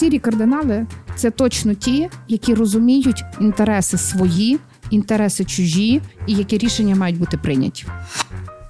сірі 0.00 0.18
кардинали 0.18 0.86
це 1.16 1.30
точно 1.30 1.74
ті, 1.74 2.08
які 2.28 2.54
розуміють 2.54 3.24
інтереси 3.40 3.98
свої, 3.98 4.58
інтереси 4.90 5.44
чужі, 5.44 6.00
і 6.26 6.34
які 6.34 6.58
рішення 6.58 6.94
мають 6.94 7.18
бути 7.18 7.36
прийняті. 7.36 7.86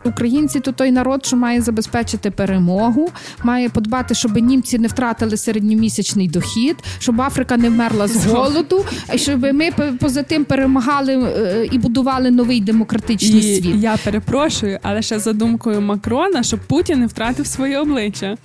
Українці 0.04 0.60
то 0.60 0.72
той 0.72 0.90
народ, 0.90 1.26
що 1.26 1.36
має 1.36 1.60
забезпечити 1.60 2.30
перемогу, 2.30 3.08
має 3.42 3.68
подбати, 3.68 4.14
щоб 4.14 4.36
німці 4.36 4.78
не 4.78 4.88
втратили 4.88 5.36
середньомісячний 5.36 6.28
дохід, 6.28 6.76
щоб 6.98 7.20
Африка 7.20 7.56
не 7.56 7.68
вмерла 7.68 8.08
з 8.08 8.26
голоду, 8.26 8.84
щоб 9.14 9.40
ми 9.40 9.70
поза 10.00 10.22
тим 10.22 10.44
перемагали 10.44 11.14
е, 11.14 11.68
і 11.72 11.78
будували 11.78 12.30
новий 12.30 12.60
демократичний 12.60 13.38
і 13.38 13.60
світ. 13.62 13.74
Я 13.76 13.96
перепрошую, 14.04 14.78
але 14.82 15.02
ще 15.02 15.18
за 15.18 15.32
думкою 15.32 15.80
Макрона, 15.80 16.42
щоб 16.42 16.60
Путін 16.60 17.00
не 17.00 17.06
втратив 17.06 17.46
своє 17.46 17.78
обличчя. 17.78 18.36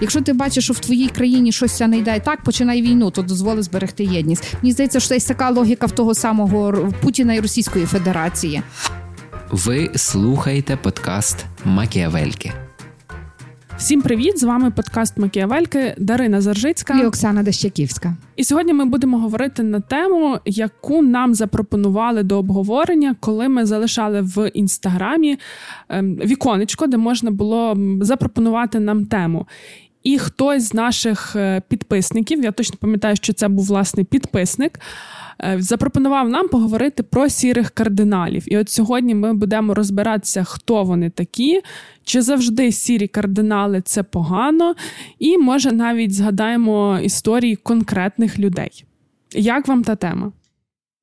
Якщо 0.00 0.20
ти 0.20 0.32
бачиш, 0.32 0.64
що 0.64 0.72
в 0.72 0.78
твоїй 0.78 1.08
країні 1.08 1.52
щось 1.52 1.80
не 1.80 1.98
йде 1.98 2.20
так, 2.20 2.42
починай 2.42 2.82
війну, 2.82 3.10
то 3.10 3.22
дозволи 3.22 3.62
зберегти 3.62 4.04
єдність. 4.04 4.54
Мені 4.62 4.72
здається, 4.72 5.00
що 5.00 5.14
є 5.14 5.20
така 5.20 5.50
логіка 5.50 5.86
в 5.86 5.92
того 5.92 6.14
самого 6.14 6.92
Путіна 7.00 7.34
і 7.34 7.40
Російської 7.40 7.86
Федерації. 7.86 8.62
Ви 9.50 9.90
слухаєте 9.94 10.76
подкаст 10.76 11.44
Макіавельки. 11.64 12.52
Всім 13.78 14.02
привіт! 14.02 14.38
З 14.38 14.42
вами 14.42 14.70
подкаст 14.70 15.18
Макіавельки 15.18 15.94
Дарина 15.98 16.40
Заржицька 16.40 17.00
і 17.00 17.06
Оксана 17.06 17.42
Дещаківська. 17.42 18.14
І 18.36 18.44
сьогодні 18.44 18.72
ми 18.72 18.84
будемо 18.84 19.18
говорити 19.18 19.62
на 19.62 19.80
тему, 19.80 20.38
яку 20.44 21.02
нам 21.02 21.34
запропонували 21.34 22.22
до 22.22 22.38
обговорення, 22.38 23.16
коли 23.20 23.48
ми 23.48 23.66
залишали 23.66 24.20
в 24.20 24.50
інстаграмі 24.54 25.38
ем, 25.88 26.14
віконечко, 26.14 26.86
де 26.86 26.96
можна 26.96 27.30
було 27.30 27.76
запропонувати 28.00 28.80
нам 28.80 29.06
тему. 29.06 29.46
І 30.08 30.18
хтось 30.18 30.62
з 30.62 30.74
наших 30.74 31.36
е, 31.36 31.62
підписників, 31.68 32.44
я 32.44 32.52
точно 32.52 32.76
пам'ятаю, 32.80 33.16
що 33.16 33.32
це 33.32 33.48
був 33.48 33.66
власний 33.66 34.04
підписник. 34.04 34.80
Е, 35.44 35.56
запропонував 35.58 36.28
нам 36.28 36.48
поговорити 36.48 37.02
про 37.02 37.28
сірих 37.28 37.70
кардиналів. 37.70 38.52
І 38.52 38.58
от 38.58 38.70
сьогодні 38.70 39.14
ми 39.14 39.34
будемо 39.34 39.74
розбиратися, 39.74 40.44
хто 40.44 40.84
вони 40.84 41.10
такі, 41.10 41.60
чи 42.04 42.22
завжди 42.22 42.72
сірі 42.72 43.08
кардинали 43.08 43.80
це 43.80 44.02
погано, 44.02 44.74
і 45.18 45.38
може 45.38 45.72
навіть 45.72 46.14
згадаємо 46.14 46.98
історії 47.02 47.56
конкретних 47.56 48.38
людей. 48.38 48.84
Як 49.32 49.68
вам 49.68 49.84
та 49.84 49.96
тема? 49.96 50.32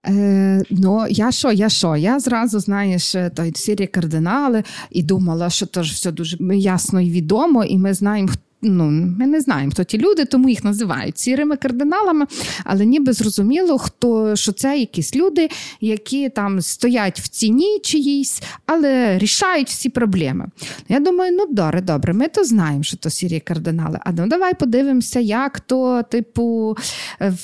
Е, 0.08 0.64
Ну, 0.70 1.06
я 1.10 1.32
що, 1.32 1.52
я 1.52 1.70
що? 1.70 1.96
Я 1.96 2.20
зразу, 2.20 2.60
знаєш, 2.60 3.16
е, 3.16 3.32
той 3.36 3.52
сірі 3.56 3.88
кардинали 3.88 4.64
і 4.92 5.04
думала, 5.04 5.50
що 5.50 5.66
то 5.66 5.84
ж 5.84 5.94
все 5.94 6.12
дуже 6.12 6.38
ясно 6.56 7.02
і 7.02 7.10
відомо, 7.10 7.64
і 7.64 7.78
ми 7.78 7.94
знаємо, 7.94 8.30
ну, 8.66 8.92
ми 9.20 9.28
не 9.28 9.42
знаємо, 9.42 9.72
хто 9.72 9.84
ті 9.84 9.98
люди, 9.98 10.26
тому 10.26 10.50
їх 10.50 10.64
називають 10.64 11.18
сірими 11.18 11.58
кардиналами, 11.58 12.26
але 12.64 12.86
ніби 12.86 13.14
зрозуміло, 13.14 13.78
хто 13.78 14.36
що 14.36 14.52
це 14.52 14.80
якісь 14.80 15.16
люди, 15.16 15.50
які 15.82 16.30
там 16.30 16.62
стоять 16.62 17.20
в 17.20 17.28
ціні 17.28 17.80
чиїсь, 17.84 18.42
але 18.66 19.18
рішають 19.18 19.70
всі 19.70 19.90
проблеми. 19.90 20.48
Я 20.90 21.00
думаю, 21.00 21.38
ну 21.38 21.54
добре, 21.54 21.82
добре, 21.82 22.14
ми 22.14 22.28
то 22.28 22.44
знаємо, 22.44 22.84
що 22.84 22.98
то 22.98 23.10
сірі 23.10 23.40
кардинали. 23.40 24.00
А 24.06 24.12
ну 24.12 24.28
давай 24.28 24.54
подивимося, 24.54 25.20
як 25.20 25.60
то, 25.60 26.04
типу, 26.04 26.78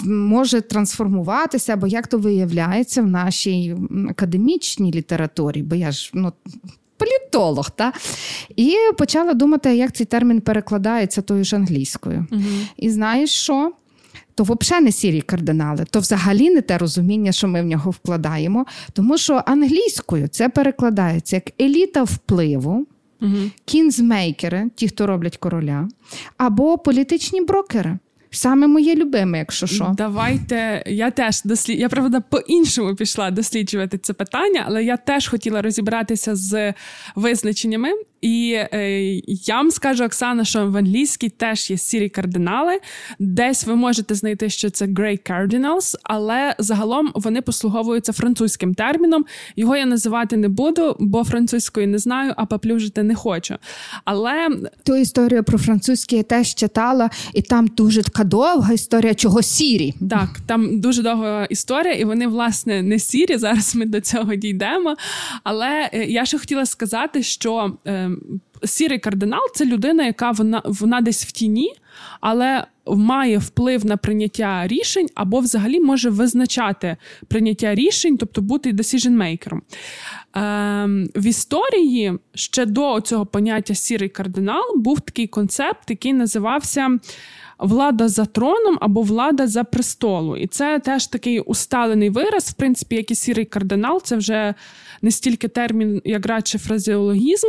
може 0.06 0.62
трансформуватися, 0.62 1.74
або 1.74 1.88
як 1.88 2.08
то 2.08 2.18
виявляється 2.18 3.02
в 3.02 3.08
нашій 3.08 3.76
академічній 4.10 4.92
літературі. 4.94 5.64
Бо 5.64 5.76
я 5.76 5.92
ж 5.92 6.12
ну, 6.14 6.34
політолог. 7.02 7.70
Та? 7.72 7.94
І 8.56 8.76
почала 8.98 9.34
думати, 9.34 9.76
як 9.76 9.92
цей 9.92 10.06
термін 10.06 10.42
перекладається 10.42 11.22
тою 11.22 11.44
ж 11.44 11.56
англійською. 11.56 12.28
Угу. 12.32 12.42
І 12.78 12.90
знаєш 12.90 13.30
що? 13.30 13.72
То 14.36 14.44
взагалі 14.44 14.86
не 14.86 14.92
сірі 14.92 15.22
кардинали, 15.22 15.86
то 15.90 16.00
взагалі 16.00 16.50
не 16.50 16.62
те 16.62 16.78
розуміння, 16.78 17.32
що 17.32 17.48
ми 17.48 17.62
в 17.62 17.66
нього 17.66 17.92
вкладаємо. 17.92 18.66
Тому 18.94 19.18
що 19.18 19.44
англійською 19.46 20.28
це 20.28 20.50
перекладається 20.50 21.36
як 21.36 21.62
еліта 21.62 22.04
впливу, 22.04 22.88
угу. 23.22 23.38
кінзмейкери, 23.66 24.70
ті, 24.76 24.88
хто 24.88 25.08
роблять 25.08 25.38
короля, 25.38 25.88
або 26.38 26.78
політичні 26.78 27.42
брокери. 27.42 27.98
Саме 28.34 28.68
моє 28.68 28.96
любиме, 28.96 29.38
якщо 29.38 29.68
що. 29.68 29.94
Давайте 29.98 30.84
я 30.88 31.12
теж 31.12 31.42
дослід... 31.44 31.80
Я 31.80 31.90
правда 31.90 32.22
по-іншому 32.22 32.96
пішла 32.96 33.32
досліджувати 33.32 33.98
це 33.98 34.14
питання, 34.14 34.64
але 34.68 34.84
я 34.84 34.98
теж 34.98 35.28
хотіла 35.28 35.62
розібратися 35.62 36.36
з 36.36 36.74
визначеннями. 37.16 37.90
І 38.22 38.52
е, 38.74 39.22
я 39.26 39.56
вам 39.56 39.72
скажу, 39.72 40.04
Оксана, 40.04 40.46
що 40.46 40.68
в 40.68 40.78
англійській 40.78 41.30
теж 41.30 41.72
є 41.72 41.78
сірі 41.78 42.10
кардинали. 42.10 42.80
Десь 43.20 43.66
ви 43.66 43.76
можете 43.76 44.16
знайти, 44.16 44.50
що 44.50 44.70
це 44.70 44.86
Grey 44.86 45.32
Cardinals, 45.32 45.96
але 46.04 46.56
загалом 46.58 47.12
вони 47.16 47.42
послуговуються 47.42 48.14
французьким 48.14 48.74
терміном. 48.74 49.26
Його 49.56 49.78
я 49.78 49.86
називати 49.86 50.38
не 50.38 50.50
буду, 50.50 50.96
бо 51.00 51.24
французької 51.24 51.88
не 51.88 51.98
знаю, 51.98 52.34
а 52.38 52.46
поплюжити 52.46 53.04
не 53.04 53.16
хочу. 53.16 53.56
Але 54.06 54.50
ту 54.84 54.96
історію 54.96 55.44
про 55.44 55.58
французьке 55.58 56.18
я 56.18 56.24
теж 56.24 56.56
читала, 56.56 57.10
і 57.34 57.42
там 57.42 57.68
дуже 57.68 58.04
така 58.04 58.24
довга 58.24 58.74
історія, 58.74 59.14
чого 59.14 59.42
сірі. 59.42 59.94
Так, 60.10 60.30
там 60.48 60.80
дуже 60.80 61.02
довга 61.02 61.46
історія, 61.46 61.94
і 61.94 62.04
вони, 62.04 62.28
власне, 62.28 62.82
не 62.82 63.00
сірі. 63.00 63.38
Зараз 63.38 63.76
ми 63.76 63.86
до 63.86 64.02
цього 64.02 64.36
дійдемо. 64.36 64.96
Але 65.44 65.90
е, 65.94 66.06
я 66.06 66.26
ще 66.26 66.40
хотіла 66.40 66.66
сказати, 66.66 67.24
що. 67.24 67.78
Е, 67.88 68.11
сірий 68.64 69.00
кардинал 69.00 69.42
це 69.56 69.66
людина, 69.66 70.06
яка 70.06 70.32
вона 70.32 70.62
вона 70.66 71.02
десь 71.02 71.26
в 71.26 71.32
тіні, 71.32 71.74
але 72.22 72.66
має 72.88 73.38
вплив 73.38 73.86
на 73.86 73.98
прийняття 73.98 74.68
рішень 74.68 75.08
або 75.16 75.40
взагалі 75.40 75.80
може 75.80 76.10
визначати 76.10 76.98
прийняття 77.28 77.76
рішень, 77.76 78.18
тобто 78.18 78.42
бути 78.42 78.72
decision-maker. 78.72 79.60
Ем, 80.34 81.10
В 81.16 81.26
історії 81.26 82.14
ще 82.34 82.66
до 82.66 83.02
цього 83.02 83.26
поняття 83.26 83.76
сірий 83.76 84.10
кардинал 84.10 84.76
був 84.76 85.00
такий 85.00 85.28
концепт, 85.28 85.90
який 85.90 86.14
називався. 86.14 87.00
Влада 87.62 88.08
за 88.08 88.26
троном 88.26 88.78
або 88.82 89.02
влада 89.02 89.48
за 89.48 89.64
престолу. 89.64 90.38
І 90.38 90.48
це 90.48 90.80
теж 90.80 91.08
такий 91.08 91.40
усталений 91.40 92.10
вираз, 92.10 92.50
в 92.50 92.54
принципі, 92.54 92.96
як 92.96 93.12
і 93.12 93.16
сірий 93.16 93.46
кардинал, 93.46 94.02
це 94.04 94.16
вже 94.16 94.54
не 95.02 95.12
стільки 95.12 95.48
термін, 95.48 96.02
як 96.06 96.26
радше 96.26 96.60
фразеологізм. 96.60 97.48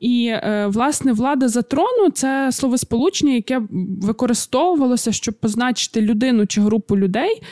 І, 0.00 0.26
е, 0.26 0.66
власне, 0.68 1.12
влада 1.12 1.48
за 1.48 1.62
трону 1.62 2.10
це 2.14 2.52
словосполучення, 2.52 3.32
яке 3.32 3.62
використовувалося, 4.02 5.12
щоб 5.12 5.34
позначити 5.34 6.00
людину 6.00 6.46
чи 6.46 6.60
групу 6.60 6.98
людей 6.98 7.42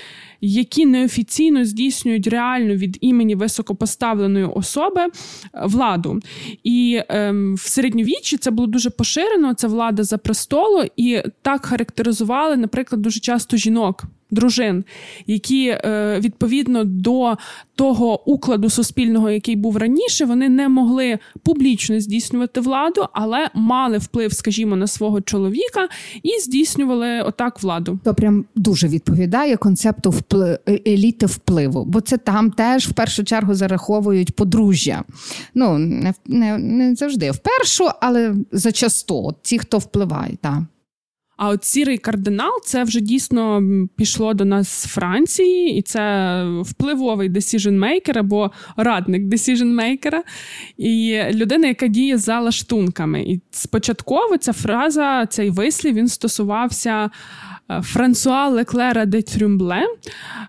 які 0.47 0.87
неофіційно 0.87 1.65
здійснюють 1.65 2.27
реальну 2.27 2.75
від 2.75 2.99
імені 3.01 3.35
високопоставленої 3.35 4.45
особи 4.45 5.01
е, 5.01 5.11
владу. 5.65 6.21
І 6.65 7.01
ем, 7.09 7.55
в 7.55 7.61
середньовіччі 7.61 8.37
це 8.37 8.51
було 8.51 8.67
дуже 8.67 8.91
поширено. 8.91 9.55
Це 9.55 9.69
влада 9.69 10.03
за 10.03 10.19
престолу, 10.19 10.85
і 10.97 11.23
так 11.43 11.67
характеризували, 11.67 12.57
наприклад, 12.57 13.03
дуже 13.03 13.21
часто 13.21 13.57
жінок 13.57 14.05
дружин, 14.31 14.85
які 15.27 15.69
е, 15.69 16.21
відповідно 16.21 16.85
до 16.85 17.37
того 17.77 18.31
укладу 18.31 18.71
суспільного, 18.71 19.31
який 19.31 19.57
був 19.57 19.77
раніше, 19.77 20.25
вони 20.25 20.49
не 20.49 20.69
могли 20.69 21.19
публічно 21.43 22.01
здійснювати 22.01 22.61
владу, 22.61 23.07
але 23.13 23.51
мали 23.55 23.99
вплив, 23.99 24.33
скажімо, 24.33 24.77
на 24.77 24.87
свого 24.87 25.21
чоловіка 25.21 25.89
і 26.23 26.41
здійснювали 26.41 27.23
отак 27.23 27.63
владу. 27.63 27.99
То 28.05 28.15
прям 28.15 28.45
дуже 28.55 28.89
відповідає 28.89 29.57
концепту 29.57 30.11
вплив, 30.11 30.59
е, 30.69 30.81
еліти 30.87 31.27
впливу, 31.27 31.85
бо 31.85 32.01
це 32.01 32.17
там 32.17 32.51
теж 32.51 32.89
в 32.89 32.93
першу 32.93 33.25
чергу 33.25 33.55
зараховують 33.55 34.37
подружжя. 34.37 35.05
Ну 35.55 35.79
не 35.79 36.15
не, 36.27 36.59
не 36.59 36.95
завжди 36.95 37.31
в 37.31 37.39
першу, 37.39 37.89
але 38.01 38.35
зачасту 38.53 39.35
ті, 39.43 39.59
хто 39.59 39.79
впливає. 39.79 40.37
Так. 40.41 40.63
А 41.37 41.49
от 41.49 41.65
сірий 41.65 41.99
кардинал 41.99 42.53
це 42.65 42.85
вже 42.85 43.01
дійсно 43.01 43.63
пішло 43.97 44.35
до 44.35 44.45
нас 44.45 44.69
з 44.69 44.87
Франції, 44.87 45.79
і 45.79 45.83
це 45.83 46.45
впливовий 46.63 47.31
decision-maker 47.31 48.19
або 48.19 48.51
радник 48.77 49.23
decision-maker, 49.23 50.21
і 50.77 51.23
людина, 51.33 51.69
яка 51.69 51.87
діє 51.87 52.19
за 52.19 52.41
лаштунками. 52.41 53.23
І 53.23 53.41
спочатково 53.51 54.37
ця 54.37 54.53
фраза, 54.53 55.27
цей 55.27 55.51
вислів 55.51 55.95
він 55.95 56.09
стосувався. 56.09 57.11
Е, 57.71 57.83
Франсуа 57.83 58.49
Леклера 58.49 59.07
де 59.07 59.23
Трюмбле, 59.23 59.87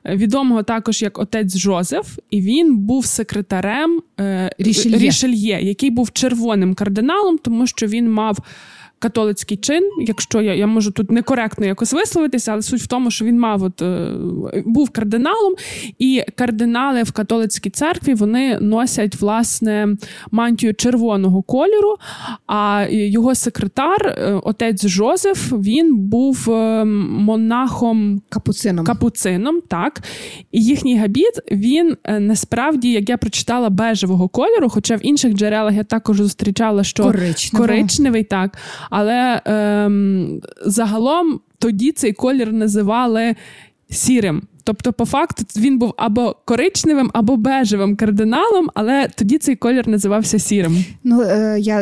відомого 0.05 0.63
також 0.63 1.01
як 1.01 1.19
отець 1.19 1.57
Жозеф, 1.57 2.19
і 2.29 2.41
він 2.41 2.77
був 2.77 3.05
секретарем 3.05 4.01
е, 4.19 4.51
Рішельє. 4.57 4.97
Рішельє, 4.97 5.59
який 5.61 5.89
був 5.89 6.11
червоним 6.11 6.73
кардиналом, 6.73 7.37
тому 7.37 7.67
що 7.67 7.85
він 7.87 8.11
мав 8.11 8.37
католицький 8.99 9.57
чин, 9.57 9.89
якщо 9.99 10.41
я 10.41 10.55
я 10.55 10.67
можу 10.67 10.91
тут 10.91 11.11
некоректно 11.11 11.65
якось 11.65 11.93
висловитися, 11.93 12.51
але 12.51 12.61
суть 12.61 12.81
в 12.81 12.87
тому, 12.87 13.11
що 13.11 13.25
він 13.25 13.39
мав 13.39 13.63
от 13.63 13.81
е, 13.81 14.11
був 14.65 14.89
кардиналом, 14.89 15.53
і 15.99 16.23
кардинали 16.35 17.03
в 17.03 17.11
католицькій 17.11 17.69
церкві 17.69 18.13
вони 18.13 18.59
носять 18.59 19.15
власне 19.15 19.87
мантію 20.31 20.73
червоного 20.73 21.41
кольору. 21.41 21.95
А 22.47 22.85
його 22.89 23.35
секретар, 23.35 24.07
е, 24.07 24.41
отець 24.43 24.87
Жозеф, 24.87 25.51
він 25.51 25.97
був 25.97 26.51
е, 26.51 26.85
монахом 26.85 28.21
капуцином. 28.29 28.85
капуцином, 28.85 29.61
так 29.67 30.01
і 30.51 30.63
їхній 30.63 30.99
габіт 30.99 31.39
він 31.51 31.97
насправді, 32.19 32.91
як 32.91 33.09
я 33.09 33.17
прочитала, 33.17 33.69
бежевого 33.69 34.27
кольору, 34.27 34.69
хоча 34.69 34.95
в 34.95 35.05
інших 35.05 35.33
джерелах 35.33 35.73
я 35.73 35.83
також 35.83 36.17
зустрічала, 36.17 36.83
що 36.83 37.03
коричневий, 37.03 37.67
коричневий 37.67 38.23
так. 38.23 38.57
Але 38.97 39.41
ем, 39.45 40.41
загалом 40.65 41.39
тоді 41.59 41.91
цей 41.91 42.13
колір 42.13 42.53
називали 42.53 43.35
сірим. 43.89 44.41
Тобто, 44.65 44.93
по 44.93 45.05
факту, 45.05 45.43
він 45.57 45.79
був 45.79 45.93
або 45.97 46.35
коричневим, 46.45 47.11
або 47.13 47.37
бежевим 47.37 47.95
кардиналом, 47.95 48.69
але 48.73 49.07
тоді 49.15 49.37
цей 49.37 49.55
колір 49.55 49.87
називався 49.87 50.39
сірим. 50.39 50.85
Ну 51.03 51.21
е, 51.21 51.57
я 51.59 51.75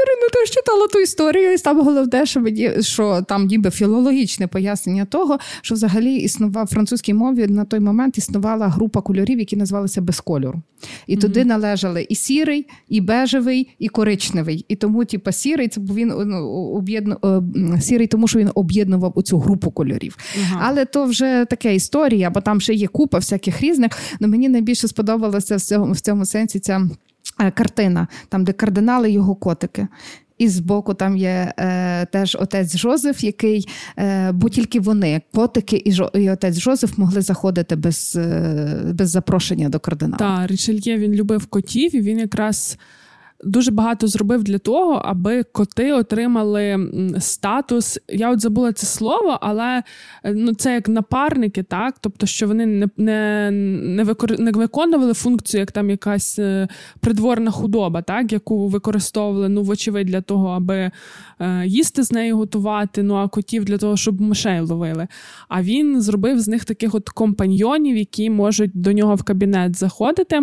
Дарина 0.00 0.28
теж 0.32 0.50
читала 0.50 0.86
ту 0.86 1.00
історію, 1.00 1.52
і 1.52 1.58
там 1.58 1.80
головне, 1.80 2.26
що 2.26 2.40
мені 2.40 2.70
що 2.80 3.22
там 3.28 3.46
ніби 3.46 3.70
філологічне 3.70 4.46
пояснення 4.46 5.04
того, 5.04 5.38
що 5.62 5.74
взагалі 5.74 6.14
існував 6.14 6.64
в 6.64 6.68
французькій 6.68 7.14
мові 7.14 7.46
на 7.46 7.64
той 7.64 7.80
момент 7.80 8.18
існувала 8.18 8.68
група 8.68 9.00
кольорів, 9.00 9.38
які 9.38 9.56
називалися 9.56 10.00
без 10.00 10.20
кольору. 10.20 10.62
І 11.06 11.16
mm-hmm. 11.16 11.20
туди 11.20 11.44
належали 11.44 12.06
і 12.08 12.14
сірий, 12.14 12.66
і 12.88 13.00
бежевий, 13.00 13.68
і 13.78 13.88
коричневий. 13.88 14.64
І 14.68 14.76
тому, 14.76 15.04
типа, 15.04 15.32
сірий, 15.32 15.68
це 15.68 15.80
був 15.80 15.96
він 15.96 16.12
ну, 16.26 16.46
об'єдну 16.48 17.16
е, 17.24 17.80
сірий, 17.80 18.06
тому 18.06 18.28
що 18.28 18.38
він 18.38 18.50
об'єднував 18.54 19.12
у 19.14 19.22
цю 19.22 19.38
групу 19.38 19.70
кольорів. 19.70 20.16
Uh-huh. 20.18 20.58
Але 20.60 20.84
то 20.84 21.04
вже 21.04 21.44
така 21.60 21.74
історія, 21.74 22.30
бо 22.30 22.40
там 22.40 22.60
ще 22.60 22.74
є 22.74 22.86
купа 22.86 23.18
всяких 23.18 23.60
різних. 23.60 23.92
Но 24.20 24.28
мені 24.28 24.48
найбільше 24.48 24.88
сподобалося 24.88 25.56
в 25.56 25.60
цьому 25.60 25.92
в 25.92 26.00
цьому 26.00 26.24
сенсі 26.24 26.60
ця 26.60 26.88
е, 27.40 27.50
картина, 27.50 28.08
там, 28.28 28.44
де 28.44 28.52
кардинали 28.52 29.10
його 29.10 29.34
котики. 29.34 29.88
І 30.38 30.48
збоку 30.48 30.94
там 30.94 31.16
є 31.16 31.52
е, 31.58 32.06
теж 32.06 32.36
отець 32.40 32.76
Жозеф, 32.76 33.24
який, 33.24 33.68
е, 33.98 34.32
бо 34.32 34.48
тільки 34.48 34.80
вони, 34.80 35.22
котики 35.34 35.82
і 35.84 35.92
Жо, 35.92 36.10
і 36.14 36.30
отець 36.30 36.58
Жозеф, 36.58 36.98
могли 36.98 37.20
заходити 37.20 37.76
без 37.76 38.16
е, 38.16 38.92
без 38.94 39.10
запрошення 39.10 39.68
до 39.68 39.80
кардинала. 39.80 40.18
Так, 40.18 40.50
Рішельє 40.50 40.98
він 40.98 41.12
любив 41.14 41.46
котів, 41.46 41.94
і 41.94 42.00
він 42.00 42.18
якраз 42.18 42.78
дуже 43.44 43.70
багато 43.70 44.06
зробив 44.06 44.44
для 44.44 44.58
того, 44.58 44.92
аби 45.04 45.42
коти 45.42 45.92
отримали 45.92 46.90
статус. 47.18 47.98
Я 48.08 48.30
от 48.30 48.40
забула 48.40 48.72
це 48.72 48.86
слово, 48.86 49.38
але 49.40 49.82
е, 50.24 50.32
ну 50.34 50.54
це 50.54 50.74
як 50.74 50.88
напарники, 50.88 51.62
так 51.62 51.94
тобто, 52.00 52.26
що 52.26 52.46
вони 52.46 52.66
не 52.66 52.88
не, 52.96 53.50
не, 53.50 54.04
викор... 54.04 54.40
не 54.40 54.50
виконували 54.50 55.14
функцію, 55.14 55.60
як 55.60 55.72
там 55.72 55.90
якась 55.90 56.38
е, 56.38 56.68
придворна 57.00 57.50
худоба, 57.50 58.02
так 58.02 58.32
яку 58.32 58.68
використовували 58.68 59.48
ну, 59.48 59.62
вочевидь, 59.62 60.06
для 60.06 60.20
того, 60.20 60.48
аби 60.48 60.90
е, 61.40 61.66
їсти 61.66 62.02
з 62.02 62.12
нею 62.12 62.36
готувати. 62.36 63.02
Ну 63.02 63.14
а 63.14 63.28
котів 63.28 63.64
для 63.64 63.78
того, 63.78 63.96
щоб 63.96 64.20
мишей 64.20 64.60
ловили. 64.60 65.08
А 65.48 65.62
він 65.62 66.00
зробив 66.00 66.40
з 66.40 66.48
них 66.48 66.64
таких 66.64 66.94
от 66.94 67.08
компаньйонів, 67.08 67.96
які 67.96 68.30
можуть 68.30 68.70
до 68.74 68.92
нього 68.92 69.14
в 69.14 69.22
кабінет 69.22 69.76
заходити. 69.76 70.40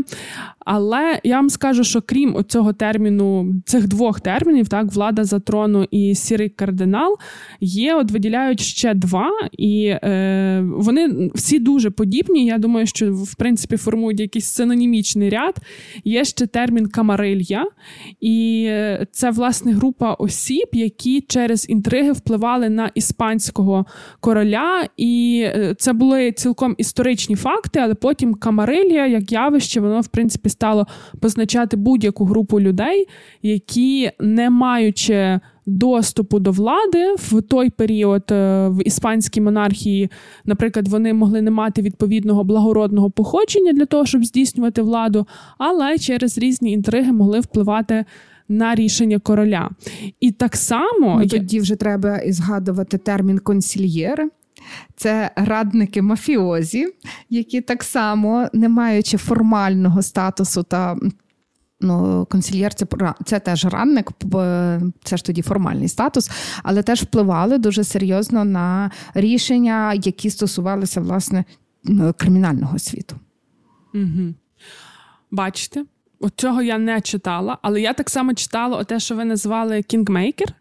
Але 0.59 1.19
я 1.23 1.35
вам 1.35 1.49
скажу, 1.49 1.83
що 1.83 2.01
крім 2.01 2.43
цього 2.47 2.73
терміну, 2.87 3.53
цих 3.65 3.87
двох 3.87 4.21
термінів, 4.21 4.67
так, 4.67 4.93
влада 4.93 5.23
за 5.23 5.39
трону 5.39 5.87
і 5.91 6.15
сірий 6.15 6.49
кардинал, 6.49 7.17
є, 7.61 7.95
от 7.95 8.11
виділяють 8.11 8.59
ще 8.59 8.93
два, 8.93 9.29
і 9.51 9.85
е, 9.85 10.63
вони 10.65 11.29
всі 11.35 11.59
дуже 11.59 11.89
подібні. 11.89 12.45
Я 12.45 12.57
думаю, 12.57 12.87
що 12.87 13.13
в 13.13 13.35
принципі 13.35 13.77
формують 13.77 14.19
якийсь 14.19 14.45
синонімічний 14.45 15.29
ряд. 15.29 15.55
Є 16.03 16.25
ще 16.25 16.47
термін 16.47 16.87
камарилья, 16.87 17.65
і 18.21 18.65
е, 18.67 19.07
це 19.11 19.31
власне 19.31 19.71
група 19.73 20.13
осіб, 20.13 20.67
які 20.73 21.21
через 21.21 21.69
інтриги 21.69 22.11
впливали 22.11 22.69
на 22.69 22.91
іспанського 22.95 23.85
короля. 24.19 24.87
І 24.97 25.43
е, 25.45 25.75
це 25.77 25.93
були 25.93 26.31
цілком 26.31 26.75
історичні 26.77 27.35
факти, 27.35 27.79
але 27.79 27.93
потім 27.93 28.33
камарилья, 28.33 29.07
як 29.07 29.31
явище, 29.31 29.79
воно 29.79 30.01
в 30.01 30.07
принципі 30.07 30.49
стало 30.49 30.87
позначати 31.21 31.77
будь-яку 31.77 32.25
групу 32.25 32.59
людей, 32.59 32.76
які, 33.41 34.11
не 34.19 34.49
маючи 34.49 35.39
доступу 35.67 36.39
до 36.39 36.51
влади 36.51 37.15
в 37.17 37.41
той 37.41 37.69
період 37.69 38.23
е, 38.31 38.67
в 38.67 38.87
іспанській 38.87 39.41
монархії, 39.41 40.09
наприклад, 40.45 40.87
вони 40.87 41.13
могли 41.13 41.41
не 41.41 41.51
мати 41.51 41.81
відповідного 41.81 42.43
благородного 42.43 43.09
походження 43.09 43.73
для 43.73 43.85
того, 43.85 44.05
щоб 44.05 44.25
здійснювати 44.25 44.81
владу, 44.81 45.27
але 45.57 45.97
через 45.97 46.37
різні 46.37 46.71
інтриги 46.71 47.11
могли 47.11 47.39
впливати. 47.39 48.05
На 48.49 48.75
рішення 48.75 49.19
короля. 49.19 49.69
І 50.19 50.31
так 50.31 50.55
само 50.55 51.19
ну, 51.21 51.27
тоді 51.27 51.59
вже 51.59 51.75
треба 51.75 52.17
і 52.17 52.31
згадувати 52.31 52.97
термін 52.97 53.39
консільєри, 53.39 54.29
це 54.95 55.31
радники 55.35 56.01
мафіозі, 56.01 56.87
які 57.29 57.61
так 57.61 57.83
само, 57.83 58.47
не 58.53 58.69
маючи 58.69 59.17
формального 59.17 60.01
статусу 60.01 60.63
та 60.63 60.97
Ну, 61.81 62.27
консільєр 62.31 62.73
це 62.73 62.85
це 63.25 63.39
теж 63.39 63.65
радник, 63.65 64.11
це 65.03 65.17
ж 65.17 65.25
тоді 65.25 65.41
формальний 65.41 65.87
статус, 65.87 66.31
але 66.63 66.83
теж 66.83 67.01
впливали 67.01 67.57
дуже 67.57 67.83
серйозно 67.83 68.45
на 68.45 68.91
рішення, 69.13 69.93
які 69.93 70.29
стосувалися 70.29 71.01
власне 71.01 71.45
кримінального 72.17 72.79
світу. 72.79 73.15
Угу. 73.93 74.33
Бачите, 75.31 75.85
от 76.19 76.33
цього 76.35 76.61
я 76.61 76.77
не 76.77 77.01
читала, 77.01 77.57
але 77.61 77.81
я 77.81 77.93
так 77.93 78.09
само 78.09 78.33
читала 78.33 78.83
те, 78.83 78.99
що 78.99 79.15
ви 79.15 79.25
назвали 79.25 79.81
кінгмейкер. 79.81 80.53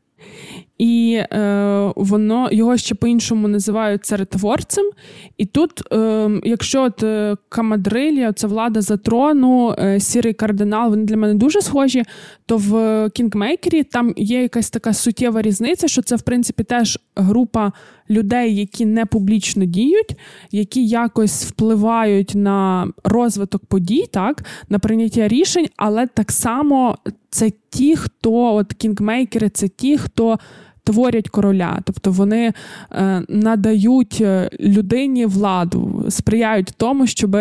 І 0.79 1.23
е, 1.33 1.93
воно 1.97 2.49
його 2.53 2.77
ще 2.77 2.95
по-іншому 2.95 3.49
називають 3.49 4.05
царетворцем. 4.05 4.91
І 5.37 5.47
тут, 5.47 5.93
е, 5.93 6.31
якщо 6.45 6.83
от 6.83 7.03
е, 7.03 7.37
Камадрилія, 7.49 8.33
це 8.33 8.47
влада 8.47 8.81
за 8.81 8.97
трону, 8.97 9.75
е, 9.79 10.01
сірий 10.01 10.33
кардинал, 10.33 10.91
вони 10.91 11.05
для 11.05 11.17
мене 11.17 11.35
дуже 11.35 11.63
схожі, 11.63 12.03
то 12.47 12.57
в 12.57 13.11
Кінгмейкері 13.15 13.83
там 13.83 14.15
є 14.17 14.43
якась 14.43 14.71
така 14.71 14.93
суттєва 14.93 15.43
різниця, 15.43 15.89
що 15.89 16.03
це, 16.03 16.17
в 16.17 16.23
принципі, 16.23 16.65
теж 16.65 16.99
група 17.17 17.73
людей, 18.11 18.57
які 18.57 18.87
не 18.87 19.07
публічно 19.07 19.65
діють, 19.65 20.17
які 20.51 20.87
якось 20.87 21.45
впливають 21.45 22.33
на 22.35 22.89
розвиток 23.05 23.67
подій, 23.67 24.05
так, 24.13 24.45
на 24.69 24.79
прийняття 24.79 25.29
рішень, 25.29 25.67
але 25.77 26.07
так 26.07 26.33
само 26.33 26.97
це 27.31 27.51
ті, 27.71 27.97
хто 27.97 28.55
от 28.55 28.73
кінгмейкери, 28.73 29.49
це 29.49 29.69
ті, 29.69 29.99
хто 29.99 30.39
творять 30.87 31.29
короля, 31.29 31.81
тобто 31.85 32.11
вони 32.11 32.53
е, 32.93 33.23
надають 33.29 34.19
е, 34.21 34.51
людині 34.61 35.27
владу, 35.27 36.05
сприяють 36.09 36.73
тому, 36.77 37.07
щоб 37.07 37.37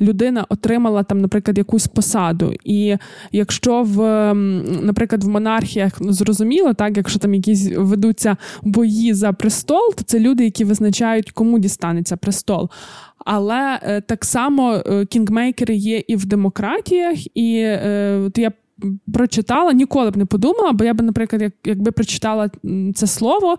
людина 0.00 0.46
отримала 0.48 1.02
там, 1.02 1.20
наприклад, 1.20 1.58
якусь 1.58 1.86
посаду. 1.86 2.52
І 2.64 2.96
якщо 3.32 3.82
в, 3.82 3.96
наприклад, 4.82 5.24
в 5.24 5.28
монархіях 5.28 6.00
ну, 6.00 6.12
зрозуміло, 6.12 6.74
так 6.74 6.96
якщо 6.96 7.18
там 7.18 7.34
якісь 7.34 7.70
ведуться 7.76 8.36
бої 8.62 9.14
за 9.14 9.32
престол, 9.32 9.94
то 9.96 10.02
це 10.04 10.18
люди, 10.18 10.44
які 10.44 10.64
визначають, 10.64 11.30
кому 11.30 11.58
дістанеться 11.58 12.16
престол. 12.16 12.70
Але 13.18 13.78
е, 13.82 14.00
так 14.00 14.24
само 14.24 14.82
кінгмейкери 15.10 15.74
є 15.74 16.02
і 16.08 16.16
в 16.16 16.26
демократіях, 16.26 17.36
і 17.36 17.56
е, 17.56 18.30
я 18.36 18.52
прочитала, 19.14 19.72
ніколи 19.72 20.10
б 20.10 20.16
не 20.16 20.24
подумала, 20.24 20.72
бо 20.72 20.84
я 20.84 20.94
б, 20.94 21.02
наприклад, 21.02 21.42
як, 21.42 21.52
якби 21.64 21.90
прочитала 21.92 22.50
це 22.94 23.06
слово 23.06 23.58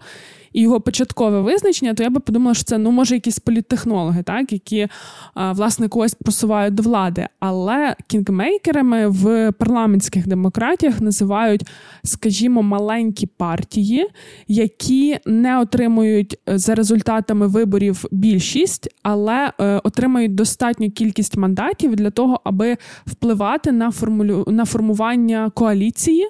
і 0.53 0.61
його 0.61 0.81
початкове 0.81 1.41
визначення, 1.41 1.93
то 1.93 2.03
я 2.03 2.09
би 2.09 2.19
подумала, 2.19 2.53
що 2.53 2.63
це 2.63 2.77
ну 2.77 2.91
може 2.91 3.15
якісь 3.15 3.39
політтехнологи, 3.39 4.23
так 4.23 4.53
які 4.53 4.87
власне 5.35 5.87
когось 5.87 6.13
просувають 6.13 6.73
до 6.73 6.83
влади. 6.83 7.27
Але 7.39 7.95
кінгмейкерами 8.07 9.07
в 9.07 9.51
парламентських 9.51 10.27
демократіях 10.27 11.01
називають, 11.01 11.67
скажімо, 12.03 12.63
маленькі 12.63 13.27
партії, 13.27 14.07
які 14.47 15.17
не 15.25 15.59
отримують 15.59 16.37
е, 16.49 16.57
за 16.57 16.75
результатами 16.75 17.47
виборів 17.47 18.05
більшість, 18.11 18.89
але 19.03 19.53
е, 19.59 19.81
отримають 19.83 20.35
достатню 20.35 20.91
кількість 20.91 21.37
мандатів 21.37 21.95
для 21.95 22.09
того, 22.09 22.41
аби 22.43 22.77
впливати 23.05 23.71
на 23.71 23.91
формулю 23.91 24.45
на 24.47 24.65
формування 24.65 25.51
коаліції 25.55 26.27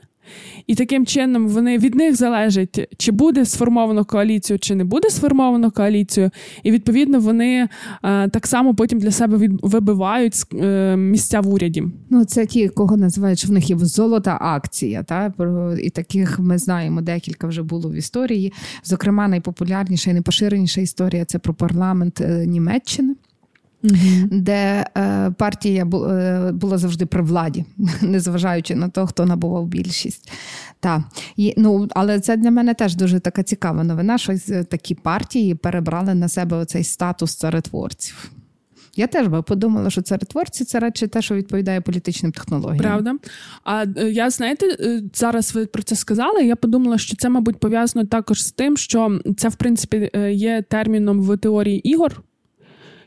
і 0.67 0.75
таким 0.75 1.05
чином 1.05 1.47
вони 1.47 1.77
від 1.77 1.95
них 1.95 2.15
залежить, 2.15 2.88
чи 2.97 3.11
буде 3.11 3.45
сформовано 3.45 4.05
коаліцію, 4.05 4.59
чи 4.59 4.75
не 4.75 4.83
буде 4.83 5.09
сформовано 5.09 5.71
коаліцію. 5.71 6.29
І 6.63 6.71
відповідно 6.71 7.19
вони 7.19 7.67
е, 8.03 8.29
так 8.29 8.47
само 8.47 8.75
потім 8.75 9.00
для 9.00 9.11
себе 9.11 9.38
від, 9.38 9.51
вибивають 9.61 10.35
е, 10.53 10.95
місця 10.97 11.41
в 11.41 11.47
уряді. 11.47 11.83
Ну 12.09 12.25
це 12.25 12.45
ті, 12.45 12.69
кого 12.69 12.97
називають 12.97 13.39
що 13.39 13.47
в 13.47 13.51
них 13.51 13.69
є 13.69 13.77
золота 13.77 14.38
акція. 14.41 15.03
Та 15.03 15.33
і 15.81 15.89
таких 15.89 16.39
ми 16.39 16.57
знаємо 16.57 17.01
декілька 17.01 17.47
вже 17.47 17.63
було 17.63 17.89
в 17.89 17.93
історії. 17.93 18.53
Зокрема, 18.83 19.27
найпопулярніша 19.27 20.09
і 20.09 20.13
найпоширеніша 20.13 20.81
історія 20.81 21.25
це 21.25 21.39
про 21.39 21.53
парламент 21.53 22.21
е, 22.21 22.45
Німеччини. 22.45 23.15
Mm 23.83 24.27
Де 24.31 24.85
е, 24.97 25.31
партія 25.38 25.83
е, 25.83 26.51
була 26.51 26.77
завжди 26.77 27.05
при 27.05 27.21
владі, 27.21 27.65
незважаючи 28.01 28.75
на 28.75 28.89
те, 28.89 29.05
хто 29.05 29.25
набував 29.25 29.65
більшість. 29.65 30.31
Та. 30.79 31.03
І, 31.38 31.53
ну, 31.57 31.88
Але 31.91 32.19
це 32.19 32.38
для 32.38 32.51
мене 32.51 32.73
теж 32.73 32.95
дуже 32.95 33.19
така 33.19 33.43
цікава 33.43 33.83
новина, 33.83 34.17
що 34.17 34.39
такі 34.69 34.95
партії 34.95 35.55
перебрали 35.55 36.13
на 36.13 36.27
себе 36.27 36.57
оцей 36.57 36.83
статус 36.83 37.35
царетворців. 37.35 38.31
Я 38.95 39.07
теж 39.07 39.27
би 39.27 39.41
подумала, 39.41 39.89
що 39.89 40.01
царетворці 40.01 40.65
це 40.65 40.79
радше 40.79 41.07
те, 41.07 41.21
що 41.21 41.35
відповідає 41.35 41.81
політичним 41.81 42.31
технологіям. 42.31 42.77
Правда. 42.77 43.15
А 43.63 43.85
е, 43.97 44.11
я 44.11 44.29
знаєте, 44.29 44.77
е, 44.79 45.01
зараз 45.13 45.55
ви 45.55 45.65
про 45.65 45.83
це 45.83 45.95
сказали. 45.95 46.45
Я 46.45 46.55
подумала, 46.55 46.97
що 46.97 47.15
це, 47.15 47.29
мабуть, 47.29 47.59
пов'язано 47.59 48.05
також 48.05 48.45
з 48.45 48.51
тим, 48.51 48.77
що 48.77 49.19
це, 49.38 49.50
в 49.50 49.55
принципі, 49.55 50.09
е, 50.13 50.33
є 50.33 50.61
терміном 50.61 51.21
в 51.21 51.38
теорії 51.38 51.89
ігор. 51.89 52.21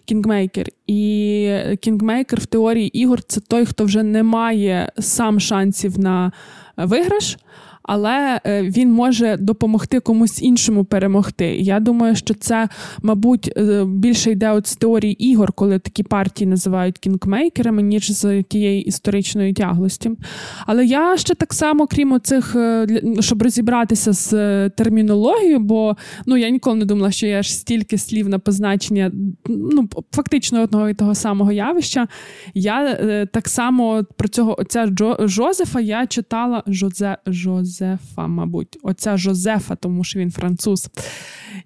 Kingmaker. 0.04 0.66
І 0.86 1.50
kingmaker 1.80 2.40
в 2.40 2.46
теорії 2.46 2.98
ігор 2.98 3.22
це 3.22 3.40
той, 3.40 3.66
хто 3.66 3.84
вже 3.84 4.02
не 4.02 4.22
має 4.22 4.92
сам 4.98 5.40
шансів 5.40 5.98
на 5.98 6.32
виграш, 6.76 7.38
але 7.84 8.40
е, 8.46 8.62
він 8.62 8.92
може 8.92 9.36
допомогти 9.36 10.00
комусь 10.00 10.42
іншому 10.42 10.84
перемогти. 10.84 11.56
Я 11.56 11.80
думаю, 11.80 12.16
що 12.16 12.34
це, 12.34 12.68
мабуть, 13.02 13.52
е, 13.56 13.84
більше 13.84 14.30
йде 14.30 14.52
от 14.52 14.66
з 14.66 14.76
теорії 14.76 15.24
ігор, 15.24 15.52
коли 15.52 15.78
такі 15.78 16.02
партії 16.02 16.50
називають 16.50 16.98
кінкмейкерами, 16.98 17.82
ніж 17.82 18.12
з 18.12 18.42
тієї 18.42 18.82
історичної 18.82 19.52
тяглості. 19.52 20.10
Але 20.66 20.86
я 20.86 21.16
ще 21.16 21.34
так 21.34 21.54
само, 21.54 21.86
крім 21.86 22.20
цих, 22.22 22.56
е, 22.56 22.86
щоб 23.20 23.42
розібратися 23.42 24.12
з 24.12 24.30
термінологією, 24.70 25.58
бо 25.58 25.96
ну 26.26 26.36
я 26.36 26.50
ніколи 26.50 26.76
не 26.76 26.84
думала, 26.84 27.10
що 27.10 27.26
є 27.26 27.38
аж 27.38 27.54
стільки 27.54 27.98
слів 27.98 28.28
на 28.28 28.38
позначення 28.38 29.12
ну, 29.46 29.88
фактично 30.12 30.62
одного 30.62 30.88
і 30.88 30.94
того 30.94 31.14
самого 31.14 31.52
явища. 31.52 32.08
Я 32.54 32.96
так 33.32 33.48
само 33.48 34.04
про 34.16 34.28
цього 34.28 34.60
отця 34.60 34.86
Джо, 34.86 35.16
Жозефа 35.20 35.80
я 35.80 36.06
читала 36.06 36.62
Жозе 36.66 37.16
Жозе. 37.26 37.73
Жозефа, 37.74 38.26
мабуть, 38.26 38.78
оця 38.82 39.16
Жозефа, 39.16 39.76
тому 39.76 40.04
що 40.04 40.18
він 40.18 40.30
француз. 40.30 40.88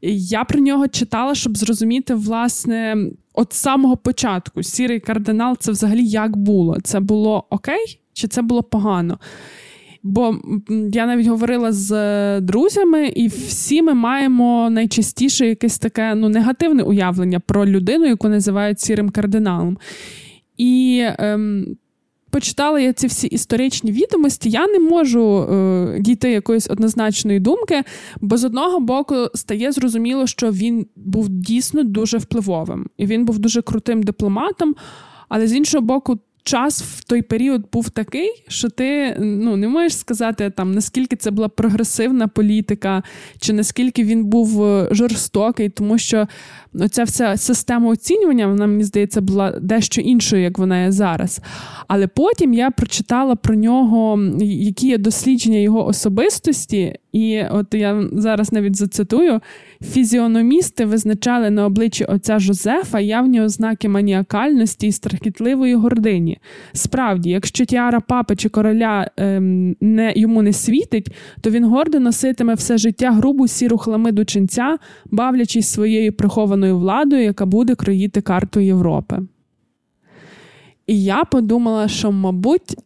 Я 0.02 0.44
про 0.44 0.60
нього 0.60 0.88
читала, 0.88 1.34
щоб 1.34 1.56
зрозуміти, 1.56 2.14
власне, 2.14 2.96
от 3.34 3.52
самого 3.52 3.96
початку 3.96 4.62
сірий 4.62 5.00
кардинал 5.00 5.56
це 5.58 5.72
взагалі 5.72 6.06
як 6.06 6.36
було? 6.36 6.80
Це 6.80 7.00
було 7.00 7.46
окей, 7.50 8.00
чи 8.12 8.28
це 8.28 8.42
було 8.42 8.62
погано? 8.62 9.18
Бо 10.02 10.36
я 10.92 11.06
навіть 11.06 11.26
говорила 11.26 11.72
з 11.72 12.40
друзями, 12.40 13.06
і 13.06 13.28
всі 13.28 13.82
ми 13.82 13.94
маємо 13.94 14.70
найчастіше 14.70 15.46
якесь 15.46 15.78
таке 15.78 16.14
ну, 16.14 16.28
негативне 16.28 16.82
уявлення 16.82 17.40
про 17.40 17.66
людину, 17.66 18.06
яку 18.06 18.28
називають 18.28 18.80
сірим 18.80 19.10
кардиналом. 19.10 19.78
І 20.56 21.04
ем, 21.18 21.76
почитала 22.30 22.80
я 22.80 22.92
ці 22.92 23.06
всі 23.06 23.26
історичні 23.26 23.92
відомості, 23.92 24.50
я 24.50 24.66
не 24.66 24.78
можу 24.78 25.42
е, 25.42 25.98
дійти 26.00 26.30
якоїсь 26.30 26.70
однозначної 26.70 27.40
думки, 27.40 27.82
бо 28.20 28.36
з 28.36 28.44
одного 28.44 28.80
боку 28.80 29.14
стає 29.34 29.72
зрозуміло, 29.72 30.26
що 30.26 30.50
він 30.50 30.86
був 30.96 31.28
дійсно 31.28 31.84
дуже 31.84 32.18
впливовим, 32.18 32.86
і 32.96 33.06
він 33.06 33.24
був 33.24 33.38
дуже 33.38 33.62
крутим 33.62 34.02
дипломатом. 34.02 34.74
Але 35.28 35.46
з 35.46 35.52
іншого 35.54 35.82
боку, 35.82 36.18
час 36.48 36.82
в 36.82 37.04
той 37.04 37.22
період 37.22 37.64
був 37.72 37.90
такий, 37.90 38.44
що 38.48 38.68
ти 38.68 39.16
ну 39.18 39.56
не 39.56 39.68
можеш 39.68 39.96
сказати 39.96 40.50
там 40.50 40.72
наскільки 40.72 41.16
це 41.16 41.30
була 41.30 41.48
прогресивна 41.48 42.28
політика, 42.28 43.02
чи 43.38 43.52
наскільки 43.52 44.04
він 44.04 44.24
був 44.24 44.64
е, 44.64 44.88
жорстокий, 44.90 45.68
тому 45.68 45.98
що 45.98 46.28
оця 46.74 47.04
вся 47.04 47.36
система 47.36 47.90
оцінювання, 47.90 48.46
вона 48.46 48.66
мені 48.66 48.84
здається, 48.84 49.20
була 49.20 49.50
дещо 49.50 50.00
іншою, 50.00 50.42
як 50.42 50.58
вона 50.58 50.84
є 50.84 50.92
зараз. 50.92 51.40
Але 51.88 52.06
потім 52.06 52.54
я 52.54 52.70
прочитала 52.70 53.34
про 53.36 53.54
нього, 53.54 54.20
які 54.42 54.88
є 54.88 54.98
дослідження 54.98 55.58
його 55.58 55.86
особистості, 55.86 56.94
і 57.12 57.42
от 57.50 57.74
я 57.74 58.08
зараз 58.12 58.52
навіть 58.52 58.76
зацитую: 58.76 59.40
фізіономісти 59.82 60.84
визначали 60.84 61.50
на 61.50 61.66
обличчі 61.66 62.04
отця 62.04 62.38
Жозефа 62.38 63.00
явні 63.00 63.42
ознаки 63.42 63.88
маніакальності 63.88 64.86
і 64.86 64.92
страхітливої 64.92 65.74
гордині. 65.74 66.38
Справді, 66.72 67.30
якщо 67.30 67.64
тіара 67.64 68.00
папи 68.00 68.36
чи 68.36 68.48
короля 68.48 69.10
ем, 69.16 69.76
не, 69.80 70.12
йому 70.16 70.42
не 70.42 70.52
світить, 70.52 71.14
то 71.40 71.50
він 71.50 71.64
гордо 71.64 72.00
носитиме 72.00 72.54
все 72.54 72.78
життя 72.78 73.12
грубу 73.12 73.48
сіру 73.48 73.78
хламиду 73.78 74.24
ченця, 74.24 74.78
бавлячись 75.10 75.68
своєю 75.68 76.12
прихованою 76.12 76.78
владою, 76.78 77.22
яка 77.22 77.46
буде 77.46 77.74
кроїти 77.74 78.20
карту 78.20 78.60
Європи. 78.60 79.18
І 80.86 81.02
я 81.04 81.24
подумала, 81.24 81.88
що, 81.88 82.12
мабуть, 82.12 82.76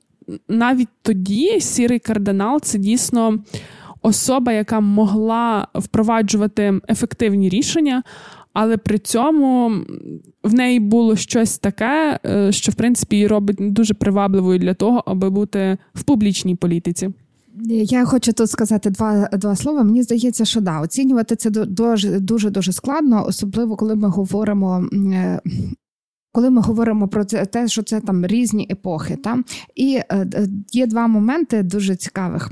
навіть 0.49 0.89
тоді 1.03 1.61
сірий 1.61 1.99
кардинал 1.99 2.61
це 2.61 2.79
дійсно 2.79 3.39
особа, 4.03 4.53
яка 4.53 4.81
могла 4.81 5.69
впроваджувати 5.75 6.81
ефективні 6.89 7.49
рішення, 7.49 8.03
але 8.53 8.77
при 8.77 8.99
цьому 8.99 9.73
в 10.43 10.55
неї 10.55 10.81
було 10.81 11.17
щось 11.17 11.59
таке, 11.59 12.19
е, 12.27 12.53
що 12.53 12.73
в 12.73 12.75
принципі 12.75 13.17
її 13.17 13.27
робить 13.27 13.57
дуже 13.61 13.95
привабливою 13.95 14.59
для 14.59 14.75
того, 14.75 15.03
аби 15.07 15.31
бути 15.31 15.79
в 15.95 16.03
публічній 16.03 16.55
політиці. 16.55 17.11
Я 17.71 18.05
хочу 18.05 18.33
тут 18.33 18.51
сказати 18.51 18.91
два 18.91 19.29
два 19.33 19.57
слова. 19.57 19.83
Мені 19.83 20.03
здається, 20.03 20.45
що 20.45 20.61
да, 20.61 20.81
оцінювати 20.81 21.37
це 21.37 21.51
дуже 21.51 22.21
дуже 22.21 22.51
дуже 22.51 22.73
складно, 22.73 23.25
особливо 23.27 23.77
коли 23.77 23.95
ми 23.95 24.09
говоримо. 24.09 24.89
Е, 25.13 25.41
коли 26.33 26.51
ми 26.51 26.61
говоримо 26.61 27.09
про 27.09 27.25
це, 27.25 27.47
те, 27.47 27.69
що 27.69 27.83
це 27.83 28.01
там 28.01 28.27
різні 28.27 28.69
епохи, 28.71 29.17
та 29.17 29.39
і 29.75 30.01
е, 30.13 30.27
є 30.73 30.87
два 30.87 31.07
моменти 31.07 31.63
дуже 31.63 31.97
цікавих. 31.97 32.51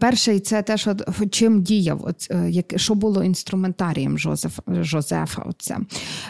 Перший 0.00 0.40
це 0.40 0.62
те, 0.62 0.76
що 0.76 0.96
чим 1.30 1.62
діяв, 1.62 2.14
е, 2.30 2.50
як 2.50 2.72
що 2.76 2.94
було 2.94 3.24
інструментарієм 3.24 4.18
Жозеф, 4.18 4.58
Жозефа. 4.68 5.42
Оце. 5.46 5.78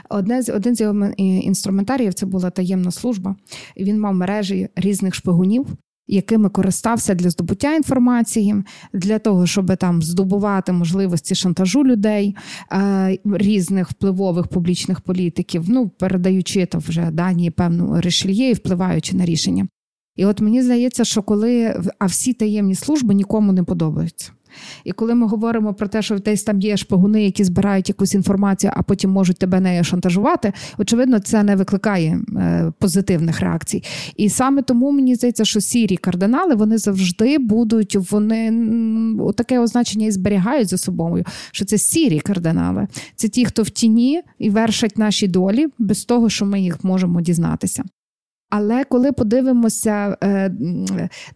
Одне 0.09 0.43
з 0.43 0.49
один 0.49 0.77
з 0.77 0.81
його 0.81 1.07
інструментаріїв 1.17 2.15
це 2.15 2.27
була 2.27 2.51
таємна 2.51 2.91
служба. 2.91 3.37
Він 3.77 4.01
мав 4.01 4.15
мережі 4.15 4.69
різних 4.77 5.15
шпигунів, 5.15 5.67
якими 6.07 6.49
користався 6.49 7.15
для 7.15 7.31
здобуття 7.31 7.75
інформації, 7.75 8.55
для 8.93 9.19
того, 9.19 9.47
щоб 9.47 9.77
там 9.77 10.03
здобувати 10.03 10.73
можливості 10.73 11.35
шантажу 11.35 11.85
людей, 11.85 12.37
е, 12.73 13.19
різних 13.25 13.91
впливових 13.91 14.47
публічних 14.47 15.01
політиків, 15.01 15.65
ну 15.69 15.89
передаючи 15.89 16.67
то 16.67 16.79
вже 16.79 17.11
дані 17.11 17.51
певну 17.51 18.01
решельє 18.01 18.51
і 18.51 18.55
впливаючи 18.55 19.17
на 19.17 19.25
рішення. 19.25 19.69
І 20.17 20.27
от 20.27 20.41
мені 20.41 20.63
здається, 20.63 21.05
що 21.05 21.23
коли 21.23 21.83
а 21.99 22.07
всі 22.07 22.33
таємні 22.33 22.75
служби 22.75 23.15
нікому 23.15 23.53
не 23.53 23.63
подобаються. 23.63 24.33
І 24.85 24.93
коли 24.93 25.15
ми 25.15 25.27
говоримо 25.27 25.75
про 25.75 25.89
те, 25.89 26.03
що 26.03 26.19
десь 26.19 26.43
там 26.43 26.61
є 26.61 26.77
шпигуни, 26.77 27.25
які 27.25 27.45
збирають 27.45 27.89
якусь 27.89 28.15
інформацію, 28.15 28.73
а 28.77 28.83
потім 28.83 29.11
можуть 29.11 29.39
тебе 29.39 29.61
нею 29.61 29.85
шантажувати, 29.85 30.53
очевидно, 30.79 31.19
це 31.19 31.43
не 31.43 31.57
викликає 31.57 32.21
е, 32.37 32.73
позитивних 32.79 33.41
реакцій. 33.41 33.83
І 34.17 34.29
саме 34.29 34.63
тому 34.63 34.91
мені 34.91 35.15
здається, 35.15 35.45
що 35.45 35.61
сірі 35.61 35.97
кардинали 35.97 36.55
вони 36.55 36.79
завжди 36.79 37.39
будуть, 37.39 37.97
вони 38.11 38.53
таке 39.37 39.59
означення 39.59 40.07
і 40.07 40.11
зберігають 40.11 40.69
за 40.69 40.79
собою, 40.79 41.25
що 41.53 41.65
це 41.65 41.79
сірі 41.79 42.21
кардинали. 42.21 42.87
Це 43.17 43.29
ті, 43.29 43.45
хто 43.45 43.63
в 43.63 43.71
тіні 43.71 44.23
і 44.39 44.51
вершать 44.51 44.99
наші 44.99 45.29
долі 45.29 45.67
без 45.79 46.05
того, 46.05 46.29
що 46.29 46.47
ми 46.47 46.61
їх 46.61 46.85
можемо 46.85 47.21
дізнатися. 47.21 47.85
Але 48.55 48.85
коли 48.85 49.13
подивимося, 49.13 50.17
е, 50.25 50.55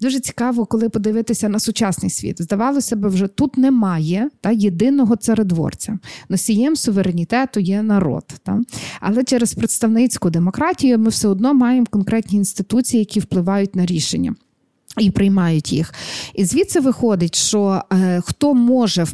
дуже 0.00 0.20
цікаво, 0.20 0.66
коли 0.66 0.88
подивитися 0.88 1.48
на 1.48 1.58
сучасний 1.58 2.10
світ, 2.10 2.42
здавалося 2.42 2.96
б, 2.96 3.08
вже 3.08 3.26
тут 3.26 3.58
немає 3.58 4.30
та 4.40 4.50
єдиного 4.50 5.16
царедворця. 5.16 5.98
Носієм 6.28 6.76
суверенітету 6.76 7.60
є 7.60 7.82
народ. 7.82 8.24
Та? 8.42 8.60
Але 9.00 9.24
через 9.24 9.54
представницьку 9.54 10.30
демократію 10.30 10.98
ми 10.98 11.08
все 11.08 11.28
одно 11.28 11.54
маємо 11.54 11.86
конкретні 11.90 12.38
інституції, 12.38 12.98
які 12.98 13.20
впливають 13.20 13.76
на 13.76 13.86
рішення. 13.86 14.34
І 14.98 15.10
приймають 15.10 15.72
їх. 15.72 15.94
І 16.34 16.44
звідси 16.44 16.80
виходить, 16.80 17.34
що 17.34 17.82
е, 17.92 18.20
хто 18.24 18.54
може 18.54 19.06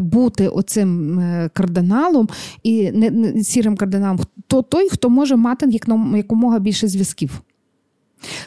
бути 0.00 0.48
оцим 0.48 1.18
е, 1.18 1.50
кардиналом 1.52 2.28
і 2.62 2.90
не, 2.90 3.10
не 3.10 3.44
сірим 3.44 3.76
кардиналом, 3.76 4.20
то 4.46 4.62
той, 4.62 4.88
хто 4.88 5.10
може 5.10 5.36
мати 5.36 5.80
якомога 6.14 6.58
більше 6.58 6.88
зв'язків. 6.88 7.42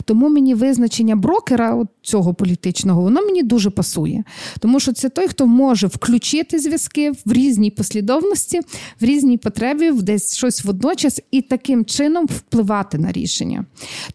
Тому 0.05 0.29
мені 0.29 0.53
визначення 0.53 1.15
брокера 1.15 1.75
от 1.75 1.87
цього 2.01 2.33
політичного, 2.33 3.01
воно 3.01 3.21
мені 3.21 3.43
дуже 3.43 3.69
пасує. 3.69 4.23
Тому 4.59 4.79
що 4.79 4.93
це 4.93 5.09
той, 5.09 5.27
хто 5.27 5.47
може 5.47 5.87
включити 5.87 6.59
зв'язки 6.59 7.11
в 7.25 7.31
різній 7.31 7.71
послідовності, 7.71 8.59
в 9.01 9.03
різній 9.03 9.37
потребі, 9.37 9.91
в 9.91 10.03
десь 10.03 10.35
щось 10.35 10.65
водночас 10.65 11.21
і 11.31 11.41
таким 11.41 11.85
чином 11.85 12.25
впливати 12.25 12.97
на 12.97 13.11
рішення. 13.11 13.65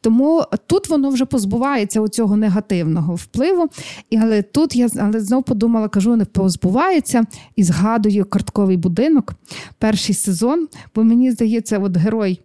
Тому 0.01 0.45
тут 0.67 0.89
воно 0.89 1.11
вже 1.11 1.25
позбувається 1.25 2.01
цього 2.11 2.37
негативного 2.37 3.15
впливу. 3.15 3.69
І, 4.11 4.17
Але 4.17 4.43
тут 4.43 4.77
я 4.77 4.89
але 4.99 5.21
знов 5.21 5.45
подумала, 5.45 5.89
кажу, 5.89 6.17
не 6.17 6.25
позбувається 6.25 7.25
і 7.57 7.63
згадую 7.63 8.25
картковий 8.25 8.77
будинок, 8.77 9.35
перший 9.79 10.15
сезон, 10.15 10.69
бо 10.95 11.05
мені 11.05 11.31
здається, 11.31 11.79
от 11.79 11.97
герой. 11.97 12.41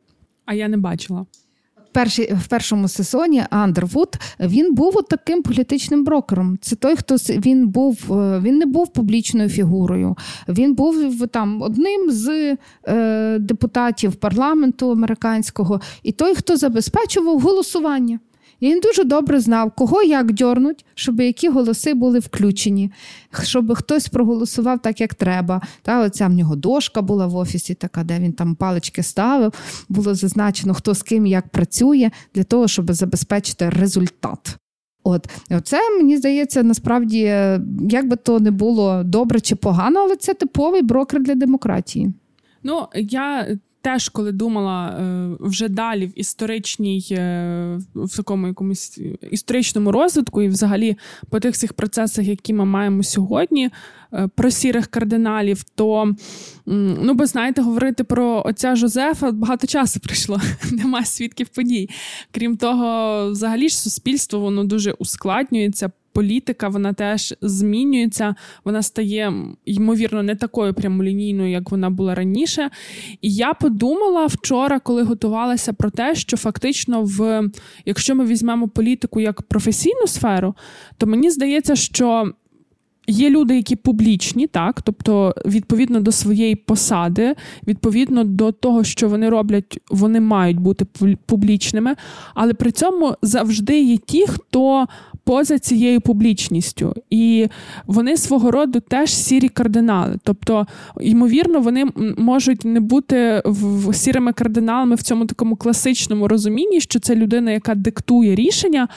А 0.46 0.54
я 0.54 0.68
не 0.68 0.78
бачила 0.78 1.26
першій, 1.96 2.34
в 2.34 2.48
першому 2.48 2.88
сезоні 2.88 3.44
Андервуд 3.50 4.16
він 4.40 4.74
був 4.74 4.98
от 4.98 5.08
таким 5.08 5.44
політичним 5.44 6.04
брокером. 6.04 6.58
Це 6.62 6.76
той, 6.76 6.96
хто 6.96 7.16
він 7.16 7.68
був, 7.68 8.14
е, 8.14 8.40
він 8.40 8.58
не 8.58 8.66
був 8.66 8.94
публічною 8.94 9.50
фігурою. 9.50 10.16
Він 10.48 10.76
був 10.76 11.28
там 11.28 11.62
одним 11.62 12.12
з 12.12 12.58
е, 12.88 13.38
депутатів 13.40 14.16
парламенту 14.16 14.92
американського, 14.92 15.82
і 16.04 16.12
той, 16.12 16.36
хто 16.36 16.58
забезпечував 16.58 17.40
голосування. 17.40 18.20
Він 18.66 18.80
дуже 18.80 19.04
добре 19.04 19.40
знав, 19.40 19.72
кого 19.72 20.04
як 20.04 20.32
дьорнуть, 20.32 20.86
щоб 20.96 21.20
які 21.20 21.50
голоси 21.50 21.94
були 21.94 22.20
включені, 22.20 22.92
щоб 23.44 23.76
хтось 23.76 24.08
проголосував 24.08 24.80
так, 24.80 25.02
як 25.02 25.14
треба. 25.14 25.62
Та 25.82 26.02
Оця 26.02 26.28
в 26.28 26.34
нього 26.34 26.56
дошка 26.56 27.02
була 27.02 27.28
в 27.28 27.36
офісі, 27.36 27.74
така, 27.74 28.04
де 28.04 28.20
він 28.20 28.34
там 28.34 28.56
палички 28.56 29.04
ставив, 29.04 29.54
було 29.90 30.16
зазначено, 30.16 30.74
хто 30.74 30.94
з 30.94 31.04
ким 31.04 31.26
як 31.26 31.50
працює, 31.50 32.12
для 32.36 32.44
того, 32.44 32.68
щоб 32.68 32.94
забезпечити 32.94 33.70
результат. 33.70 34.58
От 35.04 35.28
це 35.64 35.98
мені 35.98 36.18
здається, 36.18 36.64
насправді, 36.64 37.20
як 37.90 38.08
би 38.08 38.16
то 38.16 38.40
не 38.40 38.52
було 38.52 39.04
добре 39.04 39.40
чи 39.40 39.56
погано, 39.56 40.00
але 40.00 40.16
це 40.16 40.34
типовий 40.34 40.82
брокер 40.82 41.24
для 41.24 41.36
демократії. 41.36 42.14
Ну 42.64 42.88
я 42.96 43.58
теж, 43.86 44.10
коли 44.10 44.32
думала 44.32 44.88
е, 44.88 45.30
вже 45.40 45.70
далі 45.70 46.06
в 46.06 46.20
історичній, 46.20 47.08
е, 47.12 47.80
в 47.96 48.18
такому 48.18 48.48
якомусь 48.48 49.00
історичному 49.32 49.92
розвитку, 49.92 50.42
і 50.42 50.48
взагалі 50.48 50.98
по 51.30 51.40
тих 51.40 51.54
всіх 51.54 51.74
процесах, 51.74 52.26
які 52.26 52.54
ми 52.54 52.66
маємо 52.66 53.04
сьогодні, 53.04 53.70
е, 54.14 54.30
про 54.36 54.52
сірих 54.52 54.88
кардиналів, 54.88 55.64
то 55.64 56.16
ну, 56.66 57.14
бо 57.14 57.26
знаєте, 57.26 57.62
говорити 57.62 58.04
про 58.04 58.44
отця 58.46 58.76
Жозефа 58.76 59.32
багато 59.32 59.68
часу 59.68 60.00
пройшло, 60.00 60.42
немає 60.72 61.06
свідків 61.06 61.48
подій. 61.48 61.90
Крім 62.32 62.58
того, 62.58 63.32
взагалі 63.32 63.70
ж 63.70 63.82
суспільство 63.82 64.40
воно 64.40 64.64
дуже 64.64 64.92
ускладнюється 64.92 65.92
політика 66.16 66.68
вона 66.68 66.94
теж 66.94 67.36
змінюється, 67.42 68.36
вона 68.66 68.82
стає, 68.82 69.34
ймовірно, 69.66 70.24
не 70.24 70.36
такою 70.36 70.74
прямолінійною, 70.74 71.52
як 71.52 71.72
вона 71.72 71.90
була 71.90 72.16
раніше. 72.16 72.70
І 73.22 73.34
я 73.34 73.54
подумала 73.54 74.26
вчора, 74.26 74.80
коли 74.80 75.04
готувалася 75.04 75.74
про 75.74 75.90
те, 75.90 76.16
що 76.16 76.38
фактично, 76.38 77.02
в 77.04 77.50
якщо 77.86 78.16
ми 78.16 78.26
візьмемо 78.26 78.68
політику 78.68 79.20
як 79.20 79.42
професійну 79.42 80.08
сферу, 80.08 80.56
то 80.98 81.08
мені 81.08 81.30
здається, 81.30 81.76
що. 81.76 82.32
Є 83.08 83.30
люди, 83.30 83.56
які 83.56 83.76
публічні, 83.76 84.48
так, 84.48 84.82
тобто, 84.82 85.36
відповідно 85.46 86.00
до 86.00 86.12
своєї 86.12 86.56
посади, 86.56 87.36
відповідно 87.68 88.24
до 88.24 88.52
того, 88.52 88.84
що 88.84 89.10
вони 89.10 89.30
роблять, 89.30 89.80
вони 89.90 90.20
мають 90.20 90.60
бути 90.60 90.86
публічними, 91.26 91.96
але 92.36 92.54
при 92.54 92.72
цьому 92.72 93.16
завжди 93.22 93.82
є 93.82 93.98
ті, 93.98 94.28
хто 94.28 94.88
поза 95.26 95.60
цією 95.60 96.02
публічністю, 96.02 96.94
і 97.10 97.48
вони 97.88 98.18
свого 98.18 98.52
роду 98.52 98.80
теж 98.80 99.14
сірі 99.14 99.50
кардинали. 99.50 100.18
Тобто, 100.24 100.68
ймовірно, 101.02 101.60
вони 101.60 101.86
можуть 102.18 102.66
не 102.66 102.80
бути 102.80 103.42
в 103.46 103.94
сірими 103.94 104.34
кардиналами 104.34 104.96
в 104.96 105.02
цьому 105.02 105.26
такому 105.26 105.56
класичному 105.56 106.28
розумінні, 106.28 106.82
що 106.82 107.00
це 107.00 107.16
людина, 107.16 107.52
яка 107.52 107.76
диктує 107.76 108.36
рішення, 108.36 108.88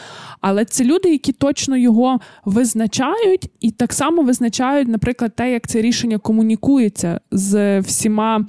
але 0.41 0.65
це 0.65 0.85
люди, 0.85 1.11
які 1.11 1.33
точно 1.33 1.77
його 1.77 2.21
визначають, 2.45 3.51
і 3.61 3.71
так 3.71 3.93
само 3.93 4.23
визначають, 4.23 4.89
наприклад, 4.89 5.37
те, 5.37 5.53
як 5.53 5.67
це 5.67 5.83
рішення 5.83 6.19
комунікується 6.19 7.21
з 7.31 7.81
всіма, 7.81 8.47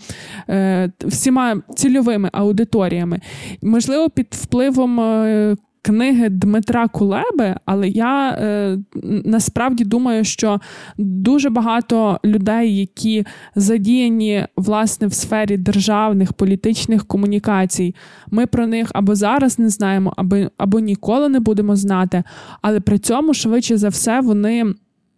е, 0.50 0.92
всіма 1.06 1.62
цільовими 1.76 2.30
аудиторіями. 2.34 3.20
Можливо, 3.62 4.10
під 4.10 4.28
впливом 4.32 5.00
е, 5.00 5.56
книги 5.82 6.30
Дмитра 6.30 6.88
Кулеби, 6.88 7.56
але 7.66 7.90
я 7.90 8.30
е, 8.30 8.78
насправді 9.26 9.84
думаю, 9.84 10.24
що 10.24 10.60
дуже 10.98 11.50
багато 11.50 12.20
людей, 12.26 12.78
які 12.78 13.26
задіяні 13.56 14.46
власне 14.56 15.08
в 15.08 15.14
сфері 15.14 15.58
державних 15.58 16.34
політичних 16.34 17.06
комунікацій, 17.06 17.96
ми 18.32 18.46
про 18.46 18.68
них 18.68 18.92
або 18.94 19.16
зараз 19.16 19.60
не 19.60 19.70
знаємо, 19.70 20.14
або, 20.18 20.38
або 20.58 20.80
ніколи 20.80 21.30
не 21.30 21.40
будемо 21.40 21.76
знати, 21.76 22.24
але 22.62 22.80
при 22.80 23.00
цьому 23.00 23.34
швидше 23.34 23.78
за 23.78 23.90
все 23.90 24.22
вони 24.22 24.74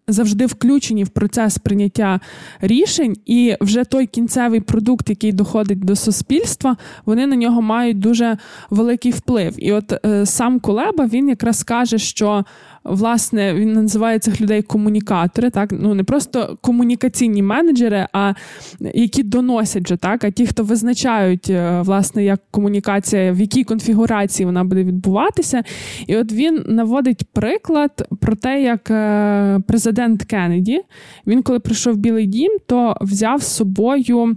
завжди 0.07 0.45
включені 0.45 1.03
в 1.03 1.09
процес 1.09 1.57
прийняття 1.57 2.19
рішень, 2.61 3.15
і 3.25 3.55
вже 3.61 3.83
той 3.83 4.05
кінцевий 4.05 4.59
продукт, 4.59 5.09
який 5.09 5.31
доходить 5.31 5.79
до 5.79 5.95
суспільства, 5.95 6.77
вони 7.05 7.27
на 7.27 7.35
нього 7.35 7.61
мають 7.61 7.99
дуже 7.99 8.37
великий 8.69 9.11
вплив. 9.11 9.53
І 9.57 9.71
от 9.71 10.05
е, 10.05 10.25
сам 10.25 10.59
Кулеба 10.59 11.05
він 11.05 11.29
якраз 11.29 11.63
каже, 11.63 11.97
що 11.97 12.45
власне 12.83 13.53
він 13.53 13.73
називає 13.73 14.19
цих 14.19 14.41
людей 14.41 14.61
комунікатори, 14.61 15.49
так 15.49 15.69
ну 15.71 15.93
не 15.93 16.03
просто 16.03 16.57
комунікаційні 16.61 17.41
менеджери, 17.41 18.07
а 18.13 18.33
які 18.79 19.23
доносять 19.23 19.87
же 19.87 19.97
так, 19.97 20.23
а 20.23 20.31
ті, 20.31 20.47
хто 20.47 20.63
визначають, 20.63 21.49
е, 21.49 21.81
власне, 21.81 22.23
як 22.23 22.41
комунікація, 22.51 23.31
в 23.31 23.39
якій 23.39 23.63
конфігурації 23.63 24.45
вона 24.45 24.63
буде 24.63 24.83
відбуватися. 24.83 25.63
І 26.07 26.17
от 26.17 26.31
він 26.31 26.63
наводить 26.67 27.23
приклад 27.33 28.07
про 28.19 28.35
те, 28.35 28.61
як 28.61 28.91
е, 28.91 29.59
президент 29.67 30.23
Кеннеді, 30.23 30.81
він 31.27 31.43
коли 31.43 31.59
прийшов 31.59 31.93
в 31.93 31.97
Білий 31.97 32.25
Дім, 32.25 32.57
то 32.67 32.97
взяв 33.01 33.41
з 33.41 33.47
собою 33.47 34.35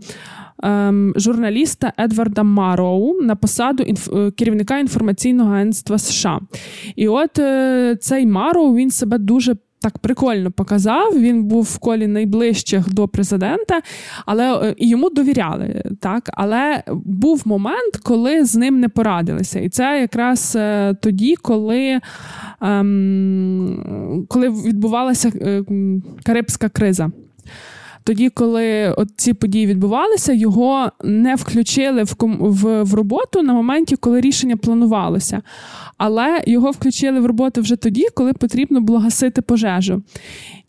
журналіста 1.17 1.93
Едварда 1.99 2.43
Мароу 2.43 3.23
на 3.23 3.37
посаду 3.37 3.83
інф... 3.83 4.09
Е, 4.13 4.31
керівника 4.31 4.79
інформаційного 4.79 5.53
агентства 5.53 5.99
США. 5.99 6.41
І 6.97 7.09
от 7.09 7.39
е, 7.39 7.97
цей 8.01 8.27
Мароу 8.27 8.75
він 8.75 8.91
себе 8.91 9.19
дуже. 9.19 9.57
Так 9.81 9.99
прикольно 9.99 10.51
показав. 10.51 11.19
Він 11.19 11.45
був 11.45 11.63
в 11.63 11.79
колі 11.79 12.07
найближчих 12.07 12.95
до 12.95 13.09
президента, 13.09 13.81
але 14.27 14.69
е, 14.69 14.75
і 14.79 14.89
йому 14.89 15.11
довіряли. 15.11 15.83
Так, 16.01 16.31
але 16.33 16.83
був 17.05 17.43
момент, 17.45 17.97
коли 18.03 18.45
з 18.45 18.57
ним 18.57 18.81
не 18.81 18.89
порадилися, 18.89 19.61
і 19.61 19.69
це 19.69 20.01
якраз 20.01 20.59
тоді, 21.01 21.37
коли 21.43 22.01
ем, 22.61 24.27
коли 24.29 24.49
відбувалася 24.49 25.33
Карибська 26.25 26.69
криза. 26.69 27.11
Тоді, 28.05 28.31
коли 28.31 28.95
от 28.97 29.09
ці 29.17 29.35
події 29.35 29.67
відбувалися, 29.67 30.33
його 30.33 30.93
не 31.05 31.35
включили 31.35 32.03
в 32.03 32.15
в, 32.21 32.83
в 32.83 32.95
роботу 32.95 33.43
на 33.43 33.53
моменті, 33.53 33.97
коли 33.97 34.21
рішення 34.21 34.57
планувалося. 34.57 35.43
Але 35.99 36.43
його 36.47 36.71
включили 36.71 37.21
в 37.21 37.27
роботу 37.27 37.61
вже 37.61 37.77
тоді, 37.77 38.07
коли 38.15 38.33
потрібно 38.33 38.81
було 38.81 38.99
гасити 38.99 39.43
пожежу. 39.43 40.03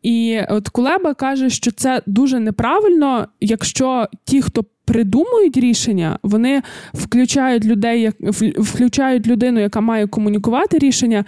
І 0.03 0.39
от 0.49 0.69
Кулеба 0.69 1.13
каже, 1.13 1.49
що 1.49 1.71
це 1.71 2.01
дуже 2.05 2.39
неправильно, 2.39 3.27
якщо 3.41 4.07
ті, 4.25 4.41
хто 4.41 4.65
придумують 4.85 5.57
рішення, 5.57 6.19
вони 6.23 6.61
включають 6.93 7.65
людей, 7.65 8.01
як 8.01 8.15
включають 8.57 9.27
людину, 9.27 9.59
яка 9.59 9.81
має 9.81 10.07
комунікувати 10.07 10.77
рішення 10.77 11.25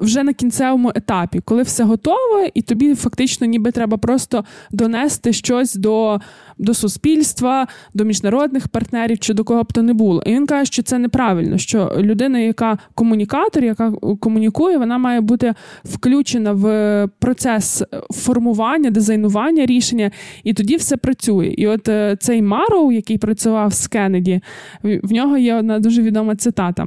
вже 0.00 0.22
на 0.22 0.32
кінцевому 0.32 0.92
етапі, 0.94 1.40
коли 1.40 1.62
все 1.62 1.84
готове, 1.84 2.50
і 2.54 2.62
тобі 2.62 2.94
фактично 2.94 3.46
ніби 3.46 3.70
треба 3.70 3.96
просто 3.96 4.44
донести 4.70 5.32
щось 5.32 5.74
до 5.74 6.20
до 6.62 6.74
суспільства, 6.74 7.66
до 7.94 8.04
міжнародних 8.04 8.68
партнерів 8.68 9.18
чи 9.18 9.34
до 9.34 9.44
кого 9.44 9.62
б 9.62 9.72
то 9.72 9.82
не 9.82 9.92
було. 9.94 10.22
І 10.26 10.34
він 10.34 10.46
каже, 10.46 10.64
що 10.64 10.82
це 10.82 10.98
неправильно. 10.98 11.58
Що 11.58 11.92
людина, 11.98 12.38
яка 12.38 12.78
комунікатор, 12.94 13.64
яка 13.64 13.92
комунікує, 14.20 14.78
вона 14.78 14.98
має 14.98 15.20
бути 15.20 15.54
включена 15.84 16.52
в 16.52 17.08
процес 17.18 17.82
формування, 18.10 18.90
дизайнування 18.90 19.66
рішення, 19.66 20.10
і 20.44 20.54
тоді 20.54 20.76
все 20.76 20.96
працює. 20.96 21.46
І 21.46 21.66
от 21.66 21.88
е, 21.88 22.16
цей 22.20 22.42
Мароу, 22.42 22.92
який 22.92 23.18
працював 23.18 23.72
з 23.72 23.86
Кеннеді, 23.86 24.40
в 24.82 25.12
нього 25.12 25.38
є 25.38 25.54
одна 25.54 25.78
дуже 25.78 26.02
відома 26.02 26.36
цитата. 26.36 26.86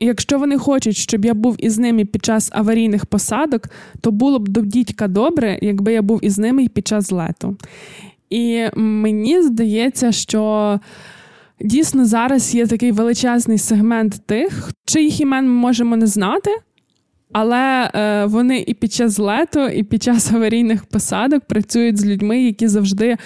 Якщо 0.00 0.38
вони 0.38 0.58
хочуть, 0.58 0.96
щоб 0.96 1.24
я 1.24 1.34
був 1.34 1.56
із 1.58 1.78
ними 1.78 2.04
під 2.04 2.24
час 2.24 2.50
аварійних 2.52 3.06
посадок, 3.06 3.68
то 4.00 4.10
було 4.10 4.38
б 4.38 4.48
до 4.48 4.60
дідька 4.60 5.08
добре, 5.08 5.58
якби 5.62 5.92
я 5.92 6.02
був 6.02 6.24
із 6.24 6.38
ними 6.38 6.68
під 6.68 6.86
час 6.86 7.12
лету. 7.12 7.56
І 8.32 8.68
мені 8.76 9.42
здається, 9.42 10.12
що 10.12 10.80
дійсно 11.60 12.04
зараз 12.04 12.54
є 12.54 12.66
такий 12.66 12.92
величезний 12.92 13.58
сегмент 13.58 14.26
тих, 14.26 14.70
чиїх 14.84 15.20
імен 15.20 15.44
ми 15.44 15.52
можемо 15.52 15.96
не 15.96 16.06
знати. 16.06 16.50
Але 17.32 17.90
е, 17.94 18.24
вони 18.26 18.64
і 18.66 18.74
під 18.74 18.92
час 18.92 19.18
лету, 19.18 19.68
і 19.68 19.82
під 19.82 20.02
час 20.02 20.32
аварійних 20.32 20.84
посадок 20.84 21.44
працюють 21.44 21.98
з 21.98 22.06
людьми, 22.06 22.42
які 22.42 22.68
завжди 22.68 23.06
е, 23.06 23.18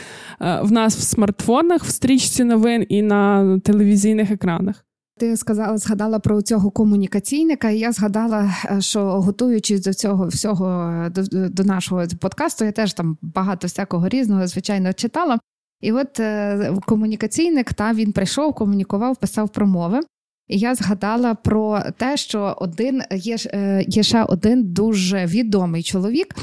в 0.62 0.73
нас 0.73 0.97
в 0.97 1.03
смартфонах, 1.03 1.85
в 1.85 1.90
стрічці 1.90 2.45
новин 2.45 2.87
і 2.88 3.03
на 3.03 3.59
телевізійних 3.59 4.31
екранах. 4.31 4.86
Ти 5.18 5.37
сказала, 5.37 5.79
згадала 5.79 6.18
про 6.18 6.42
цього 6.42 6.70
комунікаційника, 6.70 7.70
і 7.70 7.79
я 7.79 7.92
згадала, 7.92 8.55
е, 8.70 8.81
що 8.81 9.20
готуючись 9.20 9.81
до 9.81 9.94
цього 9.94 10.26
всього 10.29 10.92
до, 11.11 11.48
до 11.48 11.64
нашого 11.64 12.05
подкасту, 12.20 12.64
я 12.64 12.72
теж 12.72 12.94
там 12.94 13.18
багато 13.22 13.66
всякого 13.66 14.09
різного, 14.09 14.46
звичайно, 14.46 14.92
читала. 14.92 15.38
І 15.81 15.92
от 15.92 16.20
е, 16.20 16.74
комунікаційник 16.87 17.72
та 17.72 17.92
він 17.92 18.12
прийшов, 18.12 18.55
комунікував, 18.55 19.16
писав 19.16 19.48
промови. 19.48 20.00
Я 20.48 20.74
згадала 20.74 21.35
про 21.35 21.82
те, 21.96 22.16
що 22.16 22.56
один 22.61 23.02
є 23.14 23.37
е, 23.46 23.85
є 23.88 24.02
ще 24.02 24.22
один 24.22 24.64
дуже 24.64 25.26
відомий 25.26 25.82
чоловік. 25.82 26.35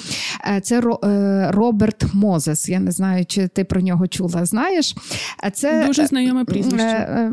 Е, 0.55 0.61
це 0.61 0.79
е, 0.79 1.51
Роберт 1.51 2.13
Мозес. 2.13 2.69
Я 2.69 2.79
не 2.79 2.91
знаю, 2.91 3.25
чи 3.25 3.47
ти 3.47 3.63
про 3.63 3.81
нього 3.81 4.07
чула. 4.07 4.45
Знаєш, 4.45 4.95
це 5.53 5.85
дуже 5.87 6.05
знайоме 6.05 6.45
прізвище. 6.45 7.31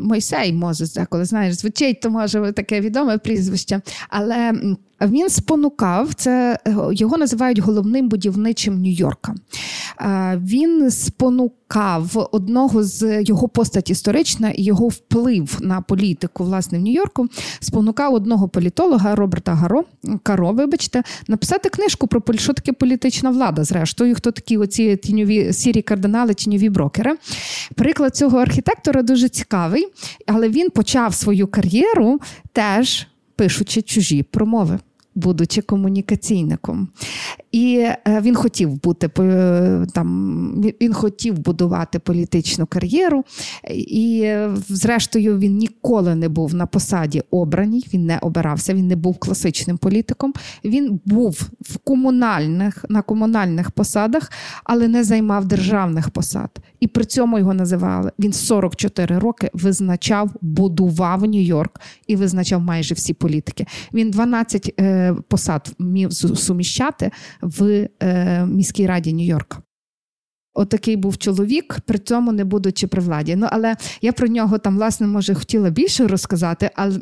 Мойсей 0.00 0.52
Мозес, 0.52 0.94
деколи 0.94 1.24
знаєш, 1.24 1.54
звучить, 1.54 2.00
то 2.00 2.10
може 2.10 2.52
таке 2.52 2.80
відоме 2.80 3.18
прізвище, 3.18 3.80
але. 4.08 4.52
Він 5.00 5.28
спонукав 5.28 6.14
це, 6.14 6.58
його 6.92 7.18
називають 7.18 7.58
головним 7.58 8.08
будівничим 8.08 8.82
Нью-Йорка. 8.82 9.34
Він 10.36 10.90
спонукав 10.90 12.28
одного 12.32 12.82
з 12.82 13.22
його 13.22 13.48
постать 13.48 13.90
історична 13.90 14.50
і 14.50 14.62
його 14.62 14.88
вплив 14.88 15.58
на 15.60 15.80
політику 15.80 16.44
власне 16.44 16.78
в 16.78 16.82
Нью-Йорку. 16.82 17.26
Спонукав 17.60 18.14
одного 18.14 18.48
політолога 18.48 19.14
Роберта 19.14 19.54
Каро 19.54 19.84
Каро, 20.22 20.52
вибачте, 20.52 21.02
написати 21.28 21.68
книжку 21.68 22.06
про 22.06 22.38
що 22.38 22.52
таке 22.52 22.72
політична 22.72 23.30
влада. 23.30 23.64
Зрештою, 23.64 24.14
хто 24.14 24.30
такі 24.30 24.56
оці 24.56 24.96
тіньові 24.96 25.52
сірі 25.52 25.82
кардинали, 25.82 26.34
тіньові 26.34 26.68
брокери. 26.68 27.16
Приклад 27.74 28.16
цього 28.16 28.38
архітектора 28.38 29.02
дуже 29.02 29.28
цікавий, 29.28 29.88
але 30.26 30.48
він 30.48 30.70
почав 30.70 31.14
свою 31.14 31.46
кар'єру 31.46 32.20
теж 32.52 33.06
пишучи 33.36 33.82
чужі 33.82 34.22
промови 34.22 34.78
будучи 35.16 35.62
комунікаційником. 35.62 36.88
І 37.52 37.76
е, 37.78 38.20
він 38.20 38.34
хотів 38.34 38.82
бути 38.82 39.10
е, 39.18 39.86
там, 39.94 40.64
він 40.80 40.92
хотів 40.92 41.38
будувати 41.38 41.98
політичну 41.98 42.66
кар'єру, 42.66 43.24
і, 43.70 44.32
зрештою, 44.68 45.38
він 45.38 45.56
ніколи 45.56 46.14
не 46.14 46.28
був 46.28 46.54
на 46.54 46.66
посаді 46.66 47.22
обраній, 47.30 47.86
він 47.94 48.06
не 48.06 48.18
обирався, 48.18 48.74
він 48.74 48.86
не 48.86 48.96
був 48.96 49.18
класичним 49.18 49.78
політиком. 49.78 50.32
Він 50.64 51.00
був 51.04 51.48
в 51.60 51.78
комунальних 51.78 52.84
на 52.88 53.02
комунальних 53.02 53.70
посадах, 53.70 54.32
але 54.64 54.88
не 54.88 55.04
займав 55.04 55.44
державних 55.44 56.10
посад. 56.10 56.50
І 56.80 56.86
при 56.86 57.04
цьому 57.04 57.38
його 57.38 57.54
називали. 57.54 58.10
Він 58.18 58.32
44 58.32 59.18
роки 59.18 59.50
визначав, 59.52 60.30
будував 60.40 61.22
Нью-Йорк 61.22 61.80
і 62.06 62.16
визначав 62.16 62.60
майже 62.60 62.94
всі 62.94 63.14
політики. 63.14 63.66
Він 63.92 64.10
12 64.10 64.74
е, 64.80 65.05
посад 65.14 65.74
міг 65.78 66.10
суміщати 66.12 67.10
в 67.42 67.88
е, 68.02 68.46
міській 68.46 68.86
раді 68.86 69.14
Нью-Йорка. 69.14 69.56
Отакий 70.54 70.96
був 70.96 71.18
чоловік, 71.18 71.78
при 71.86 71.98
цьому 71.98 72.32
не 72.32 72.44
будучи 72.44 72.86
при 72.86 73.02
владі. 73.02 73.36
Ну 73.36 73.46
але 73.50 73.76
я 74.02 74.12
про 74.12 74.28
нього 74.28 74.58
там, 74.58 74.76
власне, 74.76 75.06
може 75.06 75.34
хотіла 75.34 75.70
більше 75.70 76.06
розказати, 76.06 76.70
але. 76.74 77.00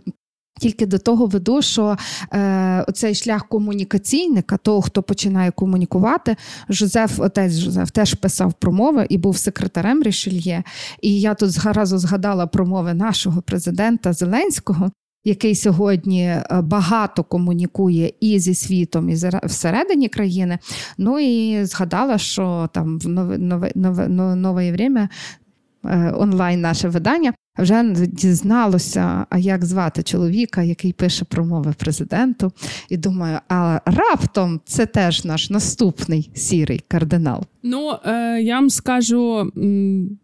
Тільки 0.61 0.87
до 0.87 0.99
того 0.99 1.27
веду, 1.27 1.63
що 1.63 1.97
е, 2.33 2.85
оцей 2.89 3.15
шлях 3.15 3.49
комунікаційника, 3.49 4.57
того, 4.57 4.83
хто 4.83 5.03
починає 5.03 5.51
комунікувати, 5.51 6.37
Жозеф, 6.69 7.21
отець 7.21 7.53
Жозеф, 7.53 7.91
теж 7.91 8.15
писав 8.15 8.53
промови 8.53 9.07
і 9.09 9.19
був 9.19 9.37
секретарем 9.37 10.03
Рішельє. 10.03 10.63
І 11.01 11.21
я 11.21 11.35
тут 11.35 11.51
зразу 11.51 11.99
згадала 11.99 12.47
промови 12.47 12.95
нашого 12.95 13.43
президента 13.43 14.13
Зеленського, 14.13 14.91
який 15.25 15.55
сьогодні 15.55 16.23
е, 16.23 16.47
багато 16.63 17.25
комунікує 17.25 18.13
і 18.21 18.39
зі 18.39 18.55
світом, 18.55 19.11
і 19.11 19.15
всередині 19.45 20.09
країни. 20.09 20.59
Ну 20.99 21.19
і 21.19 21.65
згадала, 21.65 22.19
що 22.19 22.69
там 22.73 22.99
в 22.99 23.09
нове 23.09 23.39
нове 23.39 23.73
нове 23.75 24.09
нове 24.37 24.73
время 24.73 25.09
е, 25.85 26.15
онлайн 26.17 26.61
наше 26.61 26.89
видання 26.89 27.33
вже 27.59 27.83
дізналося, 28.07 29.27
а 29.31 29.39
як 29.39 29.65
звати 29.65 30.03
чоловіка, 30.03 30.63
який 30.63 30.93
пише 30.93 31.25
промови 31.25 31.75
президенту, 31.79 32.53
і 32.89 32.97
думаю, 32.97 33.39
а 33.49 33.81
раптом 33.85 34.61
це 34.65 34.87
теж 34.87 35.25
наш 35.25 35.51
наступний 35.51 36.31
сірий 36.35 36.85
кардинал. 36.89 37.45
Ну 37.67 37.97
е, 38.05 38.41
я 38.43 38.55
вам 38.55 38.71
скажу, 38.71 39.53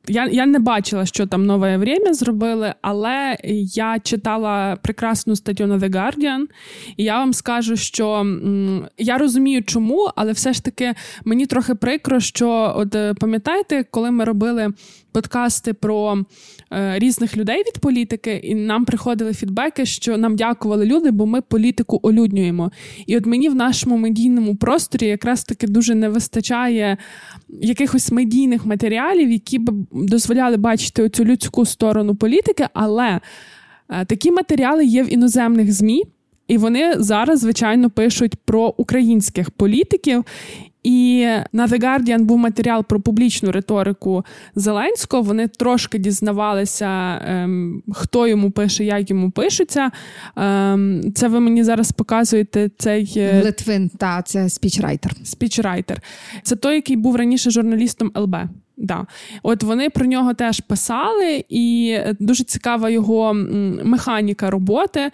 я 0.09 0.27
я 0.27 0.47
не 0.47 0.59
бачила, 0.59 1.07
що 1.07 1.27
там 1.27 1.47
нове 1.47 1.77
время 1.77 2.15
зробили, 2.15 2.75
але 2.83 3.37
я 3.75 3.99
читала 3.99 4.77
прекрасну 4.83 5.37
статтю 5.37 5.67
на 5.67 5.79
The 5.79 5.91
Guardian, 5.91 6.45
і 6.97 7.05
я 7.05 7.19
вам 7.19 7.33
скажу, 7.33 7.77
що 7.77 8.27
я 8.99 9.19
розумію, 9.19 9.63
чому, 9.63 10.11
але 10.17 10.33
все 10.33 10.53
ж 10.53 10.65
таки 10.65 10.95
мені 11.25 11.47
трохи 11.47 11.75
прикро, 11.75 12.21
що 12.21 12.73
от 12.77 12.95
е, 12.95 13.15
пам'ятаєте, 13.15 13.85
коли 13.91 14.11
ми 14.11 14.25
робили 14.25 14.69
подкасти 15.13 15.75
про 15.75 16.25
різних 16.71 17.37
людей 17.37 17.59
від 17.59 17.79
політики, 17.79 18.41
і 18.45 18.55
нам 18.55 18.85
приходили 18.85 19.35
фідбеки, 19.35 19.87
що 19.87 20.19
нам 20.19 20.37
дякували 20.37 20.85
люди, 20.85 21.11
бо 21.11 21.27
ми 21.27 21.41
політику 21.41 22.01
олюднюємо. 22.03 22.71
І 23.07 23.17
от 23.17 23.27
мені 23.27 23.49
в 23.49 23.55
нашому 23.55 23.97
медійному 23.97 24.57
просторі 24.57 25.07
якраз 25.07 25.45
таки 25.45 25.67
дуже 25.67 25.95
не 25.95 26.09
вистачає 26.09 26.97
якихось 27.49 28.13
медійних 28.13 28.67
матеріалів, 28.67 29.31
які 29.31 29.59
б 29.59 29.71
дозволяли 29.93 30.57
бачити 30.57 31.03
оцю 31.03 31.25
людську 31.25 31.67
сторону 31.67 32.15
політики, 32.15 32.67
але 32.75 33.21
е, 33.89 34.05
такі 34.05 34.31
матеріали 34.31 34.85
є 34.85 35.03
в 35.03 35.13
іноземних 35.13 35.73
ЗМІ. 35.73 36.05
І 36.49 36.59
вони 36.59 36.95
зараз, 36.97 37.41
звичайно, 37.41 37.91
пишуть 37.91 38.35
про 38.45 38.75
українських 38.77 39.51
політиків. 39.51 40.25
І 40.83 41.27
на 41.53 41.67
The 41.67 41.81
Guardian 41.81 42.23
був 42.23 42.39
матеріал 42.39 42.85
про 42.85 43.01
публічну 43.01 43.53
риторику 43.53 44.25
Зеленського. 44.55 45.23
Вони 45.23 45.49
трошки 45.49 45.99
дізнавалися, 45.99 47.21
ем, 47.25 47.83
хто 47.93 48.27
йому 48.27 48.51
пише, 48.51 48.85
як 48.85 49.11
йому 49.11 49.31
пишуться. 49.31 49.91
Ем, 50.37 51.03
це 51.15 51.29
ви 51.29 51.41
мені 51.41 51.65
зараз 51.65 51.93
показуєте 51.93 52.71
цей 52.79 53.13
е, 53.17 53.43
Литвин, 53.45 53.91
та 53.99 54.23
це 54.23 54.49
спічрайтер. 54.49 55.13
Спічрайтер. 55.25 56.03
Це 56.43 56.57
той, 56.57 56.75
який 56.75 56.97
був 56.97 57.17
раніше 57.17 57.51
журналістом 57.51 58.13
ЛБ. 58.17 58.37
Да. 58.81 59.07
От 59.43 59.63
вони 59.63 59.91
про 59.91 60.07
нього 60.07 60.35
теж 60.35 60.61
писали, 60.61 61.45
і 61.49 61.97
дуже 62.21 62.45
цікава 62.45 62.91
його 62.91 63.35
механіка 63.85 64.51
роботи. 64.51 65.11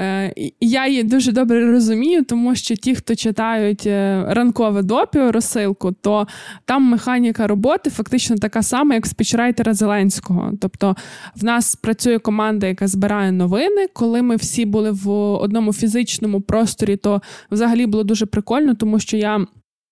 Е, 0.00 0.32
я 0.60 0.86
її 0.86 1.02
дуже 1.02 1.32
добре 1.32 1.72
розумію, 1.72 2.24
тому 2.24 2.54
що 2.54 2.76
ті, 2.76 2.94
хто 2.94 3.14
читають 3.14 3.86
е, 3.86 4.24
ранкове 4.28 4.82
допіо 4.82 5.32
розсилку, 5.32 5.92
то 5.92 6.26
там 6.64 6.82
механіка 6.82 7.46
роботи 7.46 7.90
фактично 7.90 8.36
така 8.36 8.62
сама, 8.62 8.94
як 8.94 9.06
спічрайтера 9.06 9.74
Зеленського. 9.74 10.52
Тобто 10.60 10.96
в 11.36 11.44
нас 11.44 11.76
працює 11.76 12.18
команда, 12.18 12.66
яка 12.66 12.86
збирає 12.86 13.32
новини. 13.32 13.86
Коли 13.92 14.22
ми 14.22 14.36
всі 14.36 14.64
були 14.64 14.90
в 14.90 15.10
одному 15.10 15.72
фізичному 15.72 16.40
просторі, 16.40 16.96
то 16.96 17.22
взагалі 17.50 17.86
було 17.86 18.04
дуже 18.04 18.26
прикольно, 18.26 18.74
тому 18.74 18.98
що 18.98 19.16
я. 19.16 19.46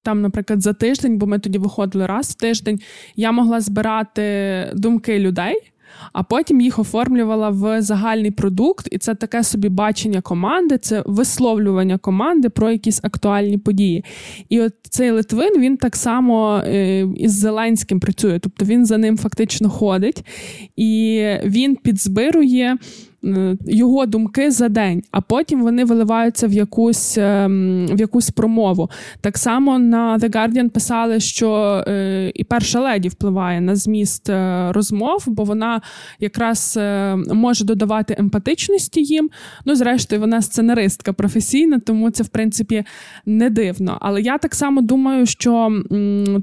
Там, 0.07 0.23
наприклад, 0.23 0.63
за 0.63 0.73
тиждень, 0.73 1.19
бо 1.19 1.27
ми 1.27 1.39
тоді 1.39 1.59
виходили 1.59 2.07
раз 2.07 2.31
в 2.31 2.35
тиждень, 2.35 2.81
я 3.17 3.33
могла 3.33 3.61
збирати 3.61 4.23
думки 4.75 5.19
людей, 5.19 5.55
а 6.13 6.23
потім 6.23 6.61
їх 6.61 6.79
оформлювала 6.79 7.51
в 7.51 7.83
загальний 7.83 8.31
продукт, 8.31 8.89
і 8.91 8.99
це 8.99 9.15
таке 9.15 9.43
собі 9.43 9.69
бачення 9.69 10.21
команди, 10.21 10.79
це 10.79 11.03
висловлювання 11.07 11.99
команди 11.99 12.49
про 12.49 12.71
якісь 12.71 13.01
актуальні 13.03 13.59
події. 13.59 14.05
І 14.49 14.61
от 14.61 14.73
цей 14.91 15.11
Литвин 15.11 15.61
він 15.61 15.77
так 15.77 15.97
само 15.97 16.63
е, 16.67 17.01
із 17.17 17.33
Зеленським 17.33 18.01
працює, 18.01 18.39
тобто 18.39 18.65
він 18.65 18.87
за 18.87 18.99
ним 18.99 19.19
фактично 19.19 19.71
ходить, 19.71 20.25
і 20.77 21.23
він 21.45 21.77
підзбирує 21.77 22.77
його 23.67 24.07
думки 24.07 24.51
за 24.51 24.69
день, 24.69 25.03
а 25.11 25.21
потім 25.21 25.63
вони 25.63 25.85
виливаються 25.85 26.47
в 26.47 26.53
якусь 26.53 27.19
ем, 27.19 27.87
в 27.87 28.01
якусь 28.01 28.31
промову. 28.31 28.91
Так 29.21 29.39
само 29.39 29.79
на 29.79 30.19
The 30.19 30.31
Guardian 30.31 30.69
писали, 30.69 31.21
що 31.21 31.85
е, 31.89 32.33
і 32.35 32.45
перша 32.45 32.81
леді 32.81 33.09
впливає 33.09 33.61
на 33.61 33.77
зміст 33.77 34.31
розмов, 34.69 35.25
бо 35.27 35.45
вона 35.45 35.81
якраз 36.21 36.79
може 37.33 37.65
додавати 37.65 38.17
емпатичності 38.19 39.03
їм. 39.03 39.31
Ну, 39.65 39.75
зрештою, 39.75 40.21
вона 40.21 40.43
сценаристка 40.43 41.13
професійна, 41.13 41.79
тому 41.79 42.11
це 42.11 42.23
в 42.23 42.29
принципі 42.29 42.85
не 43.27 43.51
дивно. 43.51 43.99
Але 44.01 44.23
я 44.23 44.39
так 44.39 44.55
само 44.55 44.81
думаю, 44.81 45.27
що 45.27 45.83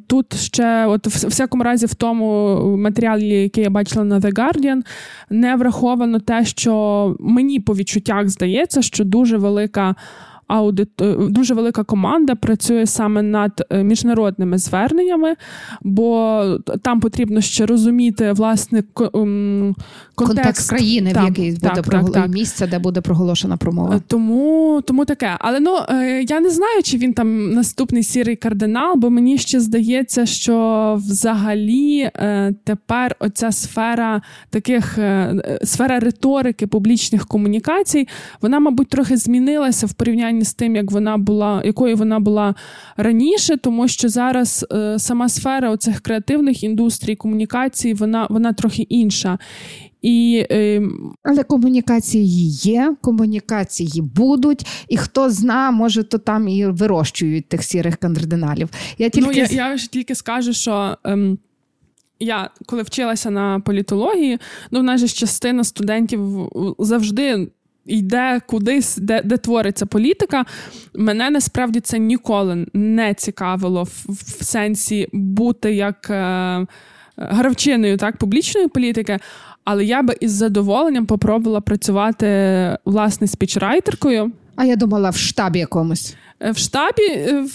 тут 0.07 0.33
ще, 0.33 0.85
от 0.85 1.07
в 1.07 1.27
всякому 1.27 1.63
разі, 1.63 1.85
в 1.85 1.95
тому 1.95 2.57
матеріалі, 2.77 3.27
який 3.27 3.63
я 3.63 3.69
бачила 3.69 4.05
на 4.05 4.19
The 4.19 4.33
Guardian, 4.33 4.81
не 5.29 5.55
враховано 5.55 6.19
те, 6.19 6.45
що 6.45 6.72
мені 7.19 7.59
по 7.59 7.75
відчуттях 7.75 8.29
здається, 8.29 8.81
що 8.81 9.03
дуже 9.03 9.37
велика 9.37 9.95
аудит 10.53 11.01
е, 11.01 11.15
дуже 11.29 11.53
велика 11.53 11.83
команда 11.83 12.35
працює 12.35 12.85
саме 12.85 13.21
над 13.21 13.65
е, 13.69 13.83
міжнародними 13.83 14.57
зверненнями, 14.57 15.35
бо 15.81 16.43
там 16.81 16.99
потрібно 16.99 17.41
ще 17.41 17.65
розуміти 17.65 18.31
власне 18.31 18.83
контекст, 18.93 19.75
контекст 20.15 20.69
країни, 20.69 21.13
так, 21.13 21.23
в 21.23 21.27
якій 21.27 21.51
буде 21.51 21.71
так, 21.75 21.83
прогол... 21.83 22.13
так, 22.13 22.29
місце, 22.29 22.67
де 22.67 22.79
буде 22.79 23.01
проголошена 23.01 23.57
промова. 23.57 23.95
Е, 23.95 24.01
тому 24.07 24.81
тому 24.87 25.05
таке. 25.05 25.37
Але 25.39 25.59
ну 25.59 25.77
я 26.27 26.39
не 26.39 26.49
знаю, 26.49 26.83
чи 26.83 26.97
він 26.97 27.13
там 27.13 27.51
наступний 27.51 28.03
сірий 28.03 28.35
кардинал, 28.35 28.95
бо 28.95 29.09
мені 29.09 29.37
ще 29.37 29.59
здається, 29.59 30.25
що 30.25 30.95
взагалі 30.99 32.09
тепер 32.63 33.15
оця 33.19 33.51
сфера 33.51 34.21
таких 34.49 34.99
сфера 35.63 35.99
риторики 35.99 36.67
публічних 36.67 37.27
комунікацій, 37.27 38.07
вона, 38.41 38.59
мабуть, 38.59 38.87
трохи 38.87 39.17
змінилася 39.17 39.85
в 39.85 39.93
порівнянні 39.93 40.42
порівнянні 40.43 40.45
з 40.45 40.53
тим, 40.53 40.75
як 40.75 40.91
вона 40.91 41.17
була, 41.17 41.61
якою 41.65 41.95
вона 41.95 42.19
була 42.19 42.55
раніше, 42.97 43.57
тому 43.57 43.87
що 43.87 44.09
зараз 44.09 44.65
е, 44.71 44.99
сама 44.99 45.29
сфера 45.29 45.71
оцих 45.71 46.01
креативних 46.01 46.63
індустрій, 46.63 47.15
комунікацій, 47.15 47.93
вона 47.93 48.27
вона 48.29 48.53
трохи 48.53 48.83
інша. 48.89 49.37
І, 50.01 50.45
е... 50.51 50.81
Але 51.23 51.43
комунікації 51.43 52.49
є, 52.49 52.95
комунікації 53.01 54.01
будуть, 54.01 54.65
і 54.89 54.97
хто 54.97 55.29
зна, 55.29 55.71
може, 55.71 56.03
то 56.03 56.17
там 56.17 56.47
і 56.47 56.65
вирощують 56.65 57.47
тих 57.47 57.63
сірих 57.63 57.97
кардиналів. 57.97 58.69
Я 58.97 59.09
тільки 59.09 59.27
ну, 59.27 59.33
я, 59.33 59.45
я 59.45 59.77
ж 59.77 59.91
тільки 59.91 60.15
скажу, 60.15 60.53
що. 60.53 60.97
Ем... 61.03 61.37
Я 62.19 62.49
коли 62.65 62.83
вчилася 62.83 63.31
на 63.31 63.59
політології, 63.59 64.39
ну 64.71 64.79
в 64.79 64.83
нас 64.83 65.01
же 65.01 65.07
частина 65.07 65.63
студентів 65.63 66.49
завжди 66.79 67.47
йде 67.85 68.41
кудись, 68.47 68.97
де 68.97 69.21
де 69.23 69.37
твориться 69.37 69.85
політика. 69.85 70.45
Мене 70.93 71.29
насправді 71.29 71.79
це 71.79 71.99
ніколи 71.99 72.65
не 72.73 73.13
цікавило 73.13 73.83
в, 73.83 74.05
в 74.09 74.43
сенсі 74.43 75.09
бути 75.13 75.73
як 75.73 76.09
е, 76.09 76.65
гравчиною 77.17 77.97
так, 77.97 78.17
публічної 78.17 78.67
політики. 78.67 79.19
Але 79.63 79.85
я 79.85 80.01
би 80.01 80.15
із 80.19 80.31
задоволенням 80.31 81.05
попробувала 81.05 81.61
працювати 81.61 82.27
власне 82.85 83.27
спічрайтеркою. 83.27 84.31
А 84.55 84.65
я 84.65 84.75
думала, 84.75 85.09
в 85.09 85.15
штабі 85.15 85.59
якомусь. 85.59 86.15
Е, 86.39 86.51
в 86.51 86.57
штабі, 86.57 87.03
е, 87.09 87.45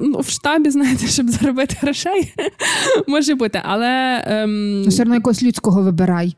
ну 0.00 0.18
в 0.20 0.30
штабі, 0.30 0.70
знаєте, 0.70 1.06
щоб 1.06 1.28
заробити 1.30 1.76
грошей, 1.80 2.32
може 3.06 3.34
бути, 3.34 3.60
але 3.64 4.24
ем... 4.26 4.84
все 4.88 5.02
одно 5.02 5.14
якогось 5.14 5.42
людського 5.42 5.82
вибирай. 5.82 6.36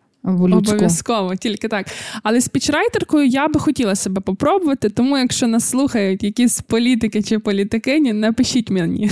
Обов'язково, 0.72 1.36
тільки 1.36 1.68
так. 1.68 1.86
Але 2.22 2.40
спічрайтеркою 2.40 3.26
я 3.26 3.48
би 3.48 3.60
хотіла 3.60 3.94
себе 3.94 4.20
попробувати, 4.20 4.88
тому 4.88 5.18
якщо 5.18 5.46
нас 5.46 5.68
слухають 5.70 6.24
якісь 6.24 6.60
політики 6.60 7.22
чи 7.22 7.38
політикині, 7.38 8.12
напишіть 8.12 8.70
мені. 8.70 9.10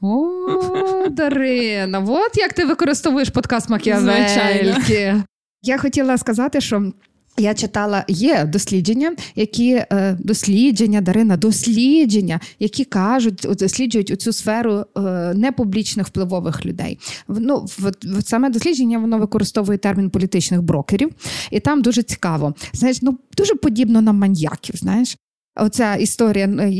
О, 0.00 1.08
Дарина, 1.10 1.98
от 2.08 2.36
як 2.36 2.52
ти 2.52 2.64
використовуєш 2.64 3.28
подкаст 3.30 3.70
Макіавельки. 3.70 5.22
Я 5.62 5.78
хотіла 5.78 6.18
сказати, 6.18 6.60
що 6.60 6.92
я 7.38 7.54
читала, 7.54 8.04
є 8.08 8.44
дослідження, 8.44 9.16
які 9.36 9.70
е, 9.72 10.16
дослідження, 10.20 11.00
Дарина, 11.00 11.36
дослідження, 11.36 12.40
які 12.58 12.84
кажуть, 12.84 13.46
досліджують 13.58 14.20
цю 14.20 14.32
сферу 14.32 14.84
е, 14.96 15.00
непублічних 15.34 16.06
впливових 16.06 16.66
людей. 16.66 16.98
Ну, 17.28 17.66
в, 17.78 17.92
саме 18.24 18.50
дослідження 18.50 18.98
воно 18.98 19.18
використовує 19.18 19.78
термін 19.78 20.10
політичних 20.10 20.62
брокерів, 20.62 21.10
і 21.50 21.60
там 21.60 21.82
дуже 21.82 22.02
цікаво. 22.02 22.54
Знаєш, 22.72 23.02
ну 23.02 23.18
дуже 23.36 23.54
подібно 23.54 24.00
на 24.00 24.12
маньяків. 24.12 24.76
Знаєш, 24.76 25.16
Оця 25.56 25.94
історія, 25.94 26.70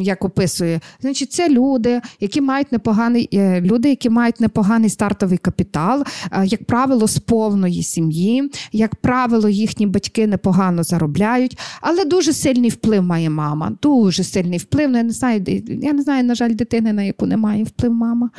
як 0.00 0.24
описує, 0.24 0.80
значить, 1.00 1.32
це 1.32 1.48
люди, 1.48 2.00
які 2.20 2.40
мають 2.40 2.72
непоганий 2.72 3.28
е, 3.34 3.60
люди, 3.60 3.88
які 3.88 4.10
мають 4.10 4.40
непоганий 4.40 4.90
стартовий 4.90 5.38
капітал, 5.38 6.04
е, 6.32 6.46
як 6.46 6.64
правило, 6.64 7.08
з 7.08 7.18
повної 7.18 7.82
сім'ї, 7.82 8.50
як 8.72 8.96
правило, 8.96 9.48
їхні 9.48 9.86
батьки 9.86 10.26
непогано 10.26 10.82
заробляють, 10.82 11.58
але 11.80 12.04
дуже 12.04 12.32
сильний 12.32 12.70
вплив 12.70 13.02
має 13.02 13.30
мама. 13.30 13.72
Дуже 13.82 14.24
сильний 14.24 14.58
вплив. 14.58 14.90
Ну, 14.90 14.96
я 14.96 15.02
не 15.02 15.12
знаю, 15.12 15.42
я 15.82 15.92
не 15.92 16.02
знаю, 16.02 16.24
на 16.24 16.34
жаль, 16.34 16.54
дитини, 16.54 16.92
на 16.92 17.02
яку 17.02 17.26
не 17.26 17.36
має 17.36 17.64
вплив 17.64 17.92
мама. 17.92 18.30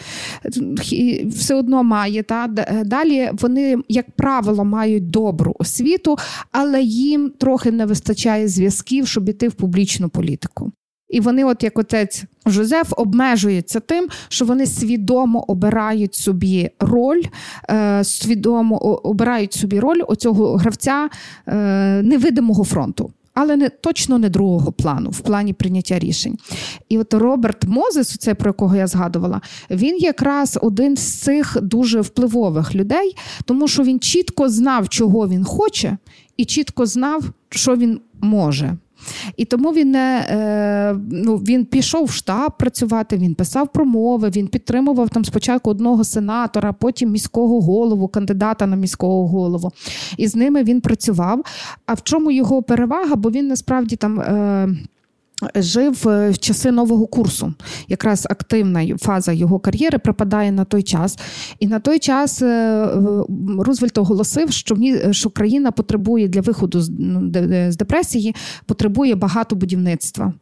Все 1.26 1.56
одно 1.56 1.84
має. 1.84 2.24
Та? 2.24 2.50
Е, 2.58 2.84
далі 2.86 3.30
вони, 3.34 3.78
як 3.90 4.12
правило, 4.12 4.66
мають 4.66 5.10
добру 5.10 5.56
освіту, 5.60 6.18
але 6.52 6.82
їм 6.82 7.32
трохи 7.38 7.72
не 7.72 7.86
вистачає 7.86 8.48
зв'язків, 8.48 9.08
щоб 9.08 9.29
іти 9.30 9.48
в 9.48 9.54
публічну 9.54 10.10
політику. 10.10 10.72
І 11.10 11.20
вони, 11.20 11.46
от 11.46 11.64
як 11.64 11.80
отець 11.80 12.24
Жозеф, 12.46 12.94
обмежуються 12.98 13.80
тим, 13.80 14.08
що 14.30 14.46
вони 14.46 14.66
свідомо 14.66 15.46
обирають 15.48 16.16
собі 16.16 16.70
роль, 16.80 17.24
е, 17.70 18.04
свідомо 18.04 18.78
обирають 18.78 19.54
собі 19.54 19.80
роль 19.80 20.02
оцього 20.08 20.56
гравця 20.56 21.10
е, 21.48 21.56
невидимого 22.04 22.64
фронту. 22.64 23.12
Але 23.34 23.56
не 23.56 23.70
точно 23.70 24.18
не 24.18 24.30
другого 24.30 24.72
плану 24.72 25.10
в 25.10 25.20
плані 25.20 25.54
прийняття 25.54 26.00
рішень. 26.00 26.38
І 26.90 26.98
от 26.98 27.14
Роберт 27.14 27.66
Мозес, 27.66 28.18
це 28.18 28.36
про 28.36 28.50
якого 28.50 28.76
я 28.76 28.88
згадувала, 28.88 29.42
він 29.70 29.98
якраз 29.98 30.60
один 30.62 30.98
з 30.98 31.14
цих 31.14 31.58
дуже 31.62 32.02
впливових 32.02 32.76
людей, 32.76 33.16
тому 33.46 33.68
що 33.68 33.84
він 33.84 34.00
чітко 34.00 34.50
знав, 34.50 34.90
чого 34.90 35.28
він 35.28 35.44
хоче, 35.44 35.98
і 36.38 36.46
чітко 36.46 36.86
знав, 36.86 37.24
що 37.50 37.76
він 37.76 38.02
може. 38.22 38.78
І 39.38 39.46
тому 39.46 39.72
він 39.72 39.92
не 39.92 40.26
е, 40.30 41.00
ну, 41.12 41.38
він 41.38 41.66
пішов 41.66 42.06
в 42.06 42.12
штаб 42.12 42.58
працювати, 42.58 43.18
він 43.18 43.36
писав 43.36 43.68
промови, 43.68 44.30
він 44.30 44.48
підтримував 44.48 45.10
там 45.10 45.26
спочатку 45.26 45.70
одного 45.70 46.04
сенатора, 46.04 46.74
потім 46.74 47.12
міського 47.12 47.62
голову, 47.62 48.08
кандидата 48.08 48.68
на 48.68 48.76
міського 48.76 49.28
голову. 49.28 49.72
І 50.18 50.28
з 50.28 50.36
ними 50.36 50.64
він 50.64 50.82
працював. 50.82 51.44
А 51.86 51.94
в 51.94 52.04
чому 52.04 52.32
його 52.32 52.64
перевага? 52.64 53.16
Бо 53.16 53.32
він 53.32 53.48
насправді 53.48 53.96
там. 53.96 54.22
Жив 55.56 56.08
е, 56.08 56.30
в 56.30 56.38
часи 56.38 56.72
нового 56.72 57.08
курсу. 57.08 57.54
Якраз 57.88 58.28
активна 58.30 58.98
фаза 58.98 59.32
його 59.32 59.60
кар'єри 59.60 59.98
припадає 59.98 60.52
на 60.52 60.66
той 60.66 60.84
час. 60.84 61.20
І 61.60 61.68
на 61.68 61.80
той 61.80 62.00
час 62.00 62.42
е, 62.42 62.88
Рузвельт 63.60 63.98
оголосив, 63.98 64.52
що 64.52 64.78
що 65.12 65.30
країна 65.30 65.72
потребує 65.72 66.28
для 66.28 66.42
виходу 66.42 66.84
ну, 67.00 67.32
з 67.72 67.78
депресії, 67.78 68.36
потребує 68.66 69.16
багато 69.16 69.56
будівництва. 69.56 70.34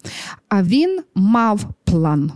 А 0.50 0.64
він 0.64 1.00
мав 1.16 1.66
план. 1.84 2.32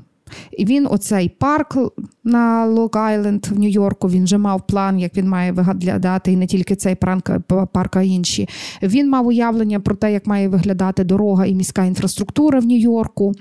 І 0.51 0.65
він, 0.65 0.87
оцей 0.87 1.29
парк 1.29 1.77
на 2.23 2.65
Лонг-Айленд 2.67 3.53
в 3.53 3.59
Нью-Йорку, 3.59 4.09
він 4.09 4.23
вже 4.23 4.37
мав 4.37 4.67
план, 4.67 4.99
як 4.99 5.17
він 5.17 5.29
має 5.29 5.51
виглядати, 5.51 6.31
і 6.31 6.35
не 6.35 6.47
тільки 6.47 6.75
цей 6.75 6.95
парк, 6.95 7.95
а 7.95 8.01
інші. 8.01 8.49
Він 8.83 9.09
мав 9.09 9.27
уявлення 9.27 9.79
про 9.79 9.95
те, 9.95 10.13
як 10.13 10.27
має 10.27 10.47
виглядати 10.47 11.03
дорога 11.03 11.45
і 11.45 11.55
міська 11.55 11.85
інфраструктура 11.85 12.59
в 12.59 12.65
Нью-Йорку. 12.65 13.33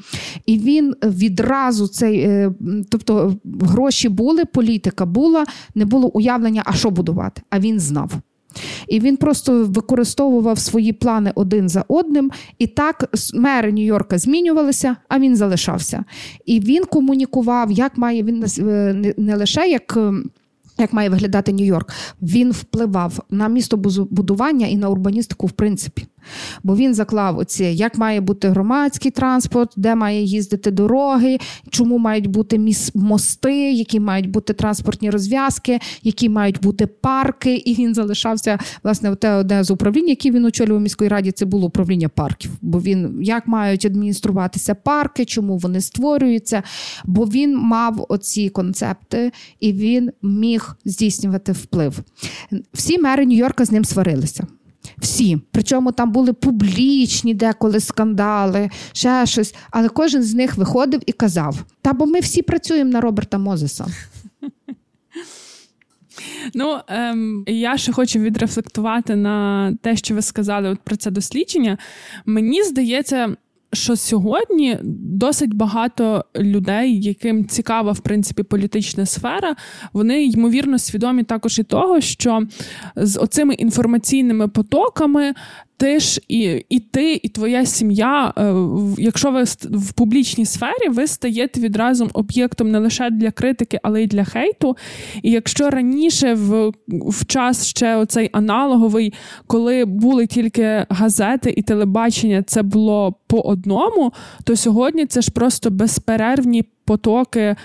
І 0.47 0.59
він 0.59 0.95
відразу 1.03 1.87
цей, 1.87 2.21
е, 2.21 2.53
тобто 2.89 3.37
гроші 3.61 4.09
були, 4.09 4.45
політика 4.45 5.07
була, 5.07 5.45
не 5.75 5.85
було 5.85 6.09
уявлення, 6.09 6.63
а 6.67 6.73
що 6.73 6.91
будувати. 6.91 7.43
А 7.51 7.59
він 7.59 7.81
знав. 7.81 8.13
І 8.89 9.01
він 9.01 9.17
просто 9.17 9.65
використовував 9.65 10.59
свої 10.59 10.93
плани 10.93 11.33
один 11.35 11.69
за 11.69 11.85
одним. 11.89 12.31
І 12.59 12.67
так 12.67 13.11
мери 13.35 13.73
Нью-Йорка 13.73 14.19
змінювалися, 14.19 14.97
а 15.09 15.19
він 15.19 15.37
залишався. 15.37 16.05
І 16.47 16.61
він 16.61 16.85
комунікував, 16.85 17.73
як 17.73 17.99
має 17.99 18.23
він 18.23 18.45
е, 18.59 19.15
не 19.17 19.37
лише 19.37 19.69
як. 19.69 19.97
Ем, 19.97 20.31
як 20.79 20.93
має 20.93 21.09
виглядати 21.09 21.53
Нью-Йорк, 21.53 21.93
він 22.23 22.53
впливав 22.53 23.21
на 23.31 23.49
містобудування 23.49 24.67
і 24.67 24.77
на 24.77 24.89
урбаністику, 24.89 25.47
в 25.47 25.51
принципі. 25.51 26.07
Бо 26.63 26.77
він 26.77 26.95
заклав 26.95 27.39
оці, 27.39 27.65
як 27.65 27.99
має 27.99 28.21
бути 28.21 28.49
громадський 28.49 29.11
транспорт, 29.11 29.73
де 29.77 29.95
має 29.95 30.23
їздити 30.23 30.71
дороги, 30.71 31.39
чому 31.71 31.99
мають 31.99 32.27
бути 32.27 32.59
міс- 32.59 32.91
мости, 32.95 33.73
які 33.73 34.01
мають 34.01 34.31
бути 34.31 34.53
транспортні 34.53 35.11
розв'язки, 35.11 35.79
які 36.03 36.29
мають 36.29 36.61
бути 36.61 36.87
парки. 36.87 37.57
І 37.57 37.75
він 37.75 37.95
залишався 37.95 38.59
власне 38.85 39.17
те 39.17 39.33
одне 39.35 39.65
з 39.65 39.71
управлінь, 39.71 40.09
які 40.09 40.31
він 40.31 40.45
очолював 40.45 40.83
міської 40.83 41.11
раді. 41.11 41.33
Це 41.33 41.45
було 41.45 41.67
управління 41.67 42.09
парків. 42.09 42.51
Бо 42.61 42.81
він 42.81 43.19
як 43.23 43.47
мають 43.49 43.85
адмініструватися 43.85 44.75
парки, 44.75 45.25
чому 45.25 45.59
вони 45.59 45.81
створюються? 45.81 46.63
Бо 47.05 47.25
він 47.25 47.57
мав 47.57 48.07
оці 48.09 48.49
концепти 48.49 49.33
і 49.61 49.73
він 49.73 50.11
міг 50.23 50.77
здійснювати 50.85 51.53
вплив. 51.53 51.99
Всі 52.73 52.99
мери 52.99 53.27
Нью-Йорка 53.27 53.65
з 53.65 53.73
ним 53.73 53.85
сварилися. 53.85 54.47
Всі. 55.01 55.39
Причому 55.51 55.93
там 55.93 56.13
були 56.13 56.33
публічні 56.33 57.35
деколи 57.35 57.81
скандали, 57.81 58.71
ще 58.93 59.27
щось. 59.27 59.55
Але 59.71 59.89
кожен 59.89 60.23
з 60.23 60.35
них 60.35 60.57
виходив 60.57 61.01
і 61.07 61.13
казав: 61.13 61.65
Та 61.83 61.93
бо 61.93 62.07
ми 62.07 62.21
всі 62.21 62.43
працюємо 62.43 62.91
на 62.91 63.01
Роберта 63.01 63.39
Мозеса. 63.39 63.87
Ну 66.55 66.81
ем, 66.89 67.45
я 67.47 67.77
ще 67.77 67.93
хочу 67.93 68.19
відрефлектувати 68.19 69.17
на 69.17 69.73
те, 69.83 69.97
що 69.97 70.15
ви 70.15 70.23
сказали 70.23 70.69
от 70.69 70.81
про 70.81 70.97
це 70.97 71.11
дослідження. 71.11 71.79
Мені 72.27 72.63
здається. 72.63 73.37
Що 73.73 73.97
сьогодні 73.97 74.79
досить 74.83 75.55
багато 75.55 76.25
людей, 76.37 77.01
яким 77.01 77.47
цікава 77.47 77.93
в 77.93 78.01
принципі 78.01 78.43
політична 78.43 79.07
сфера, 79.07 79.57
вони 79.93 80.25
ймовірно 80.25 80.79
свідомі 80.79 81.23
також 81.23 81.59
і 81.59 81.63
того, 81.63 82.01
що 82.01 82.43
з 82.97 83.21
оцими 83.21 83.55
інформаційними 83.55 84.49
потоками 84.49 85.35
ти 85.81 86.01
ж 86.01 86.21
і 86.29 86.65
і 86.69 86.81
ти, 86.81 87.21
і 87.23 87.29
твоя 87.29 87.67
сім'я, 87.67 88.35
е, 88.39 88.55
якщо 88.99 89.31
ви 89.31 89.45
в 89.63 89.93
публічній 89.93 90.47
сфері, 90.47 90.89
ви 90.89 91.07
стаєте 91.07 91.61
відразу 91.61 92.11
об'єктом 92.13 92.71
не 92.71 92.79
лише 92.79 93.11
для 93.11 93.31
критики, 93.31 93.81
але 93.83 94.03
й 94.03 94.07
для 94.07 94.25
хейту. 94.25 94.77
І 95.23 95.31
якщо 95.31 95.71
раніше 95.71 96.35
в 96.35 96.73
в 96.89 97.27
час 97.27 97.67
ще 97.67 97.97
оцей 97.97 98.31
аналоговий, 98.33 99.13
коли 99.47 99.85
були 99.85 100.27
тільки 100.27 100.87
газети 100.89 101.55
і 101.57 101.63
телебачення, 101.63 102.43
це 102.43 102.63
було 102.63 103.15
по 103.27 103.41
одному, 103.41 104.13
то 104.45 104.57
сьогодні 104.57 105.07
це 105.07 105.21
ж 105.21 105.31
просто 105.31 105.71
безперервні 105.71 106.65
потоки 106.91 107.57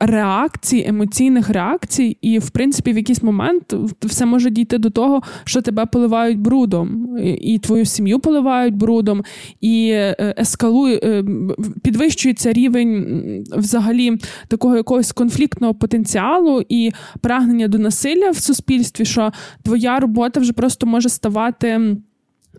реакцій, 0.00 0.84
емоційних 0.88 1.50
реакцій, 1.50 2.16
і, 2.20 2.38
в 2.38 2.50
принципі, 2.50 2.92
в 2.92 2.96
якийсь 2.96 3.22
момент 3.22 3.74
все 4.02 4.26
може 4.26 4.50
дійти 4.50 4.78
до 4.78 4.90
того, 4.90 5.22
що 5.44 5.62
тебе 5.62 5.86
поливають 5.86 6.38
брудом, 6.38 7.18
і 7.40 7.58
твою 7.58 7.84
сім'ю 7.84 8.18
поливають 8.18 8.74
брудом, 8.74 9.24
і 9.60 9.88
е, 9.92 10.34
ескалує, 10.38 11.00
е, 11.02 11.24
підвищується 11.82 12.52
рівень 12.52 13.44
взагалі 13.56 14.18
такого 14.48 14.76
якогось 14.76 15.12
конфліктного 15.12 15.74
потенціалу 15.74 16.62
і 16.68 16.92
прагнення 17.20 17.68
до 17.68 17.78
насилля 17.78 18.30
в 18.30 18.36
суспільстві, 18.36 19.04
що 19.04 19.32
твоя 19.62 20.00
робота 20.00 20.40
вже 20.40 20.52
просто 20.52 20.86
може 20.86 21.08
ставати 21.08 21.96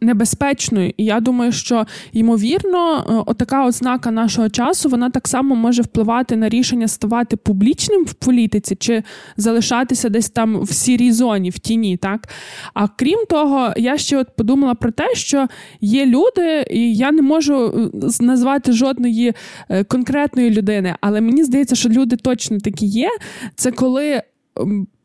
небезпечною. 0.01 0.93
І 0.97 1.05
я 1.05 1.19
думаю, 1.19 1.51
що 1.51 1.85
ймовірно, 2.13 3.05
е, 3.09 3.23
отака 3.25 3.65
ознака 3.65 4.11
нашого 4.11 4.49
часу 4.49 4.89
вона 4.89 5.09
так 5.09 5.27
само 5.27 5.55
може 5.55 5.81
впливати 5.81 6.35
на 6.35 6.49
рішення 6.49 6.87
ставати 6.87 7.35
публічним 7.35 8.05
в 8.05 8.13
політиці 8.13 8.75
чи 8.75 9.03
залишатися 9.37 10.09
десь 10.09 10.29
там 10.29 10.61
в 10.61 10.71
сірій 10.73 11.11
зоні, 11.11 11.49
в 11.49 11.59
тіні. 11.59 11.97
Так 11.97 12.29
а 12.73 12.87
крім 12.87 13.19
того, 13.29 13.73
я 13.77 13.97
ще 13.97 14.17
от 14.17 14.27
подумала 14.35 14.73
про 14.73 14.91
те, 14.91 15.15
що 15.15 15.47
є 15.81 16.05
люди, 16.05 16.65
і 16.71 16.95
я 16.95 17.11
не 17.11 17.21
можу 17.21 17.55
е, 17.65 18.23
назвати 18.23 18.71
жодної 18.71 19.33
е, 19.69 19.83
конкретної 19.83 20.49
людини, 20.49 20.95
але 21.01 21.21
мені 21.21 21.43
здається, 21.43 21.75
що 21.75 21.89
люди 21.89 22.15
точно 22.15 22.57
такі 22.59 22.85
є. 22.85 23.09
Це 23.55 23.71
коли 23.71 24.21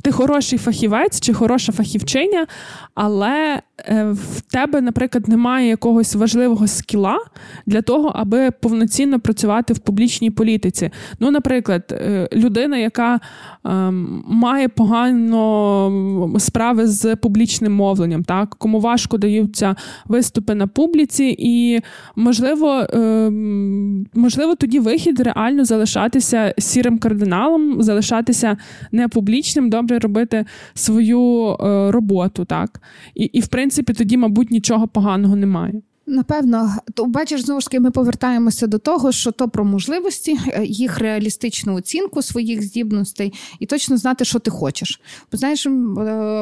ти 0.03 0.13
хороший 0.13 0.59
фахівець 0.59 1.21
чи 1.21 1.33
хороша 1.33 1.73
фахівчиня, 1.73 2.47
але 2.95 3.63
в 4.11 4.41
тебе, 4.41 4.81
наприклад, 4.81 5.29
немає 5.29 5.69
якогось 5.69 6.15
важливого 6.15 6.67
скіла 6.67 7.19
для 7.67 7.83
того, 7.83 8.13
аби 8.15 8.51
повноцінно 8.51 9.21
працювати 9.21 9.75
в 9.75 9.79
публічній 9.79 10.31
політиці. 10.31 10.91
Ну, 11.21 11.31
наприклад, 11.31 11.83
е, 11.93 12.29
людина, 12.33 12.77
яка 12.77 13.21
ем, 13.65 14.25
має 14.27 14.69
погано 14.69 16.35
справи 16.39 16.87
з 16.87 17.17
публічним 17.17 17.73
мовленням, 17.73 18.25
так 18.25 18.57
кому 18.59 18.81
важко 18.81 19.19
даються 19.19 19.77
виступи 20.07 20.55
на 20.55 20.67
публіці, 20.67 21.37
і 21.39 21.81
можливо, 22.17 22.87
ем, 22.93 24.07
можливо, 24.15 24.55
тоді 24.55 24.79
вихід 24.79 25.21
реально 25.21 25.65
залишатися 25.65 26.55
сірим 26.59 26.99
кардиналом, 26.99 27.83
залишатися 27.83 28.57
непублічним, 28.93 29.71
добре 29.71 29.99
робити 29.99 30.45
свою 30.75 31.57
е, 31.61 31.91
роботу, 31.91 32.45
так 32.45 32.81
і, 33.15 33.25
і 33.25 33.41
в 33.41 33.47
принципі 33.47 33.70
тоді, 33.71 34.17
мабуть, 34.17 34.51
нічого 34.51 34.89
поганого 34.89 35.37
немає. 35.37 35.83
Напевно, 36.07 36.75
то 36.95 37.07
бачиш, 37.07 37.45
знову 37.45 37.61
ж 37.61 37.67
таки, 37.67 37.81
ми 37.81 37.91
повертаємося 37.91 38.67
до 38.67 38.79
того, 38.79 39.13
що 39.13 39.33
то 39.33 39.49
про 39.49 39.65
можливості, 39.65 40.39
е, 40.49 40.65
їх 40.65 40.99
реалістичну 40.99 41.75
оцінку 41.75 42.23
своїх 42.23 42.63
здібностей 42.63 43.33
і 43.59 43.67
точно 43.67 43.97
знати, 43.97 44.25
що 44.25 44.39
ти 44.39 44.51
хочеш. 44.51 45.01
Бо 45.33 45.39
знаєш, 45.39 45.67
е, 45.67 45.71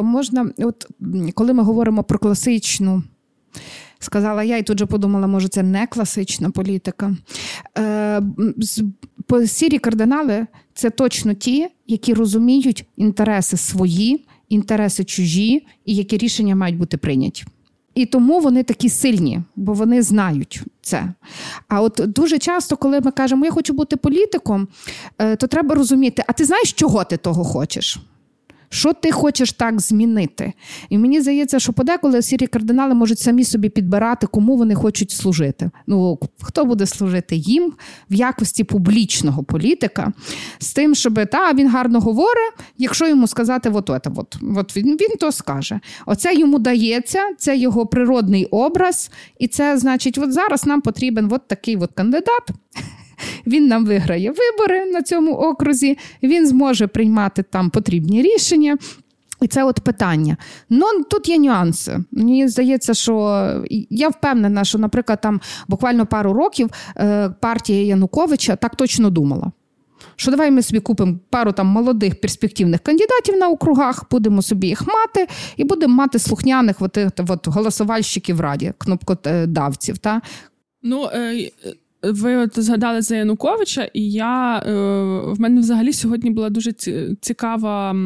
можна, 0.02 0.52
от 0.58 0.86
коли 1.34 1.52
ми 1.52 1.62
говоримо 1.62 2.04
про 2.04 2.18
класичну. 2.18 3.02
Сказала 3.98 4.44
я, 4.44 4.56
і 4.56 4.62
тут 4.62 4.78
же 4.78 4.86
подумала, 4.86 5.26
може, 5.26 5.48
це 5.48 5.62
не 5.62 5.86
класична 5.86 6.50
політика. 6.50 7.16
Е, 7.78 8.22
Сірі 9.46 9.78
кардинали 9.78 10.46
це 10.74 10.90
точно 10.90 11.34
ті, 11.34 11.68
які 11.86 12.14
розуміють 12.14 12.84
інтереси 12.96 13.56
свої, 13.56 14.26
інтереси 14.48 15.04
чужі, 15.04 15.66
і 15.84 15.94
які 15.94 16.16
рішення 16.16 16.56
мають 16.56 16.76
бути 16.76 16.96
прийняті. 16.96 17.44
І 17.94 18.06
тому 18.06 18.40
вони 18.40 18.62
такі 18.62 18.88
сильні, 18.88 19.40
бо 19.56 19.72
вони 19.72 20.02
знають 20.02 20.62
це. 20.82 21.14
А 21.68 21.82
от 21.82 22.00
дуже 22.06 22.38
часто, 22.38 22.76
коли 22.76 23.00
ми 23.00 23.10
кажемо, 23.10 23.44
я 23.44 23.50
хочу 23.50 23.72
бути 23.72 23.96
політиком, 23.96 24.68
е, 25.18 25.36
то 25.36 25.46
треба 25.46 25.74
розуміти, 25.74 26.24
а 26.26 26.32
ти 26.32 26.44
знаєш, 26.44 26.72
чого 26.72 27.04
ти 27.04 27.16
того 27.16 27.44
хочеш? 27.44 27.98
Що 28.70 28.92
ти 28.92 29.12
хочеш 29.12 29.52
так 29.52 29.80
змінити? 29.80 30.52
І 30.88 30.98
мені 30.98 31.20
здається, 31.20 31.58
що 31.58 31.72
подеколи 31.72 32.22
сірі 32.22 32.46
кардинали 32.46 32.94
можуть 32.94 33.18
самі 33.18 33.44
собі 33.44 33.68
підбирати, 33.68 34.26
кому 34.26 34.56
вони 34.56 34.74
хочуть 34.74 35.10
служити. 35.10 35.70
Ну, 35.86 36.18
хто 36.42 36.64
буде 36.64 36.86
служити 36.86 37.36
їм 37.36 37.72
в 38.10 38.14
якості 38.14 38.64
публічного 38.64 39.44
політика, 39.44 40.12
з 40.58 40.72
тим, 40.72 40.94
щоб 40.94 41.26
та 41.30 41.52
він 41.52 41.68
гарно 41.68 42.00
говорить, 42.00 42.52
якщо 42.78 43.08
йому 43.08 43.26
сказати, 43.26 43.70
от, 43.74 43.90
от, 43.90 44.06
от, 44.16 44.36
от 44.56 44.76
він, 44.76 44.86
він 44.86 45.16
то 45.20 45.32
скаже. 45.32 45.80
Оце 46.06 46.34
йому 46.34 46.58
дається, 46.58 47.20
це 47.38 47.56
його 47.56 47.86
природний 47.86 48.44
образ, 48.44 49.10
і 49.38 49.48
це 49.48 49.78
значить, 49.78 50.18
от 50.18 50.32
зараз 50.32 50.66
нам 50.66 50.80
потрібен 50.80 51.28
от 51.32 51.48
такий 51.48 51.76
от 51.76 51.92
кандидат. 51.92 52.50
Він 53.46 53.66
нам 53.66 53.86
виграє 53.86 54.30
вибори 54.30 54.84
на 54.84 55.02
цьому 55.02 55.32
окрузі, 55.32 55.98
він 56.22 56.46
зможе 56.46 56.86
приймати 56.86 57.42
там 57.42 57.70
потрібні 57.70 58.22
рішення. 58.22 58.78
І 59.40 59.46
це 59.46 59.64
от 59.64 59.80
питання. 59.80 60.36
Ну 60.70 60.86
тут 61.10 61.28
є 61.28 61.38
нюанси. 61.38 61.98
Мені 62.10 62.48
здається, 62.48 62.94
що 62.94 63.64
я 63.90 64.08
впевнена, 64.08 64.64
що, 64.64 64.78
наприклад, 64.78 65.20
там 65.20 65.40
буквально 65.68 66.06
пару 66.06 66.32
років 66.32 66.70
е, 66.96 67.30
партія 67.40 67.84
Януковича 67.84 68.56
так 68.56 68.76
точно 68.76 69.10
думала. 69.10 69.52
Що 70.16 70.30
давай 70.30 70.50
ми 70.50 70.62
собі 70.62 70.80
купимо 70.80 71.18
пару 71.30 71.52
там 71.52 71.66
молодих 71.66 72.20
перспективних 72.20 72.80
кандидатів 72.80 73.36
на 73.36 73.48
округах, 73.48 74.04
будемо 74.10 74.42
собі 74.42 74.66
їх 74.66 74.86
мати, 74.86 75.26
і 75.56 75.64
будемо 75.64 75.94
мати 75.94 76.18
слухняних 76.18 76.76
от, 76.82 76.98
от, 77.28 77.48
голосувальщиків 77.48 78.36
в 78.36 78.40
раді, 78.40 78.72
кнопкодавців. 78.78 79.98
Та? 79.98 80.20
Ну, 80.82 81.08
е, 81.14 81.50
ви 82.02 82.36
от 82.36 82.60
згадали 82.60 83.02
за 83.02 83.16
Януковича, 83.16 83.90
і 83.94 84.10
я 84.10 84.58
е, 84.58 84.72
в 85.32 85.40
мене 85.40 85.60
взагалі 85.60 85.92
сьогодні 85.92 86.30
була 86.30 86.50
дуже 86.50 86.72
цікава. 87.20 87.96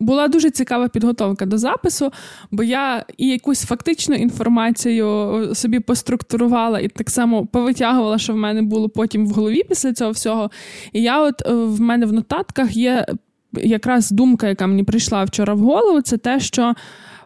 Була 0.00 0.28
дуже 0.28 0.50
цікава 0.50 0.88
підготовка 0.88 1.46
до 1.46 1.58
запису, 1.58 2.12
бо 2.50 2.62
я 2.62 3.04
і 3.18 3.28
якусь 3.28 3.64
фактичну 3.64 4.14
інформацію 4.14 5.50
собі 5.54 5.80
поструктурувала 5.80 6.80
і 6.80 6.88
так 6.88 7.10
само 7.10 7.46
повитягувала, 7.46 8.18
що 8.18 8.32
в 8.32 8.36
мене 8.36 8.62
було 8.62 8.88
потім 8.88 9.26
в 9.26 9.30
голові 9.30 9.62
після 9.68 9.92
цього 9.92 10.10
всього. 10.10 10.50
І 10.92 11.02
я, 11.02 11.22
от 11.22 11.42
е, 11.46 11.54
в 11.54 11.80
мене 11.80 12.06
в 12.06 12.12
нотатках 12.12 12.76
є 12.76 13.06
якраз 13.52 14.10
думка, 14.10 14.48
яка 14.48 14.66
мені 14.66 14.84
прийшла 14.84 15.24
вчора 15.24 15.54
в 15.54 15.58
голову, 15.58 16.00
це 16.00 16.16
те, 16.16 16.40
що 16.40 16.74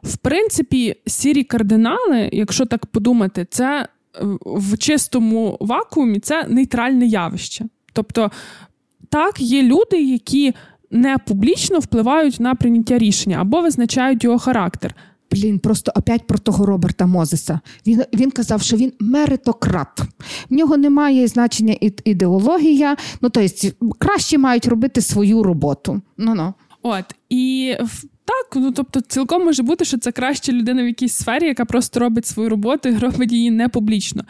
в 0.03 0.17
принципі 0.17 0.95
сірі 1.07 1.45
кардинали, 1.45 2.29
якщо 2.33 2.67
так 2.67 2.87
подумати, 2.87 3.47
це 3.51 3.89
в 4.41 4.79
чистому 4.79 5.57
вакуумі 5.61 6.21
це 6.21 6.47
нейтральне 6.49 7.07
явище. 7.07 7.65
Тобто, 7.93 8.31
так, 9.09 9.41
є 9.41 9.63
люди, 9.63 10.03
які 10.03 10.55
не 10.91 11.19
публічно 11.19 11.79
впливають 11.79 12.41
на 12.41 12.55
прийняття 12.55 12.99
рішення 12.99 13.39
або 13.41 13.61
визначають 13.61 14.25
його 14.25 14.39
характер. 14.39 14.95
Блін, 15.31 15.59
просто 15.59 15.93
опять 15.95 16.27
про 16.27 16.39
того 16.39 16.67
Роберта 16.67 17.07
Мозеса. 17.07 17.61
Він 17.87 18.03
він 18.15 18.31
казав, 18.31 18.63
що 18.63 18.77
він 18.77 18.93
меритократ. 19.01 20.01
В 20.51 20.55
нього 20.55 20.77
немає 20.77 21.29
значення 21.29 21.77
ідеологія. 22.05 22.97
Ну 23.21 23.31
тобто, 23.31 23.69
краще 23.99 24.39
мають 24.39 24.67
робити 24.67 25.01
свою 25.01 25.43
роботу. 25.43 26.03
Ну 26.19 26.35
ну 26.35 26.55
от 26.83 27.05
і 27.29 27.77
так, 28.29 28.63
ну 28.63 28.73
тобто, 28.73 29.01
цілком 29.01 29.45
може 29.45 29.63
бути, 29.63 29.85
що 29.85 29.99
це 29.99 30.13
краща 30.13 30.53
людина 30.53 30.83
в 30.83 30.87
якійсь 30.87 31.15
сфері, 31.15 31.47
яка 31.47 31.65
просто 31.65 32.01
робить 32.01 32.27
свою 32.27 32.49
роботу 32.49 32.89
і 32.89 32.97
робить 32.99 33.33
її 33.33 33.51
не 33.51 33.69
публічно. 33.69 34.25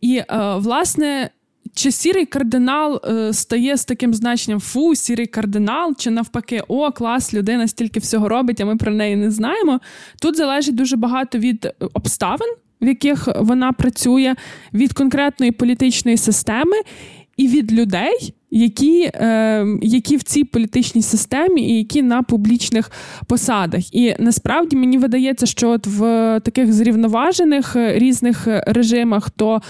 І 0.00 0.16
е, 0.16 0.26
власне. 0.56 1.30
Чи 1.74 1.92
сірий 1.92 2.26
кардинал 2.26 3.02
е, 3.04 3.32
стає 3.32 3.76
з 3.76 3.84
таким 3.84 4.14
значенням 4.14 4.60
фу, 4.60 4.94
сірий 4.94 5.26
кардинал, 5.26 5.94
чи 5.98 6.10
навпаки, 6.10 6.62
о, 6.68 6.92
клас, 6.92 7.34
людина 7.34 7.68
стільки 7.68 8.00
всього 8.00 8.28
робить, 8.28 8.60
а 8.60 8.64
ми 8.64 8.76
про 8.76 8.92
неї 8.92 9.16
не 9.16 9.30
знаємо. 9.30 9.80
Тут 10.22 10.36
залежить 10.36 10.74
дуже 10.74 10.96
багато 10.96 11.38
від 11.38 11.72
обставин, 11.94 12.48
в 12.80 12.86
яких 12.86 13.28
вона 13.36 13.72
працює, 13.72 14.34
від 14.74 14.92
конкретної 14.92 15.52
політичної 15.52 16.16
системи 16.16 16.76
і 17.36 17.48
від 17.48 17.72
людей, 17.72 18.34
які 18.50 19.10
е, 19.14 19.66
які 19.82 20.16
в 20.16 20.22
цій 20.22 20.44
політичній 20.44 21.02
системі 21.02 21.62
і 21.62 21.78
які 21.78 22.02
на 22.02 22.22
публічних 22.22 22.90
посадах. 23.26 23.94
І 23.94 24.16
насправді 24.18 24.76
мені 24.76 24.98
видається, 24.98 25.46
що 25.46 25.70
от 25.70 25.86
в 25.86 26.00
таких 26.44 26.72
зрівноважених 26.72 27.76
е, 27.76 27.98
різних 27.98 28.48
режимах 28.66 29.30
то 29.30 29.60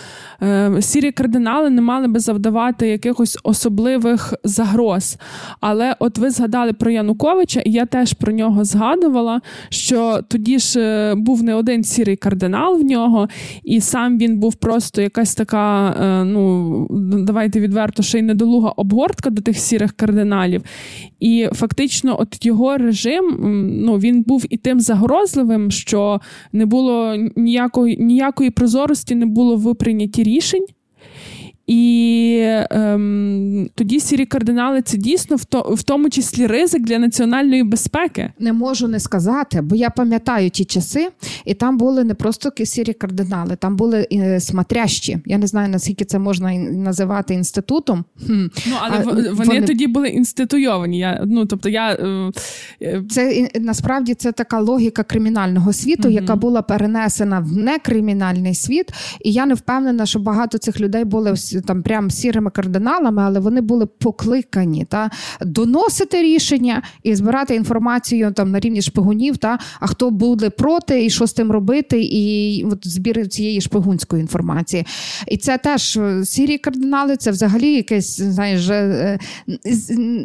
е, 0.43 0.70
сірі 0.81 1.12
кардинали 1.12 1.70
не 1.70 1.83
мали 1.83 2.09
би 2.09 2.20
завдавати 2.20 2.89
якихось 2.89 3.39
особливих 3.43 4.35
загроз. 4.45 5.16
Але 5.61 5.97
от 5.99 6.18
ви 6.18 6.31
згадали 6.31 6.72
про 6.72 6.91
Януковича, 6.91 7.61
і 7.61 7.70
я 7.70 7.87
теж 7.87 8.12
про 8.12 8.33
нього 8.33 8.64
згадувала, 8.64 9.41
що 9.68 10.20
тоді 10.29 10.59
ж 10.59 10.81
е, 10.81 11.14
був 11.14 11.43
не 11.43 11.55
один 11.55 11.85
сірий 11.85 12.16
кардинал 12.16 12.81
в 12.81 12.85
нього, 12.85 13.29
і 13.64 13.81
сам 13.81 14.18
він 14.18 14.39
був 14.39 14.55
просто 14.55 15.03
якась 15.03 15.35
така, 15.35 15.91
е, 15.91 16.24
ну 16.24 16.87
давайте 17.26 17.61
відверто, 17.61 18.03
ще 18.03 18.18
й 18.18 18.22
недолуга 18.22 18.68
обгортка 18.77 19.31
до 19.31 19.43
тих 19.43 19.59
сірих 19.59 19.93
кардиналів. 19.93 20.62
І 21.21 21.49
фактично, 21.53 22.21
от 22.21 22.47
його 22.47 22.77
режим 22.77 23.37
ну, 23.85 23.99
він 23.99 24.23
був 24.23 24.45
і 24.51 24.57
тим 24.57 24.81
загрозливим, 24.81 25.71
що 25.71 26.21
не 26.53 26.66
було 26.66 27.16
ніякої 27.37 27.97
ніякої 27.97 28.51
прозорості, 28.51 29.14
не 29.14 29.27
було 29.27 29.57
в 29.57 29.75
прийнятті 29.75 30.23
рішень. 30.23 30.66
І 31.69 32.43
ем, 32.71 33.69
тоді 33.75 34.01
сірі 34.01 34.27
кардинали 34.27 34.83
це 34.83 34.97
дійсно 34.97 35.37
в 35.37 35.45
то, 35.45 35.61
в 35.61 35.83
тому 35.83 36.11
числі 36.11 36.47
ризик 36.47 36.83
для 36.83 36.99
національної 36.99 37.62
безпеки. 37.62 38.33
Не 38.39 38.53
можу 38.53 38.89
не 38.89 39.01
сказати, 39.01 39.61
бо 39.61 39.77
я 39.77 39.91
пам'ятаю 39.91 40.51
ті 40.51 40.64
часи, 40.64 41.09
і 41.45 41.55
там 41.55 41.79
були 41.79 42.05
не 42.05 42.14
просто 42.14 42.53
сірі 42.64 42.93
кардинали, 42.93 43.57
там 43.57 43.77
були 43.77 44.09
е, 44.12 44.41
смотрящі. 44.41 45.19
Я 45.27 45.39
не 45.39 45.47
знаю 45.47 45.69
наскільки 45.69 46.05
це 46.05 46.19
можна 46.19 46.53
називати 46.55 47.35
інститутом. 47.35 48.05
Ну 48.29 48.51
але 48.81 48.99
а, 48.99 49.03
вони, 49.03 49.31
вони 49.31 49.62
тоді 49.62 49.87
були 49.87 50.09
інституйовані. 50.09 50.99
Я 50.99 51.23
ну 51.27 51.47
тобто 51.47 51.69
я 51.69 51.93
е, 51.93 52.31
е... 52.83 53.03
це 53.11 53.49
насправді 53.61 54.14
це 54.14 54.33
така 54.33 54.61
логіка 54.61 55.03
кримінального 55.03 55.73
світу, 55.73 56.09
угу. 56.09 56.14
яка 56.14 56.37
була 56.37 56.62
перенесена 56.62 57.41
в 57.41 57.53
некримінальний 57.53 58.55
світ. 58.55 58.93
І 59.21 59.33
я 59.33 59.47
не 59.47 59.55
впевнена, 59.55 60.07
що 60.07 60.19
багато 60.19 60.59
цих 60.59 60.81
людей 60.81 61.05
були 61.05 61.33
там 61.61 61.83
прям 61.83 62.11
сірими 62.11 62.51
кардиналами, 62.51 63.23
але 63.23 63.41
вони 63.41 63.61
були 63.61 63.87
покликані 63.87 64.85
та 64.85 65.11
доносити 65.41 66.23
рішення 66.23 66.83
і 67.03 67.15
збирати 67.15 67.55
інформацію 67.55 68.33
там 68.33 68.51
на 68.51 68.61
рівні 68.61 68.83
шпигунів, 68.83 69.37
та 69.37 69.59
а 69.81 69.87
хто 69.87 70.11
буде 70.11 70.51
проти, 70.51 71.05
і 71.05 71.11
що 71.11 71.27
з 71.27 71.33
тим 71.33 71.51
робити, 71.51 72.03
і 72.03 72.65
от 72.65 72.89
збір 72.89 73.29
цієї 73.29 73.61
шпигунської 73.61 74.23
інформації. 74.23 74.87
І 75.27 75.37
це 75.37 75.59
теж 75.59 75.97
е, 75.97 76.25
сірі 76.25 76.59
кардинали, 76.59 77.17
це 77.17 77.31
взагалі 77.31 77.75
якесь 77.75 78.21
знаєш, 78.21 78.69
е, 78.69 79.19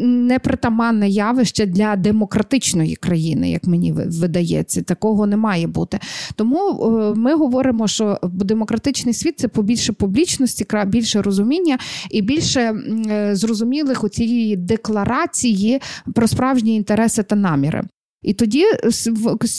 непритаманне 0.04 1.10
явище 1.10 1.66
для 1.66 1.96
демократичної 1.96 2.96
країни, 2.96 3.52
як 3.52 3.68
мені 3.68 3.92
видається. 3.92 4.82
Такого 4.82 5.28
не 5.28 5.38
має 5.38 5.68
бути. 5.68 6.00
Тому 6.36 6.58
е, 6.60 7.20
ми 7.20 7.36
говоримо, 7.36 7.88
що 7.88 8.20
демократичний 8.24 9.14
світ 9.14 9.40
це 9.40 9.48
побільше 9.48 9.94
публічності, 9.94 10.66
більше 10.86 11.22
розуміння 11.24 11.78
і 12.10 12.22
більше 12.22 12.62
е, 13.10 13.36
зрозумілих 13.36 14.04
у 14.04 14.10
цієї 14.10 14.56
декларації 14.56 15.82
про 16.14 16.28
справжні 16.28 16.76
інтереси 16.76 17.24
та 17.24 17.36
наміри. 17.36 17.84
І 18.24 18.34
тоді, 18.34 18.66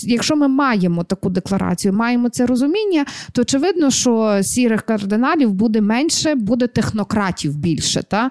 якщо 0.02 0.36
ми 0.36 0.48
маємо 0.48 1.04
таку 1.04 1.30
декларацію, 1.30 1.94
маємо 1.94 2.28
це 2.28 2.46
розуміння, 2.46 3.04
то 3.32 3.42
очевидно, 3.42 3.90
що 3.90 4.42
сірих 4.42 4.82
кардиналів 4.82 5.52
буде 5.52 5.80
менше, 5.80 6.34
буде 6.34 6.66
технократів 6.66 7.56
більше, 7.56 8.02
та? 8.02 8.30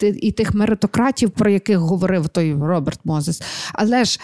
і 0.00 0.32
тих 0.32 0.54
меритократів, 0.54 1.30
про 1.30 1.50
яких 1.50 1.78
говорив 1.78 2.28
той 2.28 2.54
Роберт 2.54 3.00
Мозес. 3.04 3.42
Але 3.72 4.04
ж 4.04 4.20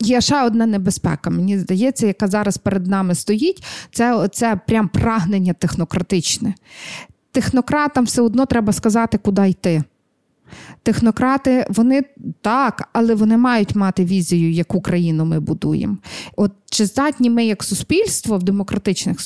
є 0.00 0.20
ще 0.20 0.44
одна 0.44 0.66
небезпека, 0.66 1.30
мені 1.30 1.58
здається, 1.58 2.06
яка 2.06 2.28
зараз 2.28 2.58
перед 2.58 2.86
нами 2.86 3.14
стоїть, 3.14 3.64
це, 3.92 4.28
це 4.32 4.60
прям 4.66 4.88
прагнення 4.88 5.52
технократичне 5.52 6.54
технократам 7.32 8.04
все 8.04 8.22
одно 8.22 8.46
треба 8.46 8.72
сказати, 8.72 9.18
куди 9.18 9.48
йти. 9.48 9.82
Технократи, 10.82 11.66
вони 11.70 12.02
так, 12.40 12.88
але 12.92 13.14
вони 13.14 13.36
мають 13.36 13.74
мати 13.74 14.04
візію, 14.04 14.52
яку 14.52 14.80
країну 14.80 15.24
ми 15.24 15.40
будуємо. 15.40 15.96
От 16.36 16.52
чи 16.70 16.86
здатні 16.86 17.30
ми, 17.30 17.46
як 17.46 17.64
суспільство 17.64 18.38
в 18.38 18.42
демократичних 18.42 19.18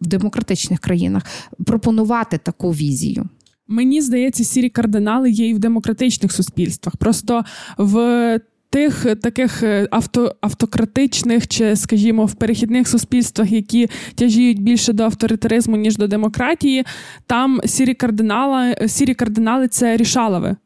в 0.00 0.06
демократичних 0.06 0.80
країнах, 0.80 1.22
пропонувати 1.66 2.38
таку 2.38 2.70
візію? 2.70 3.28
Мені 3.68 4.02
здається, 4.02 4.44
сірі 4.44 4.68
кардинали 4.68 5.30
є 5.30 5.48
і 5.48 5.54
в 5.54 5.58
демократичних 5.58 6.32
суспільствах. 6.32 6.96
Просто 6.96 7.44
в 7.78 8.40
тих 8.70 9.06
таких 9.22 9.62
е, 9.62 9.88
авто, 9.90 10.34
автократичних 10.40 11.48
чи, 11.48 11.76
скажімо, 11.76 12.26
в 12.26 12.34
перехідних 12.34 12.88
суспільствах, 12.88 13.52
які 13.52 13.88
тяжіють 14.14 14.62
більше 14.62 14.92
до 14.92 15.02
авторитаризму, 15.02 15.76
ніж 15.76 15.96
до 15.96 16.08
демократії, 16.08 16.84
там 17.26 17.60
сірі 17.64 17.94
кардинали, 17.94 18.88
сірі 18.88 19.14
кардинали 19.14 19.68
це 19.68 19.96
рішалови. 19.96 20.56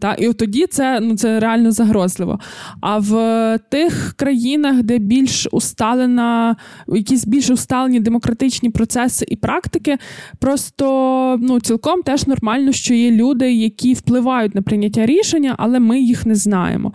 Та? 0.00 0.14
І 0.14 0.28
от 0.28 0.36
тоді 0.38 0.66
це 0.66 1.00
ну, 1.00 1.16
це 1.16 1.40
реально 1.40 1.70
загрозливо. 1.70 2.38
А 2.80 2.98
в 2.98 3.58
тих 3.68 4.14
країнах, 4.16 4.82
де 4.82 4.98
більш 4.98 5.48
усталена, 5.52 6.56
якісь 6.88 7.26
більш 7.26 7.50
усталені 7.50 8.00
демократичні 8.00 8.70
процеси 8.70 9.26
і 9.28 9.36
практики, 9.36 9.98
просто 10.38 11.38
ну, 11.40 11.60
цілком 11.60 12.02
теж 12.02 12.26
нормально, 12.26 12.72
що 12.72 12.94
є 12.94 13.10
люди, 13.10 13.52
які 13.52 13.94
впливають 13.94 14.54
на 14.54 14.62
прийняття 14.62 15.06
рішення, 15.06 15.54
але 15.58 15.80
ми 15.80 16.00
їх 16.00 16.26
не 16.26 16.34
знаємо. 16.34 16.92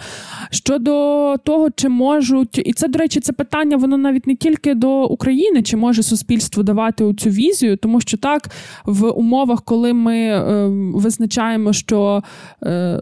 Щодо 0.49 0.91
того, 1.37 1.69
чи 1.75 1.89
можуть, 1.89 2.57
і 2.65 2.73
це, 2.73 2.87
до 2.87 2.99
речі, 2.99 3.19
це 3.19 3.33
питання, 3.33 3.77
воно 3.77 3.97
навіть 3.97 4.27
не 4.27 4.35
тільки 4.35 4.73
до 4.73 5.05
України, 5.05 5.61
чи 5.61 5.77
може 5.77 6.03
суспільство 6.03 6.63
давати 6.63 7.13
цю 7.13 7.29
візію, 7.29 7.77
тому 7.77 8.01
що 8.01 8.17
так, 8.17 8.49
в 8.85 9.09
умовах, 9.09 9.63
коли 9.63 9.93
ми 9.93 10.17
е, 10.17 10.67
визначаємо, 10.93 11.73
що. 11.73 12.23
Е, 12.63 12.92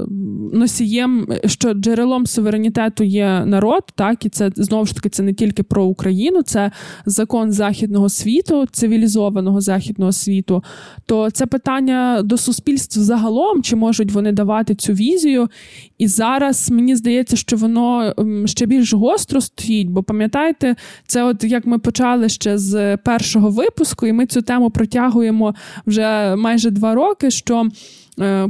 носієм, 0.53 1.27
що 1.45 1.73
джерелом 1.73 2.25
суверенітету 2.25 3.03
є 3.03 3.43
народ, 3.45 3.83
так 3.95 4.25
і 4.25 4.29
це 4.29 4.51
знову 4.55 4.85
ж 4.85 4.95
таки 4.95 5.09
це 5.09 5.23
не 5.23 5.33
тільки 5.33 5.63
про 5.63 5.85
Україну, 5.85 6.41
це 6.41 6.71
закон 7.05 7.51
західного 7.51 8.09
світу, 8.09 8.65
цивілізованого 8.71 9.61
західного 9.61 10.11
світу. 10.11 10.63
То 11.05 11.31
це 11.31 11.45
питання 11.45 12.21
до 12.23 12.37
суспільств 12.37 12.99
загалом, 12.99 13.63
чи 13.63 13.75
можуть 13.75 14.11
вони 14.11 14.31
давати 14.31 14.75
цю 14.75 14.93
візію. 14.93 15.49
І 15.97 16.07
зараз 16.07 16.71
мені 16.71 16.95
здається, 16.95 17.35
що 17.35 17.57
воно 17.57 18.13
ще 18.45 18.65
більш 18.65 18.93
гостро 18.93 19.41
стоїть, 19.41 19.89
бо 19.89 20.03
пам'ятаєте, 20.03 20.75
це 21.07 21.23
от 21.23 21.43
як 21.43 21.65
ми 21.65 21.79
почали 21.79 22.29
ще 22.29 22.57
з 22.57 22.97
першого 22.97 23.49
випуску, 23.49 24.07
і 24.07 24.13
ми 24.13 24.25
цю 24.25 24.41
тему 24.41 24.69
протягуємо 24.69 25.55
вже 25.85 26.35
майже 26.35 26.69
два 26.69 26.95
роки. 26.95 27.31
що 27.31 27.67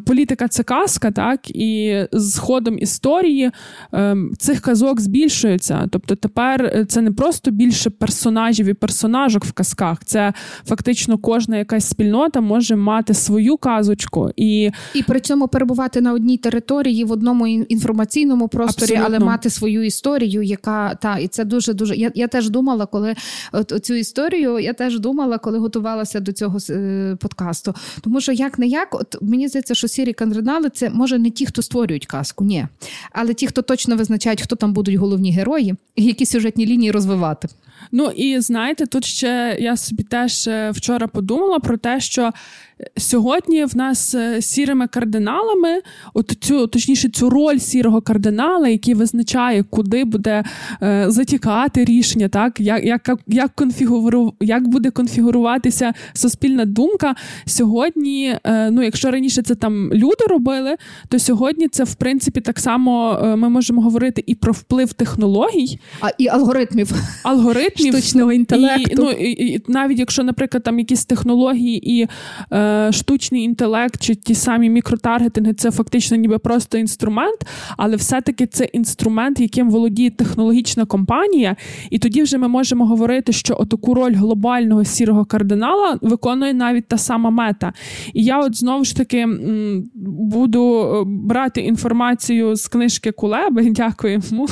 політика 0.05 0.47
це 0.47 0.63
казка, 0.63 1.11
так 1.11 1.49
і 1.49 2.03
з 2.11 2.37
ходом 2.37 2.79
історії 2.79 3.51
ем, 3.91 4.33
цих 4.37 4.61
казок 4.61 5.01
збільшується. 5.01 5.87
Тобто 5.91 6.15
тепер 6.15 6.85
це 6.87 7.01
не 7.01 7.11
просто 7.11 7.51
більше 7.51 7.89
персонажів 7.89 8.65
і 8.65 8.73
персонажок 8.73 9.45
в 9.45 9.51
казках, 9.51 10.05
це 10.05 10.33
фактично 10.65 11.17
кожна 11.17 11.57
якась 11.57 11.89
спільнота 11.89 12.41
може 12.41 12.75
мати 12.75 13.13
свою 13.13 13.57
казочку 13.57 14.29
і 14.35 14.71
і 14.93 15.03
при 15.03 15.19
цьому 15.19 15.47
перебувати 15.47 16.01
на 16.01 16.13
одній 16.13 16.37
території 16.37 17.03
в 17.03 17.11
одному 17.11 17.47
інформаційному 17.47 18.47
просторі, 18.47 18.91
Абсолютно. 18.91 19.15
але 19.17 19.25
мати 19.25 19.49
свою 19.49 19.83
історію, 19.83 20.41
яка 20.41 20.95
та 20.95 21.17
і 21.17 21.27
це 21.27 21.45
дуже 21.45 21.73
дуже. 21.73 21.95
Я 21.95 22.11
я 22.15 22.27
теж 22.27 22.49
думала, 22.49 22.85
коли 22.85 23.15
от 23.51 23.85
цю 23.85 23.93
історію 23.93 24.59
я 24.59 24.73
теж 24.73 24.99
думала, 24.99 25.37
коли 25.37 25.59
готувалася 25.59 26.19
до 26.19 26.31
цього 26.31 26.57
е, 26.69 27.15
подкасту. 27.19 27.73
Тому 28.01 28.21
що 28.21 28.31
як 28.31 28.59
не 28.59 28.67
як, 28.67 28.95
от 28.95 29.15
мені 29.21 29.47
здається, 29.47 29.60
здається, 29.61 29.75
що 29.75 29.87
сірі 29.87 30.13
кардинали 30.13 30.69
це 30.69 30.89
може 30.89 31.17
не 31.17 31.29
ті, 31.29 31.45
хто 31.45 31.61
створюють 31.61 32.05
казку, 32.05 32.43
ні. 32.43 32.67
Але 33.11 33.33
ті, 33.33 33.47
хто 33.47 33.61
точно 33.61 33.95
визначають, 33.95 34.41
хто 34.41 34.55
там 34.55 34.73
будуть 34.73 34.95
головні 34.95 35.31
герої, 35.31 35.75
і 35.95 36.03
які 36.03 36.25
сюжетні 36.25 36.65
лінії 36.65 36.91
розвивати. 36.91 37.47
Ну 37.91 38.11
і 38.15 38.39
знаєте, 38.39 38.85
тут 38.85 39.05
ще 39.05 39.57
я 39.59 39.77
собі 39.77 40.03
теж 40.03 40.47
е, 40.47 40.71
вчора 40.71 41.07
подумала 41.07 41.59
про 41.59 41.77
те, 41.77 41.99
що 41.99 42.31
Сьогодні 42.97 43.65
в 43.65 43.77
нас 43.77 44.15
е, 44.15 44.41
сірими 44.41 44.87
кардиналами, 44.87 45.81
от 46.13 46.37
цю 46.39 46.67
точніше, 46.67 47.09
цю 47.09 47.29
роль 47.29 47.57
сірого 47.57 48.01
кардинала, 48.01 48.67
який 48.67 48.93
визначає, 48.93 49.63
куди 49.63 50.03
буде 50.03 50.43
е, 50.83 51.05
затікати 51.07 51.85
рішення, 51.85 52.27
так 52.27 52.59
як 52.59 52.83
як, 52.83 53.09
як, 53.27 53.55
конфігуру, 53.55 54.33
як 54.39 54.67
буде 54.67 54.91
конфігуруватися 54.91 55.93
суспільна 56.13 56.65
думка. 56.65 57.15
Сьогодні, 57.45 58.37
е, 58.43 58.71
ну 58.71 58.83
якщо 58.83 59.11
раніше 59.11 59.41
це 59.41 59.55
там 59.55 59.93
люди 59.93 60.25
робили, 60.29 60.75
то 61.09 61.19
сьогодні 61.19 61.67
це 61.67 61.83
в 61.83 61.95
принципі 61.95 62.41
так 62.41 62.59
само 62.59 63.19
е, 63.23 63.35
ми 63.35 63.49
можемо 63.49 63.81
говорити 63.81 64.23
і 64.27 64.35
про 64.35 64.53
вплив 64.53 64.93
технологій, 64.93 65.79
а 66.01 66.09
і 66.17 66.27
алгоритмів 66.27 66.91
алгоритмів 67.23 67.93
штучного 67.93 68.31
інтелекту. 68.31 68.91
І, 68.91 68.95
ну, 68.95 69.11
і, 69.11 69.53
і 69.53 69.63
навіть 69.67 69.99
якщо, 69.99 70.23
наприклад, 70.23 70.63
там 70.63 70.79
якісь 70.79 71.05
технології 71.05 71.99
і. 71.99 72.07
Е, 72.53 72.70
штучний 72.91 73.43
інтелект 73.43 74.01
чи 74.01 74.15
ті 74.15 74.35
самі 74.35 74.69
мікротаргетинги 74.69 75.53
це 75.53 75.71
фактично 75.71 76.17
ніби 76.17 76.39
просто 76.39 76.77
інструмент, 76.77 77.47
але 77.77 77.95
все-таки 77.95 78.47
це 78.47 78.63
інструмент, 78.63 79.39
яким 79.39 79.69
володіє 79.69 80.09
технологічна 80.09 80.85
компанія. 80.85 81.55
І 81.89 81.99
тоді 81.99 82.23
вже 82.23 82.37
ми 82.37 82.47
можемо 82.47 82.85
говорити, 82.85 83.33
що 83.33 83.55
отаку 83.59 83.93
роль 83.93 84.13
глобального 84.13 84.85
сірого 84.85 85.25
кардинала 85.25 85.97
виконує 86.01 86.53
навіть 86.53 86.87
та 86.87 86.97
сама 86.97 87.29
мета. 87.29 87.73
І 88.13 88.23
я, 88.23 88.39
от 88.39 88.57
знову 88.57 88.83
ж 88.83 88.95
таки, 88.95 89.27
буду 89.95 90.79
е, 90.79 91.03
брати 91.05 91.61
інформацію 91.61 92.55
з 92.55 92.67
книжки 92.67 93.11
Кулеби. 93.11 93.69
Дякую 93.71 94.21
йому. 94.31 94.47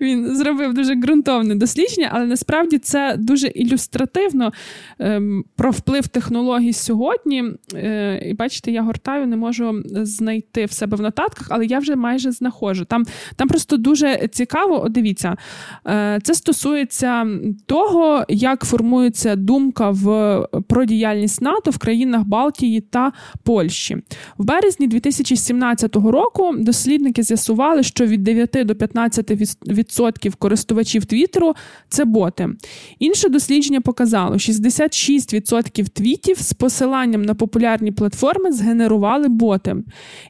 Він 0.00 0.36
зробив 0.36 0.74
дуже 0.74 0.94
ґрунтовне 0.94 1.54
дослідження, 1.54 2.10
але 2.12 2.26
насправді 2.26 2.78
це 2.78 3.16
дуже 3.18 3.46
ілюстративно 3.46 4.52
ем, 4.98 5.44
про 5.56 5.70
вплив 5.70 6.08
технологій 6.08 6.72
сьогодні 6.72 7.29
сьогодні, 7.30 7.58
е, 7.74 8.22
і 8.26 8.34
бачите, 8.34 8.70
я 8.70 8.82
гортаю, 8.82 9.26
не 9.26 9.36
можу 9.36 9.82
знайти 9.84 10.64
в 10.64 10.72
себе 10.72 10.96
в 10.96 11.00
нотатках, 11.00 11.46
але 11.50 11.66
я 11.66 11.78
вже 11.78 11.96
майже 11.96 12.32
знаходжу. 12.32 12.84
Там 12.84 13.04
там 13.36 13.48
просто 13.48 13.76
дуже 13.76 14.28
цікаво, 14.32 14.86
дивіться, 14.88 15.36
е, 15.86 16.18
це 16.22 16.34
стосується 16.34 17.26
того, 17.66 18.24
як 18.28 18.64
формується 18.64 19.36
думка 19.36 19.90
в 19.90 20.46
про 20.68 20.84
діяльність 20.84 21.42
НАТО 21.42 21.70
в 21.70 21.78
країнах 21.78 22.24
Балтії 22.24 22.80
та 22.80 23.12
Польщі. 23.42 23.96
В 24.38 24.44
березні 24.44 24.86
2017 24.86 25.96
року 25.96 26.54
дослідники 26.58 27.22
з'ясували, 27.22 27.82
що 27.82 28.06
від 28.06 28.22
9 28.22 28.64
до 28.64 28.74
15% 28.74 30.34
користувачів 30.38 31.04
Твіттеру 31.04 31.54
це 31.88 32.04
боти. 32.04 32.48
Інше 32.98 33.28
дослідження 33.28 33.80
показало, 33.80 34.34
66% 34.34 35.88
твітів 35.88 36.38
з 36.38 36.52
посиланням 36.52 37.09
посиланням 37.10 37.22
на 37.22 37.34
популярні 37.34 37.92
платформи 37.92 38.52
згенерували 38.52 39.28
боти, 39.28 39.76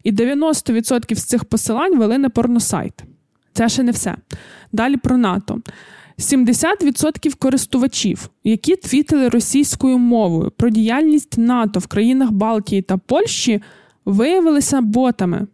і 0.04 0.12
90% 0.12 1.14
з 1.14 1.24
цих 1.24 1.44
посилань 1.44 1.98
вели 1.98 2.18
на 2.18 2.28
порносайт. 2.28 2.94
Це 3.52 3.68
ще 3.68 3.82
не 3.82 3.92
все. 3.92 4.16
Далі 4.72 4.96
про 4.96 5.16
НАТО. 5.16 5.60
70% 6.18 7.36
користувачів, 7.38 8.30
які 8.44 8.76
твітили 8.76 9.28
російською 9.28 9.98
мовою 9.98 10.50
про 10.56 10.70
діяльність 10.70 11.38
НАТО 11.38 11.80
в 11.80 11.86
країнах 11.86 12.30
Балтії 12.30 12.82
та 12.82 12.96
Польщі, 12.96 13.60
виявилися 14.04 14.80
ботами. 14.80 15.46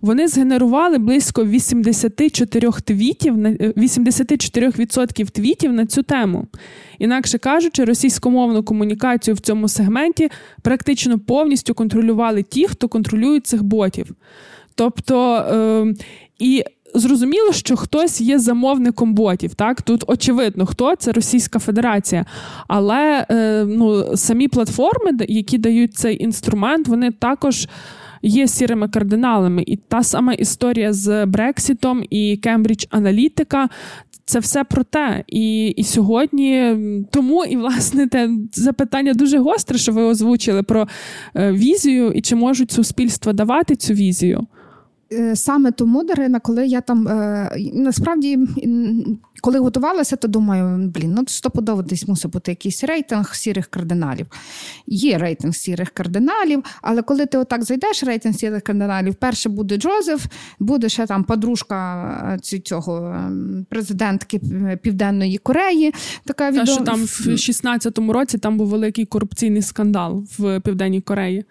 Вони 0.00 0.28
згенерували 0.28 0.98
близько 0.98 1.44
84 1.44 2.70
твітів 2.84 3.36
84% 3.36 5.22
е, 5.22 5.24
твітів 5.24 5.72
на 5.72 5.86
цю 5.86 6.02
тему. 6.02 6.46
Інакше 6.98 7.38
кажучи, 7.38 7.84
російськомовну 7.84 8.62
комунікацію 8.62 9.34
в 9.34 9.40
цьому 9.40 9.68
сегменті 9.68 10.30
практично 10.62 11.18
повністю 11.18 11.74
контролювали 11.74 12.42
ті, 12.42 12.66
хто 12.66 12.88
контролює 12.88 13.40
цих 13.40 13.62
ботів. 13.62 14.06
Тобто 14.74 15.34
е, 15.36 15.94
і. 16.38 16.64
Зрозуміло, 16.94 17.52
що 17.52 17.76
хтось 17.76 18.20
є 18.20 18.38
замовником 18.38 19.14
ботів. 19.14 19.54
Так 19.54 19.82
тут 19.82 20.04
очевидно, 20.06 20.66
хто 20.66 20.96
це 20.96 21.12
Російська 21.12 21.58
Федерація. 21.58 22.24
Але 22.68 23.26
е, 23.30 23.64
ну, 23.68 24.16
самі 24.16 24.48
платформи, 24.48 25.10
які 25.28 25.58
дають 25.58 25.94
цей 25.94 26.22
інструмент, 26.24 26.88
вони 26.88 27.10
також 27.10 27.68
є 28.22 28.48
сірими 28.48 28.88
кардиналами. 28.88 29.64
І 29.66 29.76
та 29.76 30.02
сама 30.02 30.32
історія 30.32 30.92
з 30.92 31.26
Брексітом 31.26 32.04
і 32.10 32.36
Кембридж 32.36 32.84
Аналітика. 32.90 33.68
Це 34.24 34.38
все 34.38 34.64
про 34.64 34.84
те. 34.84 35.24
І 35.26 35.68
і 35.68 35.84
сьогодні 35.84 36.76
тому 37.10 37.44
і 37.44 37.56
власне 37.56 38.08
те 38.08 38.30
запитання 38.52 39.14
дуже 39.14 39.38
гостре, 39.38 39.78
що 39.78 39.92
ви 39.92 40.02
озвучили 40.02 40.62
про 40.62 40.88
е, 41.34 41.52
візію, 41.52 42.12
і 42.12 42.20
чи 42.20 42.36
можуть 42.36 42.70
суспільства 42.70 43.32
давати 43.32 43.76
цю 43.76 43.94
візію. 43.94 44.46
Е, 45.12 45.36
саме 45.36 45.72
тому, 45.72 46.04
Дарина, 46.04 46.40
коли 46.40 46.66
я 46.66 46.80
там 46.80 47.08
е, 47.08 47.50
насправді 47.74 48.38
коли 49.40 49.58
готувалася, 49.58 50.16
то 50.16 50.28
думаю, 50.28 50.90
блін, 50.94 51.14
ну 51.14 51.24
стопудово 51.26 51.82
десь 51.82 52.08
мусить 52.08 52.30
бути 52.30 52.52
якийсь 52.52 52.84
рейтинг 52.84 53.34
сірих 53.34 53.66
кардиналів. 53.66 54.26
Є 54.86 55.18
рейтинг 55.18 55.54
сірих 55.54 55.90
кардиналів, 55.90 56.64
але 56.82 57.02
коли 57.02 57.26
ти 57.26 57.38
отак 57.38 57.64
зайдеш, 57.64 58.02
рейтинг 58.04 58.34
сірих 58.34 58.62
кардиналів, 58.62 59.14
перше 59.14 59.48
буде 59.48 59.76
Джозеф, 59.76 60.26
буде 60.58 60.88
ще 60.88 61.06
там 61.06 61.24
подружка 61.24 62.38
е, 62.54 62.60
цього 62.60 63.16
президентки 63.68 64.40
Південної 64.82 65.38
Кореї. 65.38 65.94
Така 66.24 66.50
відом... 66.50 66.66
Та, 66.66 66.72
що 66.72 66.84
там 66.84 67.00
в 67.04 67.26
16-му 67.26 68.12
році 68.12 68.38
там 68.38 68.58
був 68.58 68.68
великий 68.68 69.06
корупційний 69.06 69.62
скандал 69.62 70.24
в 70.38 70.60
Південній 70.60 71.00
Кореї. 71.00 71.44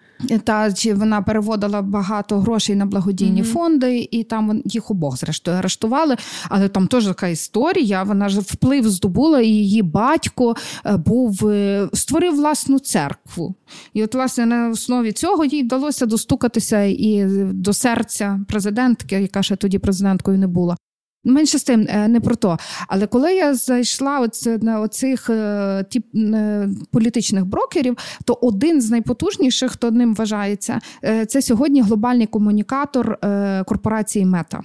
Та 0.44 0.72
чи 0.72 0.94
вона 0.94 1.22
переводила 1.22 1.82
багато 1.82 2.40
грошей 2.40 2.76
на 2.76 2.86
благодійні 2.86 3.42
mm-hmm. 3.42 3.52
фонди, 3.52 4.08
і 4.10 4.24
там 4.24 4.62
їх 4.64 4.90
обох 4.90 5.16
зрештою 5.16 5.56
арештували. 5.56 6.16
Але 6.48 6.68
там 6.68 6.86
теж 6.86 7.06
така 7.06 7.28
історія. 7.28 7.79
Вона 8.06 8.28
ж 8.28 8.40
вплив 8.40 8.88
здобула, 8.88 9.40
і 9.40 9.48
її 9.48 9.82
батько 9.82 10.54
е, 10.86 10.96
був 10.96 11.48
е, 11.48 11.88
створив 11.92 12.36
власну 12.36 12.78
церкву. 12.78 13.54
І, 13.94 14.04
от, 14.04 14.14
власне, 14.14 14.46
на 14.46 14.68
основі 14.68 15.12
цього 15.12 15.44
їй 15.44 15.62
вдалося 15.62 16.06
достукатися 16.06 16.82
і 16.82 17.26
до 17.52 17.72
серця 17.72 18.40
президентки, 18.48 19.20
яка 19.20 19.42
ще 19.42 19.56
тоді 19.56 19.78
президенткою 19.78 20.38
не 20.38 20.46
була. 20.46 20.76
Менше 21.24 21.58
з 21.58 21.64
тим 21.64 21.86
е, 21.88 22.08
не 22.08 22.20
про 22.20 22.36
то. 22.36 22.58
Але 22.88 23.06
коли 23.06 23.34
я 23.34 23.54
зайшла 23.54 24.20
оце, 24.20 24.58
на 24.58 24.80
оцих 24.80 25.30
е, 25.30 25.84
е, 26.14 26.68
політичних 26.90 27.46
брокерів, 27.46 27.96
то 28.24 28.38
один 28.42 28.80
з 28.80 28.90
найпотужніших, 28.90 29.72
хто 29.72 29.90
ним 29.90 30.14
вважається, 30.14 30.80
це 31.28 31.42
сьогодні 31.42 31.82
глобальний 31.82 32.26
комунікатор 32.26 33.18
корпорації 33.66 34.26
Мета. 34.26 34.62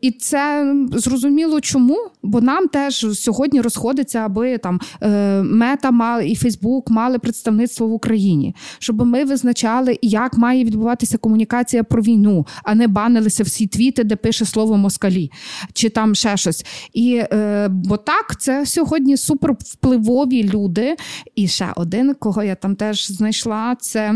І 0.00 0.10
це 0.10 0.74
зрозуміло 0.92 1.60
чому, 1.60 1.96
бо 2.22 2.40
нам 2.40 2.68
теж 2.68 3.06
сьогодні 3.14 3.60
розходиться, 3.60 4.18
аби 4.18 4.58
там 4.58 4.80
е, 5.02 5.42
мета 5.42 5.90
мали 5.90 6.28
і 6.28 6.36
Фейсбук 6.36 6.90
мали 6.90 7.18
представництво 7.18 7.86
в 7.86 7.92
Україні, 7.92 8.54
щоб 8.78 9.06
ми 9.06 9.24
визначали, 9.24 9.98
як 10.02 10.38
має 10.38 10.64
відбуватися 10.64 11.18
комунікація 11.18 11.84
про 11.84 12.02
війну, 12.02 12.46
а 12.64 12.74
не 12.74 12.88
банилися 12.88 13.42
всі 13.42 13.66
твіти, 13.66 14.04
де 14.04 14.16
пише 14.16 14.44
слово 14.44 14.76
москалі 14.76 15.30
чи 15.72 15.88
там 15.88 16.14
ще 16.14 16.36
щось. 16.36 16.64
І 16.92 17.22
е, 17.32 17.68
бо 17.70 17.96
так, 17.96 18.40
це 18.40 18.66
сьогодні 18.66 19.16
супервпливові 19.16 20.50
люди. 20.50 20.96
І 21.34 21.48
ще 21.48 21.72
один, 21.76 22.14
кого 22.14 22.42
я 22.42 22.54
там 22.54 22.76
теж 22.76 23.06
знайшла, 23.06 23.76
це. 23.80 24.14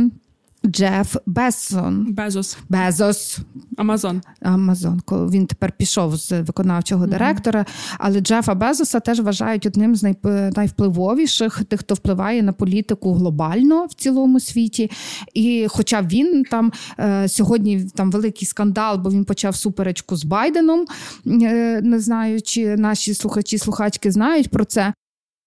Джеф 0.66 1.16
Безсон. 1.26 2.12
Безос. 2.12 2.58
Безос. 2.68 3.38
Амазон. 3.76 4.22
Амазон. 4.42 5.00
Він 5.10 5.46
тепер 5.46 5.72
пішов 5.72 6.16
з 6.16 6.40
виконавчого 6.40 7.04
mm-hmm. 7.04 7.10
директора. 7.10 7.66
Але 7.98 8.20
Джефа 8.20 8.54
Безоса 8.54 9.00
теж 9.00 9.20
вважають 9.20 9.66
одним 9.66 9.96
з 9.96 10.14
найвпливовіших, 10.56 11.64
тих, 11.64 11.80
хто 11.80 11.94
впливає 11.94 12.42
на 12.42 12.52
політику 12.52 13.12
глобально 13.14 13.86
в 13.86 13.94
цілому 13.94 14.40
світі. 14.40 14.90
І 15.34 15.66
хоча 15.70 16.02
він 16.02 16.44
там 16.50 16.72
е, 16.98 17.28
сьогодні 17.28 17.84
там 17.94 18.10
великий 18.10 18.48
скандал, 18.48 18.98
бо 18.98 19.10
він 19.10 19.24
почав 19.24 19.56
суперечку 19.56 20.16
з 20.16 20.24
Байденом. 20.24 20.86
Е, 21.26 21.80
не 21.82 22.00
знаю, 22.00 22.42
чи 22.42 22.76
наші 22.76 23.14
слухачі 23.14 23.58
слухачки 23.58 24.10
знають 24.10 24.50
про 24.50 24.64
це. 24.64 24.92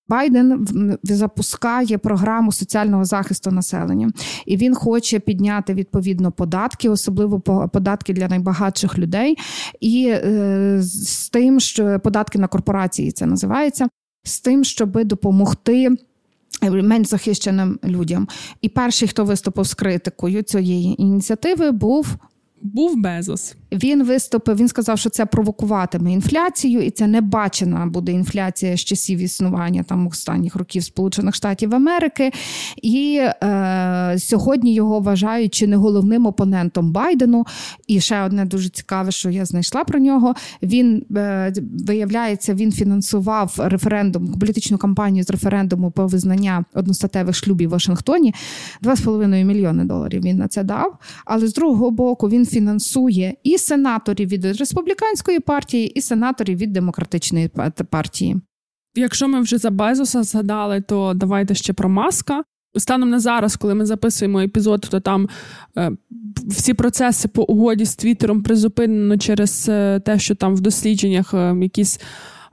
Байден 0.10 0.68
запускає 1.04 1.98
програму 1.98 2.52
соціального 2.52 3.06
захисту 3.06 3.52
населення, 3.52 4.12
і 4.46 4.58
він 4.58 4.76
хоче 4.76 5.20
підняти 5.20 5.74
відповідно 5.74 6.32
податки, 6.32 6.90
особливо 6.90 7.40
податки 7.74 8.14
для 8.14 8.28
найбагатших 8.28 8.98
людей, 8.98 9.38
і 9.80 10.08
е, 10.10 10.78
з 10.82 11.30
тим, 11.30 11.60
що 11.60 12.00
податки 12.00 12.40
на 12.40 12.48
корпорації 12.48 13.12
це 13.12 13.26
називається, 13.26 13.88
з 14.24 14.40
тим, 14.40 14.64
щоб 14.64 15.04
допомогти. 15.04 15.90
менш 16.62 17.08
захищеним 17.08 17.80
людям. 17.84 18.28
І 18.62 18.70
перший, 18.70 19.08
хто 19.08 19.26
виступив 19.26 19.66
з 19.66 19.74
критикою 19.74 20.42
цієї 20.42 21.02
ініціативи, 21.02 21.72
був. 21.72 22.16
Був 22.62 23.02
Безос. 23.02 23.56
Він 23.74 24.04
виступив, 24.04 24.58
він 24.58 24.68
сказав, 24.68 25.00
що 25.00 25.10
це 25.10 25.26
провокуватиме 25.26 26.14
інфляцію, 26.14 26.82
і 26.82 26.90
це 26.90 27.08
не 27.08 27.22
бачена 27.22 27.86
буде 27.86 28.12
інфляція 28.12 28.78
з 28.78 28.80
часів 28.80 29.20
існування 29.20 29.84
там 29.84 30.08
останніх 30.08 30.56
років 30.56 30.84
Сполучених 30.84 31.36
Штатів 31.36 31.76
Америки. 31.76 32.32
І 32.82 33.22
е, 33.44 34.16
сьогодні 34.18 34.74
його 34.74 35.00
вважають 35.00 35.54
чи 35.54 35.68
не 35.68 35.76
головним 35.76 36.26
опонентом 36.26 36.92
Байдену. 36.92 37.46
І 37.88 38.00
ще 38.00 38.22
одне 38.22 38.46
дуже 38.46 38.70
цікаве, 38.70 39.12
що 39.12 39.30
я 39.30 39.46
знайшла 39.46 39.84
про 39.84 40.00
нього. 40.00 40.36
Він 40.62 41.06
е, 41.16 41.54
виявляється, 41.88 42.54
він 42.54 42.72
фінансував 42.72 43.56
референдум, 43.58 44.40
політичну 44.40 44.78
кампанію 44.78 45.24
з 45.24 45.30
референдуму 45.30 45.92
по 45.92 46.08
визнання 46.08 46.66
одностатевих 46.74 47.36
шлюбів 47.36 47.70
в 47.70 47.72
Вашингтоні. 47.72 48.34
2,5 48.84 49.44
мільйони 49.44 49.86
доларів 49.86 50.22
він 50.22 50.38
на 50.38 50.48
це 50.48 50.64
дав. 50.64 50.98
Але 51.26 51.48
з 51.48 51.54
другого 51.54 51.92
боку 51.92 52.30
він 52.30 52.46
фінансує 52.46 53.34
і 53.44 53.58
сенаторів 53.64 54.30
від 54.30 54.46
республіканської 54.46 55.40
партії, 55.40 55.88
і 55.88 56.02
сенаторів 56.02 56.58
від 56.58 56.74
демократичної 56.74 57.50
партії. 57.90 58.42
Якщо 58.96 59.28
ми 59.28 59.42
вже 59.42 59.58
за 59.58 59.70
Безоса 59.70 60.24
згадали, 60.24 60.82
то 60.82 61.14
давайте 61.16 61.56
ще 61.56 61.74
про 61.74 61.90
маска. 61.90 62.44
Станом 62.78 63.10
на 63.10 63.20
зараз, 63.20 63.56
коли 63.56 63.76
ми 63.76 63.86
записуємо 63.86 64.42
епізод, 64.42 64.88
то 64.92 65.00
там 65.00 65.30
е, 65.78 65.92
всі 66.48 66.74
процеси 66.74 67.28
по 67.28 67.44
угоді 67.44 67.86
з 67.86 67.96
Твіттером 67.96 68.44
призупинено 68.44 69.18
через 69.18 69.70
е, 69.70 70.00
те, 70.00 70.20
що 70.20 70.36
там 70.36 70.56
в 70.56 70.62
дослідженнях 70.62 71.34
е, 71.34 71.56
якісь 71.62 72.00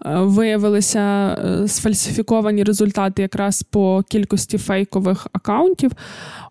виявилися 0.04 1.00
е, 1.00 1.68
сфальсифіковані 1.68 2.64
результати 2.64 3.22
якраз 3.22 3.62
по 3.62 4.02
кількості 4.08 4.58
фейкових 4.58 5.26
акаунтів. 5.32 5.90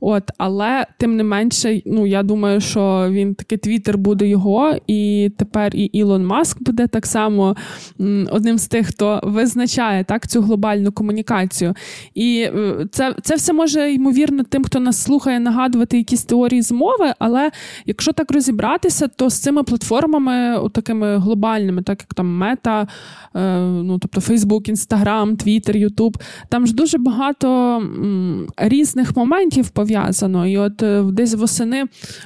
От, 0.02 0.24
Але 0.38 0.86
тим 0.98 1.18
не 1.18 1.24
менше, 1.24 1.82
ну 1.86 2.08
я 2.08 2.24
думаю, 2.24 2.62
що 2.62 3.08
він 3.10 3.36
таки 3.36 3.58
Твіттер 3.58 3.98
буде 3.98 4.28
його, 4.28 4.76
і 4.88 5.32
тепер 5.38 5.76
і 5.76 5.84
Ілон 5.84 6.26
Маск 6.26 6.64
буде 6.64 6.88
так 6.88 7.06
само 7.06 7.56
одним 8.32 8.58
з 8.58 8.68
тих, 8.68 8.88
хто 8.88 9.20
визначає 9.24 10.04
так 10.04 10.28
цю 10.28 10.42
глобальну 10.42 10.92
комунікацію. 10.92 11.74
І 12.14 12.42
е, 12.42 12.88
це 12.92 13.16
це 13.24 13.36
все 13.36 13.54
може 13.54 13.94
ймовірно 13.94 14.44
тим, 14.44 14.64
хто 14.64 14.80
нас 14.80 15.04
слухає, 15.04 15.40
нагадувати 15.40 15.98
якісь 15.98 16.24
теорії 16.24 16.62
змови. 16.62 17.14
Але 17.20 17.52
якщо 17.86 18.14
так 18.14 18.32
розібратися, 18.32 19.08
то 19.08 19.30
з 19.30 19.40
цими 19.40 19.64
платформами, 19.64 20.70
такими 20.74 21.18
глобальними, 21.18 21.82
так 21.82 22.00
як 22.00 22.14
там 22.14 22.38
мета. 22.38 22.88
Е, 23.40 23.60
ну 23.60 24.00
тобто 24.00 24.22
Фейсбук, 24.22 24.70
Інстаграм, 24.70 25.36
Твіттер, 25.36 25.78
Ютуб. 25.78 26.18
Там 26.50 26.68
ж 26.68 26.76
дуже 26.76 26.98
багато 26.98 27.82
різних 28.58 29.16
моментів 29.16 29.70
пов'язано. 29.70 30.48
І 30.48 30.58
от 30.58 30.84
е, 30.84 31.04
десь 31.04 31.34
восени 31.34 31.84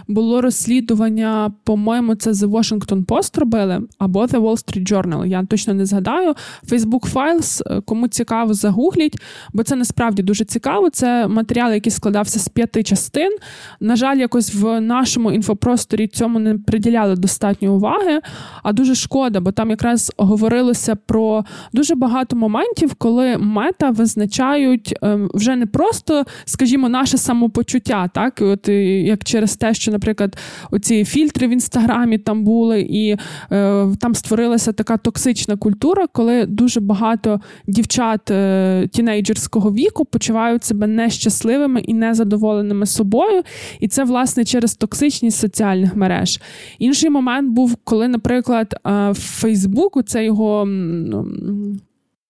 було 0.07 0.41
розслідування, 0.41 1.51
по-моєму, 1.63 2.15
це 2.15 2.31
The 2.31 2.49
Washington 2.49 3.05
Post 3.05 3.39
робили, 3.39 3.81
або 3.97 4.25
The 4.25 4.39
Wall 4.41 4.65
Street 4.65 4.91
Journal. 4.91 5.25
Я 5.25 5.45
точно 5.45 5.73
не 5.73 5.85
згадаю. 5.85 6.33
Facebook 6.67 7.13
Files, 7.13 7.61
е, 7.65 7.81
кому 7.81 8.07
цікаво, 8.07 8.53
загугліть, 8.53 9.21
бо 9.53 9.63
це 9.63 9.75
насправді 9.75 10.23
дуже 10.23 10.45
цікаво. 10.45 10.89
Це 10.89 11.27
матеріал, 11.27 11.73
який 11.73 11.91
складався 11.91 12.39
з 12.39 12.47
п'яти 12.47 12.83
частин. 12.83 13.37
На 13.79 13.95
жаль, 13.95 14.17
якось 14.17 14.55
в 14.55 14.81
нашому 14.81 15.31
інфопросторі 15.31 16.07
цьому 16.07 16.39
не 16.39 16.55
приділяли 16.55 17.15
достатньо 17.15 17.73
уваги, 17.73 18.19
а 18.63 18.73
дуже 18.73 18.95
шкода, 18.95 19.39
бо 19.39 19.51
там 19.51 19.69
якраз 19.69 20.11
говорилося 20.17 20.97
про 21.05 21.45
дуже 21.73 21.95
багато 21.95 22.35
моментів, 22.35 22.93
коли 22.93 23.37
мета 23.37 23.89
визначають 23.89 24.95
ем, 25.01 25.29
вже 25.33 25.55
не 25.55 25.65
просто, 25.65 26.25
скажімо, 26.45 26.89
наше 26.89 27.17
самопочуття, 27.17 28.09
так 28.13 28.37
от 28.41 28.67
як 28.67 29.23
через 29.23 29.55
те, 29.55 29.73
що, 29.73 29.91
наприклад, 29.91 30.37
оці 30.71 31.05
фільтри 31.05 31.47
в 31.47 31.49
інстаграмі 31.49 32.17
там 32.17 32.43
були, 32.43 32.81
і 32.81 33.17
е, 33.51 33.87
там 33.99 34.15
створилася 34.15 34.73
така 34.73 34.97
токсична 34.97 35.57
культура, 35.57 36.07
коли 36.07 36.45
дуже 36.45 36.79
багато 36.79 37.41
дівчат 37.67 38.31
е, 38.31 38.87
тінейджерського 38.91 39.71
віку 39.71 40.05
почувають 40.05 40.63
себе 40.63 40.87
нещасливими 40.87 41.81
і 41.81 41.93
незадоволеними 41.93 42.85
собою. 42.85 43.43
І 43.79 43.87
це 43.87 44.03
власне 44.03 44.45
через 44.45 44.75
токсичність 44.75 45.39
соціальних 45.39 45.95
мереж. 45.95 46.41
Інший 46.79 47.09
момент 47.09 47.49
був, 47.49 47.77
коли, 47.83 48.07
наприклад, 48.07 48.73
е, 48.73 49.09
в 49.11 49.19
Фейсбуку 49.19 50.01
це 50.01 50.25
його 50.25 50.67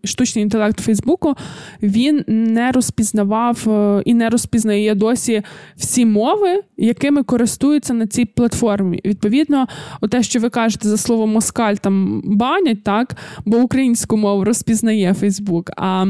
штучний 0.03 0.43
інтелект 0.43 0.80
Фейсбуку 0.80 1.36
він 1.84 2.24
не 2.28 2.72
розпізнавав 2.72 3.70
е, 3.70 4.01
і 4.05 4.14
не 4.14 4.30
розпізнає 4.30 4.95
досі 4.95 5.41
всі 5.76 6.05
мови, 6.05 6.61
якими 6.78 7.24
користуються 7.24 7.93
на 7.93 8.07
цій 8.07 8.26
платформі. 8.26 9.01
Відповідно, 9.05 9.68
те, 10.09 10.24
що 10.24 10.39
ви 10.39 10.49
кажете 10.49 10.89
за 10.89 10.97
слово 10.97 11.28
москаль, 11.28 11.76
там 11.76 12.22
банять, 12.26 12.84
так, 12.84 13.16
бо 13.45 13.57
українську 13.57 14.18
мову 14.18 14.43
розпізнає 14.43 15.14
Фейсбук. 15.14 15.72
а 15.78 16.05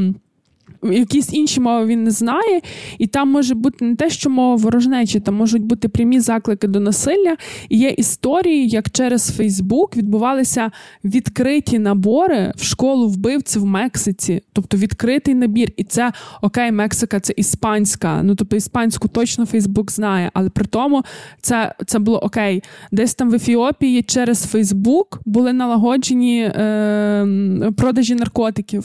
якісь 0.82 1.32
інші 1.32 1.60
мови 1.60 1.86
він 1.86 2.04
не 2.04 2.10
знає, 2.10 2.60
і 2.98 3.06
там 3.06 3.30
може 3.30 3.54
бути 3.54 3.84
не 3.84 3.96
те, 3.96 4.10
що 4.10 4.30
мова 4.30 4.56
ворожнечі, 4.56 5.20
там 5.20 5.34
можуть 5.34 5.62
бути 5.62 5.88
прямі 5.88 6.20
заклики 6.20 6.68
до 6.68 6.80
насилля. 6.80 7.36
І 7.68 7.78
є 7.78 7.88
історії, 7.88 8.68
як 8.68 8.90
через 8.90 9.36
Фейсбук 9.36 9.96
відбувалися 9.96 10.70
відкриті 11.04 11.78
набори 11.78 12.52
в 12.56 12.64
школу 12.64 13.08
вбивців 13.08 13.62
в 13.62 13.66
Мексиці, 13.66 14.42
тобто 14.52 14.76
відкритий 14.76 15.34
набір. 15.34 15.72
І 15.76 15.84
це 15.84 16.12
окей, 16.42 16.72
Мексика 16.72 17.20
це 17.20 17.34
іспанська. 17.36 18.22
Ну 18.22 18.34
тобто 18.34 18.56
іспанську 18.56 19.08
точно 19.08 19.46
Фейсбук 19.46 19.90
знає, 19.90 20.30
але 20.34 20.50
при 20.50 20.64
тому 20.64 21.02
це 21.40 21.74
це 21.86 21.98
було 21.98 22.18
окей. 22.18 22.62
Десь 22.92 23.14
там 23.14 23.30
в 23.30 23.34
Ефіопії 23.34 24.02
через 24.02 24.46
Фейсбук 24.46 25.20
були 25.24 25.52
налагоджені 25.52 26.42
е, 26.42 27.72
продажі 27.76 28.14
наркотиків. 28.14 28.84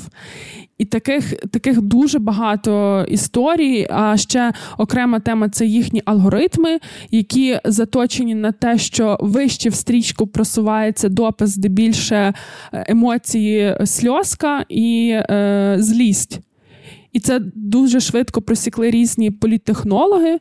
І 0.79 0.85
таких 0.85 1.33
таких 1.33 1.81
дуже 1.81 2.19
багато 2.19 3.05
історій. 3.09 3.87
А 3.89 4.17
ще 4.17 4.53
окрема 4.77 5.19
тема 5.19 5.49
це 5.49 5.65
їхні 5.65 6.01
алгоритми, 6.05 6.79
які 7.11 7.59
заточені 7.65 8.35
на 8.35 8.51
те, 8.51 8.77
що 8.77 9.17
вище 9.21 9.69
в 9.69 9.75
стрічку 9.75 10.27
просувається 10.27 11.09
допис, 11.09 11.57
де 11.57 11.67
більше 11.67 12.15
е, 12.15 12.33
емоції 12.87 13.77
сльозка 13.85 14.65
і 14.69 15.11
е, 15.13 15.75
злість. 15.79 16.39
І 17.13 17.19
це 17.19 17.41
дуже 17.55 17.99
швидко 17.99 18.41
просікли 18.41 18.91
різні 18.91 19.31
політтехнологи, 19.31 20.37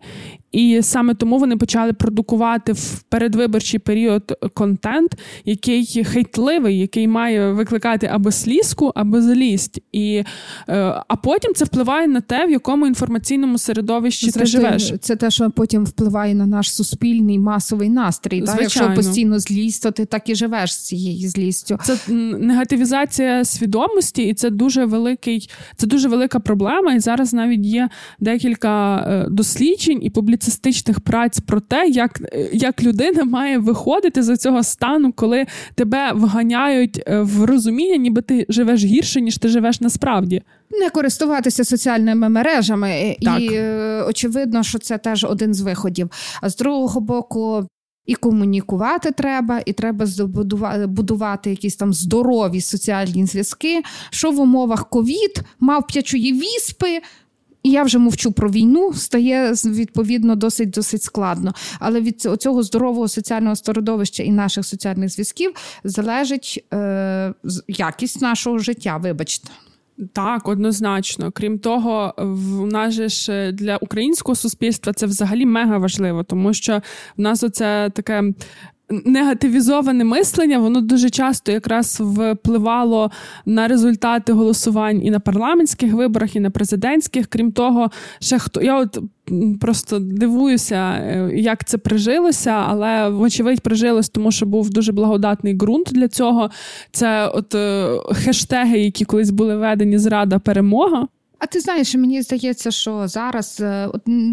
і 0.52 0.80
саме 0.82 1.14
тому 1.14 1.38
вони 1.38 1.56
почали 1.56 1.92
продукувати 1.92 2.72
в 2.72 3.02
передвиборчий 3.08 3.80
період 3.80 4.38
контент, 4.54 5.18
який 5.44 6.04
хейтливий, 6.04 6.78
який 6.78 7.08
має 7.08 7.52
викликати 7.52 8.06
або 8.06 8.32
слізку, 8.32 8.92
або 8.94 9.22
злість. 9.22 9.80
І, 9.92 10.24
е, 10.68 11.02
А 11.08 11.16
потім 11.16 11.54
це 11.54 11.64
впливає 11.64 12.08
на 12.08 12.20
те, 12.20 12.46
в 12.46 12.50
якому 12.50 12.86
інформаційному 12.86 13.58
середовищі 13.58 14.30
Зрештою, 14.30 14.64
ти 14.64 14.78
живеш. 14.78 15.00
Це 15.00 15.16
те, 15.16 15.30
що 15.30 15.50
потім 15.50 15.84
впливає 15.84 16.34
на 16.34 16.46
наш 16.46 16.74
суспільний 16.74 17.38
масовий 17.38 17.88
настрій. 17.88 18.42
Так? 18.42 18.58
Якщо 18.60 18.92
постійно 18.94 19.38
злість, 19.38 19.82
то 19.82 19.90
ти 19.90 20.04
так 20.04 20.28
і 20.28 20.34
живеш 20.34 20.74
з 20.74 20.78
цією 20.78 21.28
злістю. 21.28 21.78
Це 21.84 21.98
негативізація 22.38 23.44
свідомості, 23.44 24.22
і 24.22 24.34
це 24.34 24.50
дуже 24.50 24.84
великий, 24.84 25.50
це 25.76 25.86
дуже 25.86 26.08
велика 26.08 26.40
проблема. 26.40 26.94
І 26.94 27.00
зараз 27.00 27.32
навіть 27.32 27.66
є 27.66 27.88
декілька 28.20 28.96
е, 28.96 29.26
досліджень 29.30 29.98
і 30.02 30.10
публікацій 30.10 30.37
публіцистичних 30.38 31.00
праць 31.00 31.40
про 31.40 31.60
те, 31.60 31.88
як 31.88 32.20
як 32.52 32.82
людина 32.82 33.24
має 33.24 33.58
виходити 33.58 34.22
з 34.22 34.36
цього 34.36 34.62
стану, 34.62 35.12
коли 35.12 35.46
тебе 35.74 36.12
вганяють 36.14 37.02
е, 37.06 37.20
в 37.20 37.44
розуміння, 37.44 37.96
ніби 37.96 38.22
ти 38.22 38.46
живеш 38.48 38.84
гірше, 38.84 39.20
ніж 39.20 39.38
ти 39.38 39.48
живеш 39.48 39.80
насправді. 39.80 40.42
Не 40.70 40.90
користуватися 40.90 41.64
соціальними 41.64 42.28
мережами, 42.28 43.16
так. 43.22 43.40
і 43.40 43.48
е, 43.52 44.02
очевидно, 44.08 44.62
що 44.62 44.78
це 44.78 44.98
теж 44.98 45.24
один 45.24 45.54
з 45.54 45.60
виходів. 45.60 46.10
А 46.40 46.48
з 46.48 46.56
другого 46.56 47.00
боку. 47.00 47.66
І 48.06 48.14
комунікувати 48.14 49.10
треба, 49.10 49.60
і 49.66 49.72
треба 49.72 50.06
будувати 50.86 51.50
якісь 51.50 51.76
там 51.76 51.94
здорові 51.94 52.60
соціальні 52.60 53.26
зв'язки. 53.26 53.82
Що 54.10 54.30
в 54.30 54.40
умовах 54.40 54.88
ковід 54.88 55.42
мав 55.60 55.86
п'ячої 55.86 56.32
віспи, 56.32 57.00
і 57.68 57.70
я 57.70 57.82
вже 57.82 57.98
мовчу 57.98 58.32
про 58.32 58.50
війну, 58.50 58.92
стає 58.94 59.52
відповідно 59.52 60.36
досить 60.36 60.70
досить 60.70 61.02
складно. 61.02 61.54
Але 61.78 62.00
від 62.00 62.20
цього 62.20 62.62
здорового 62.62 63.08
соціального 63.08 63.56
середовища 63.56 64.22
і 64.22 64.30
наших 64.30 64.66
соціальних 64.66 65.08
зв'язків 65.08 65.52
залежить 65.84 66.64
е, 66.74 67.34
якість 67.68 68.22
нашого 68.22 68.58
життя. 68.58 68.96
Вибачте. 68.96 69.48
Так, 70.12 70.48
однозначно. 70.48 71.30
Крім 71.32 71.58
того, 71.58 72.14
в 72.18 72.66
нас 72.66 72.94
же 72.94 73.08
ж 73.08 73.52
для 73.52 73.76
українського 73.76 74.34
суспільства 74.36 74.92
це 74.92 75.06
взагалі 75.06 75.46
мега 75.46 75.78
важливо, 75.78 76.22
тому 76.22 76.54
що 76.54 76.82
в 77.16 77.20
нас 77.20 77.42
оце 77.42 77.90
таке 77.94 78.22
негативізоване 78.90 80.04
мислення, 80.04 80.58
воно 80.58 80.80
дуже 80.80 81.10
часто 81.10 81.52
якраз 81.52 82.00
впливало 82.00 83.10
на 83.46 83.68
результати 83.68 84.32
голосувань 84.32 85.02
і 85.02 85.10
на 85.10 85.20
парламентських 85.20 85.92
виборах, 85.92 86.36
і 86.36 86.40
на 86.40 86.50
президентських. 86.50 87.26
Крім 87.26 87.52
того, 87.52 87.90
ще 88.20 88.38
хто 88.38 88.62
я 88.62 88.78
от 88.78 88.98
просто 89.60 89.98
дивуюся, 89.98 90.76
е, 90.76 91.30
як 91.34 91.64
це 91.64 91.78
прижилося, 91.78 92.50
але 92.50 93.08
вочевидь 93.08 93.60
прижилось, 93.60 94.08
тому 94.08 94.32
що 94.32 94.46
був 94.46 94.70
дуже 94.70 94.92
благодатний 94.92 95.54
ґрунт 95.54 95.88
для 95.92 96.08
цього. 96.08 96.50
Це 96.92 97.26
от 97.26 97.54
е, 97.54 97.88
хештеги, 98.12 98.78
які 98.78 99.04
колись 99.04 99.30
були 99.30 99.56
введені 99.56 99.98
зрада 99.98 100.38
перемога. 100.38 101.06
А 101.38 101.46
ти 101.46 101.60
знаєш, 101.60 101.94
мені 101.94 102.22
здається, 102.22 102.70
що 102.70 103.08
зараз 103.08 103.60
е, 103.60 103.88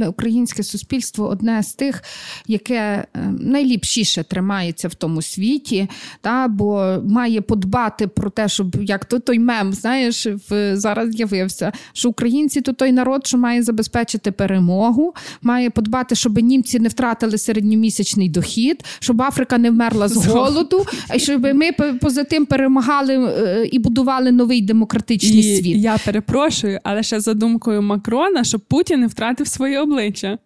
українське 0.07 0.63
суспільство 0.63 1.27
одне 1.27 1.63
з 1.63 1.73
тих, 1.73 2.03
яке 2.47 2.75
е, 2.75 3.05
найліпшіше 3.39 4.23
тримається 4.23 4.87
в 4.87 4.95
тому 4.95 5.21
світі, 5.21 5.87
та, 6.21 6.47
бо 6.47 6.97
має 7.05 7.41
подбати 7.41 8.07
про 8.07 8.29
те, 8.29 8.47
щоб 8.47 8.75
як 8.81 9.05
то 9.05 9.19
той 9.19 9.39
мем, 9.39 9.73
знаєш, 9.73 10.27
в, 10.49 10.75
зараз 10.75 11.11
з'явився, 11.11 11.71
що 11.93 12.09
українці 12.09 12.61
то 12.61 12.73
той 12.73 12.91
народ, 12.91 13.27
що 13.27 13.37
має 13.37 13.63
забезпечити 13.63 14.31
перемогу, 14.31 15.13
має 15.41 15.69
подбати, 15.69 16.15
щоб 16.15 16.37
німці 16.37 16.79
не 16.79 16.89
втратили 16.89 17.37
середньомісячний 17.37 18.29
дохід, 18.29 18.85
щоб 18.99 19.21
Африка 19.21 19.57
не 19.57 19.69
вмерла 19.69 20.07
з 20.07 20.25
голоду, 20.25 20.85
а 21.09 21.17
щоб 21.17 21.41
ми 21.41 21.71
поза 22.01 22.23
тим 22.23 22.45
перемагали 22.45 23.13
е, 23.13 23.65
і 23.71 23.79
будували 23.79 24.31
новий 24.31 24.61
демократичний 24.61 25.39
і 25.39 25.57
світ. 25.57 25.77
Я 25.77 25.97
перепрошую 26.05 26.79
але 26.94 26.94
ще 27.03 27.19
за 27.19 27.33
думкою 27.33 27.81
Макрона, 27.81 28.43
щоб 28.43 28.61
Путін 28.61 28.99
не 28.99 29.07
втратив 29.07 29.47
своє 29.47 29.79
обличчя. 29.79 30.37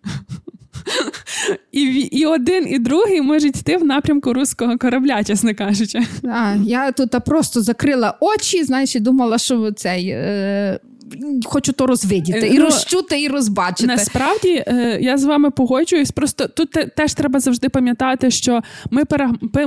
І 1.72 1.82
і 2.12 2.26
один, 2.26 2.68
і 2.68 2.80
другий 2.80 3.22
можуть 3.22 3.58
йти 3.58 3.78
в 3.78 3.86
напрямку 3.86 4.34
руського 4.34 4.78
корабля, 4.78 5.24
чесно 5.24 5.56
кажучи. 5.56 6.00
А, 6.24 6.56
Я 6.64 6.92
тут 6.92 7.12
просто 7.26 7.62
закрила 7.62 8.18
очі, 8.20 8.64
знаєш, 8.64 8.96
і 8.96 9.00
думала, 9.00 9.38
що 9.38 9.72
цей. 9.72 10.10
Е, 10.10 10.80
хочу 11.46 11.74
то 11.74 11.88
розвидіти, 11.88 12.48
і 12.48 12.60
ну, 12.60 12.66
розчути, 12.66 13.22
і 13.22 13.28
розбачити. 13.28 13.88
Насправді 13.88 14.64
е, 14.68 15.00
я 15.02 15.18
з 15.18 15.24
вами 15.24 15.52
погоджуюсь. 15.52 16.12
Просто 16.12 16.48
тут 16.48 16.72
теж 16.72 17.14
треба 17.14 17.40
завжди 17.40 17.70
пам'ятати, 17.70 18.32
що 18.32 18.62
ми 18.92 19.04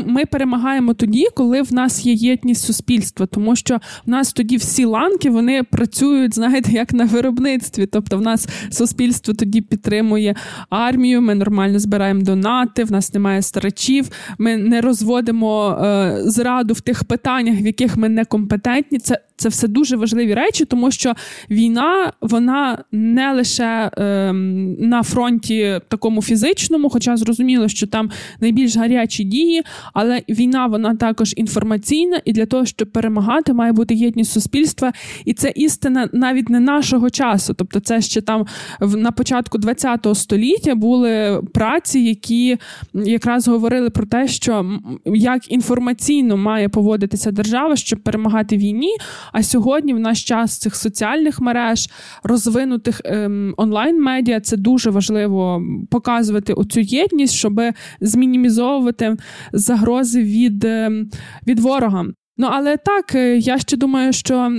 ми 0.07 0.24
перемагаємо 0.24 0.95
тоді, 0.95 1.26
коли 1.34 1.62
в 1.62 1.72
нас 1.72 2.07
є 2.07 2.12
єдність 2.12 2.64
суспільства, 2.64 3.26
тому 3.26 3.57
що 3.57 3.80
в 4.07 4.11
нас 4.11 4.32
тоді 4.32 4.57
всі 4.57 4.84
ланки 4.84 5.30
вони 5.30 5.62
працюють, 5.62 6.34
знаєте, 6.34 6.72
як 6.72 6.93
на 6.93 7.05
виробництві. 7.05 7.86
Тобто, 7.86 8.16
в 8.16 8.20
нас 8.20 8.49
суспільство 8.70 9.34
тоді 9.34 9.61
підтримує 9.61 10.34
армію. 10.70 11.22
Ми 11.22 11.34
нормально 11.34 11.78
збираємо 11.78 12.22
донати, 12.22 12.84
в 12.84 12.93
нас 12.93 13.14
немає 13.14 13.43
старачів. 13.43 14.09
Ми 14.38 14.57
не 14.57 14.80
розводимо 14.80 15.78
е, 15.84 16.18
зраду 16.24 16.74
в 16.74 16.80
тих 16.80 17.05
питаннях, 17.05 17.61
в 17.61 17.66
яких 17.66 17.97
ми 17.97 18.09
некомпетентні. 18.09 18.99
Це 18.99 19.18
це 19.43 19.49
все 19.49 19.68
дуже 19.68 19.97
важливі 19.97 20.34
речі, 20.34 20.64
тому 20.64 20.90
що 20.90 21.14
війна 21.51 22.12
вона 22.20 22.84
не 22.93 23.32
лише 23.32 23.90
е, 23.99 24.32
на 24.78 25.03
фронті 25.03 25.80
такому 25.88 26.22
фізичному, 26.22 26.90
хоча 26.90 27.16
зрозуміло, 27.16 27.68
що 27.68 27.86
там 27.86 28.11
найбільш 28.40 28.76
гарячі 28.76 29.24
дії, 29.24 29.62
але 29.95 30.22
війна 30.28 30.66
вона 30.66 30.95
також 30.95 31.34
інформаційна, 31.36 32.20
і 32.24 32.32
для 32.32 32.47
того, 32.47 32.66
щоб 32.66 32.93
перемагати, 32.93 33.53
має 33.53 33.72
бути 33.72 33.95
єдність 33.95 34.32
суспільства. 34.32 34.93
І 35.24 35.34
це 35.34 35.53
істина 35.57 36.09
навіть 36.12 36.49
не 36.49 36.61
нашого 36.61 37.11
часу. 37.11 37.55
Тобто, 37.55 37.80
це 37.80 38.01
ще 38.01 38.20
там 38.20 38.47
на 38.80 39.11
початку 39.12 39.59
ХХ 39.59 40.14
століття 40.14 40.74
були 40.74 41.43
праці, 41.55 42.01
які 42.01 42.59
якраз 42.95 43.49
говорили 43.49 43.90
про 43.90 44.07
те, 44.07 44.28
що 44.28 44.80
як 45.07 45.53
інформаційно 45.53 46.36
має 46.36 46.68
поводитися 46.68 47.30
держава, 47.30 47.76
щоб 47.76 48.03
перемагати 48.03 48.57
війні. 48.57 48.97
А 49.32 49.42
сьогодні 49.42 49.94
в 49.94 50.00
наш 50.00 50.24
час 50.24 50.58
цих 50.58 50.76
соціальних 50.76 51.40
мереж, 51.40 51.90
розвинутих 52.22 53.00
ем, 53.04 53.54
онлайн-медіа, 53.56 54.40
це 54.40 54.56
дуже 54.56 54.90
важливо 54.90 55.62
показувати 55.90 56.52
оцю 56.52 56.80
єдність, 56.80 57.34
щоб 57.34 57.60
змінімізовувати 58.00 59.16
загрози 59.52 60.22
від, 60.22 60.64
ем, 60.64 61.10
від 61.46 61.60
ворога. 61.60 62.06
Ну, 62.38 62.48
але 62.50 62.76
так, 62.76 63.14
е, 63.14 63.36
я 63.38 63.58
ще 63.58 63.76
думаю, 63.76 64.12
що 64.12 64.52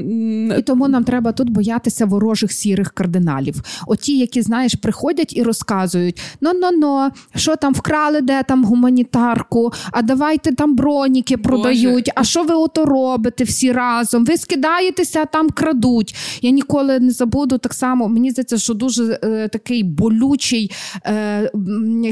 і 0.58 0.62
тому 0.62 0.88
нам 0.88 1.04
треба 1.04 1.32
тут 1.32 1.50
боятися 1.50 2.06
ворожих 2.06 2.52
сірих 2.52 2.92
кардиналів. 2.92 3.56
Оті, 3.88 4.18
які, 4.18 4.42
знаєш, 4.42 4.76
приходять 4.76 5.38
і 5.38 5.44
розказують: 5.44 6.22
ну-ну-ну, 6.42 7.10
що 7.36 7.56
там 7.56 7.74
вкрали, 7.74 8.22
де 8.22 8.44
там 8.44 8.66
гуманітарку, 8.66 9.72
а 9.92 10.02
давайте 10.02 10.56
там 10.56 10.76
броніки 10.76 11.38
продають. 11.38 12.12
А 12.16 12.24
що 12.24 12.44
ви 12.44 12.56
ото 12.56 12.86
робите 12.86 13.44
всі 13.44 13.72
разом? 13.72 14.26
Ви 14.26 14.38
скидаєтеся, 14.38 15.22
а 15.22 15.26
там 15.26 15.50
крадуть. 15.50 16.16
Я 16.42 16.50
ніколи 16.50 17.00
не 17.00 17.12
забуду 17.12 17.58
так 17.58 17.74
само. 17.74 18.08
Мені 18.08 18.32
здається, 18.32 18.58
що 18.58 18.74
дуже 18.74 19.20
е, 19.24 19.48
такий 19.48 19.84
болючий 19.84 20.72
е, 21.06 21.52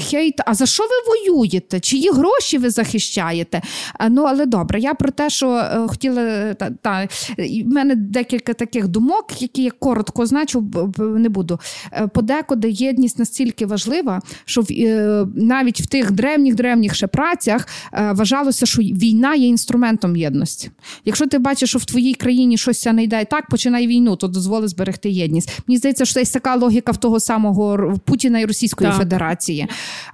хейт. 0.01 0.35
А 0.45 0.53
за 0.53 0.65
що 0.65 0.83
ви 0.83 1.33
воюєте? 1.33 1.79
Чиї 1.79 2.09
гроші 2.11 2.57
ви 2.57 2.69
захищаєте? 2.69 3.61
А, 3.93 4.09
ну, 4.09 4.23
але 4.23 4.45
добре, 4.45 4.79
я 4.79 4.93
про 4.93 5.11
те, 5.11 5.29
що. 5.29 5.50
Е, 5.57 5.87
хотіла 5.87 6.53
та, 6.53 6.69
та 6.81 7.07
в 7.37 7.67
мене 7.67 7.95
декілька 7.95 8.53
таких 8.53 8.87
думок, 8.87 9.41
які 9.41 9.63
я 9.63 9.71
коротко 9.71 10.25
значу, 10.25 10.71
не 10.97 11.29
буду. 11.29 11.59
Е, 11.93 12.07
подекуди 12.07 12.69
єдність 12.69 13.19
настільки 13.19 13.65
важлива, 13.65 14.21
що 14.45 14.63
е, 14.71 15.25
навіть 15.35 15.81
в 15.81 15.87
тих 15.87 16.11
древніх 16.11 16.55
древніх 16.55 16.95
ще 16.95 17.07
працях 17.07 17.67
вважалося, 17.91 18.65
що 18.65 18.81
війна 18.81 19.35
є 19.35 19.47
інструментом 19.47 20.15
єдності. 20.15 20.71
Якщо 21.05 21.27
ти 21.27 21.39
бачиш, 21.39 21.69
що 21.69 21.79
в 21.79 21.85
твоїй 21.85 22.13
країні 22.13 22.57
щось 22.57 22.85
не 22.85 23.03
йде 23.03 23.25
так, 23.25 23.47
починай 23.49 23.87
війну, 23.87 24.15
то 24.15 24.27
дозволи 24.27 24.67
зберегти 24.67 25.09
єдність. 25.09 25.59
Мені 25.67 25.77
здається, 25.77 26.05
що 26.05 26.25
це 26.25 26.33
така 26.33 26.55
логіка 26.55 26.91
в 26.91 26.97
того 26.97 27.19
самого 27.19 27.93
Путіна 28.05 28.39
і 28.39 28.45
Російської 28.45 28.89
так. 28.89 28.99
Федерації. 28.99 29.67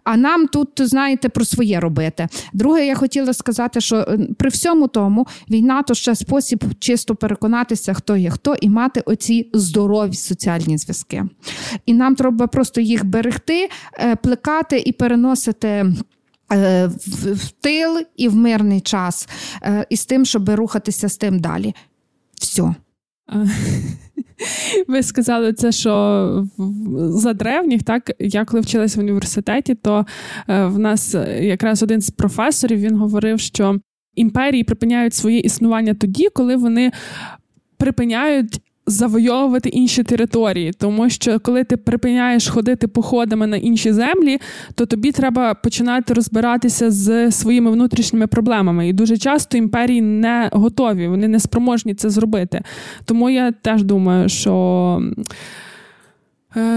А 0.04 0.18
нам 0.18 0.48
тут, 0.48 0.70
знаєте, 0.78 1.30
про 1.30 1.46
своє 1.46 1.80
робити. 1.80 2.28
Друге, 2.54 2.86
я 2.86 2.96
хотіла 2.96 3.34
сказати, 3.34 3.82
що 3.82 4.18
при 4.38 4.50
всьому 4.50 4.88
тому 4.88 5.27
війна 5.50 5.84
то 5.84 5.94
ще 5.94 6.16
спосіб 6.16 6.64
чисто 6.80 7.16
переконатися, 7.16 7.94
хто 7.94 8.18
є 8.18 8.30
хто, 8.30 8.56
і 8.62 8.70
мати 8.70 9.02
оці 9.06 9.50
здорові 9.54 10.14
соціальні 10.14 10.78
зв'язки. 10.78 11.24
І 11.86 11.94
нам 11.94 12.16
треба 12.16 12.48
просто 12.48 12.82
їх 12.82 13.06
берегти, 13.06 13.70
е, 14.00 14.16
плекати 14.16 14.80
і 14.80 14.92
переносити. 14.92 15.94
Е, 16.54 16.88
в 17.34 17.52
тил 17.52 18.06
і 18.18 18.28
в 18.28 18.36
мирний 18.36 18.82
час, 18.82 19.30
е, 19.64 19.86
і 19.90 19.98
з 19.98 20.06
тим, 20.06 20.26
щоб 20.26 20.50
рухатися 20.50 21.10
з 21.10 21.18
тим 21.18 21.40
далі. 21.40 21.76
Все. 22.42 22.76
Ви 24.88 25.04
сказали 25.04 25.54
це, 25.54 25.72
що 25.72 26.48
за 26.98 27.34
древніх, 27.34 27.84
так 27.84 28.12
я 28.20 28.46
коли 28.46 28.62
вчилася 28.62 29.00
в 29.00 29.04
університеті, 29.04 29.76
то 29.76 30.06
в 30.48 30.80
нас 30.80 31.16
якраз 31.40 31.84
один 31.84 32.02
з 32.02 32.10
професорів 32.10 32.80
він 32.80 32.98
говорив, 32.98 33.40
що 33.40 33.80
імперії 34.18 34.64
припиняють 34.64 35.14
своє 35.14 35.40
існування 35.40 35.94
тоді, 35.94 36.28
коли 36.34 36.56
вони 36.56 36.92
припиняють. 37.78 38.62
Завойовувати 38.90 39.70
інші 39.70 40.04
території, 40.04 40.72
тому 40.78 41.10
що 41.10 41.40
коли 41.40 41.64
ти 41.64 41.78
припиняєш 41.78 42.50
ходити 42.50 42.88
походами 42.88 43.48
на 43.48 43.58
інші 43.58 43.94
землі, 43.94 44.40
то 44.76 44.86
тобі 44.86 45.12
треба 45.12 45.54
починати 45.54 46.14
розбиратися 46.14 46.92
з 46.92 47.32
своїми 47.32 47.72
внутрішніми 47.72 48.28
проблемами. 48.28 48.90
І 48.90 48.94
дуже 48.94 49.18
часто 49.18 49.58
імперії 49.58 50.02
не 50.02 50.50
готові, 50.54 51.08
вони 51.08 51.28
не 51.28 51.40
спроможні 51.40 51.94
це 51.94 52.10
зробити. 52.10 52.62
Тому 53.06 53.30
я 53.30 53.52
теж 53.52 53.84
думаю, 53.84 54.30
що 54.30 55.02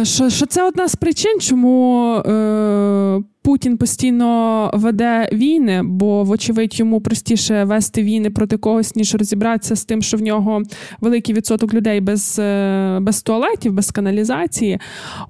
що 0.03 0.31
що 0.31 0.47
це 0.47 0.63
одна 0.63 0.89
з 0.89 0.97
причин, 0.97 1.41
чому 1.41 2.15
е, 2.17 3.23
Путін 3.43 3.77
постійно 3.77 4.71
веде 4.75 5.29
війни, 5.33 5.83
бо, 5.85 6.25
вочевидь, 6.25 6.81
йому 6.81 7.01
простіше 7.01 7.65
вести 7.65 8.03
війни 8.03 8.31
проти 8.31 8.57
когось, 8.57 8.97
ніж 8.97 9.15
розібратися 9.15 9.77
з 9.77 9.85
тим, 9.85 10.03
що 10.03 10.17
в 10.17 10.23
нього 10.23 10.63
великий 11.01 11.35
відсоток 11.35 11.75
людей 11.75 12.01
без 12.01 12.39
е, 12.39 12.99
без 13.01 13.23
туалетів, 13.23 13.73
без 13.73 13.91
каналізації. 13.91 14.79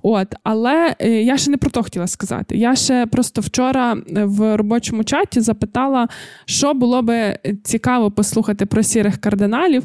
От, 0.03 0.35
Але 0.43 0.95
е, 0.99 1.11
я 1.23 1.37
ще 1.37 1.51
не 1.51 1.57
про 1.57 1.71
то 1.71 1.83
хотіла 1.83 2.07
сказати. 2.07 2.57
Я 2.57 2.77
ще 2.77 3.07
просто 3.07 3.41
вчора 3.41 3.97
в 4.11 4.57
робочому 4.57 5.05
чаті 5.05 5.41
запитала, 5.41 6.09
що 6.45 6.75
було 6.75 7.03
би 7.03 7.39
цікаво 7.65 8.11
послухати 8.11 8.67
про 8.67 8.83
сірих 8.83 9.19
кардиналів. 9.19 9.83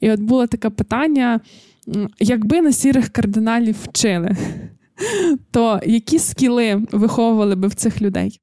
І 0.00 0.10
от 0.10 0.20
було 0.20 0.46
таке 0.46 0.70
питання. 0.70 1.40
Якби 2.20 2.60
на 2.60 2.72
сірих 2.72 3.08
кардиналів 3.08 3.76
вчили, 3.82 4.36
то 5.50 5.80
які 5.86 6.18
скіли 6.18 6.86
виховували 6.92 7.54
би 7.54 7.68
в 7.68 7.74
цих 7.74 8.02
людей? 8.02 8.40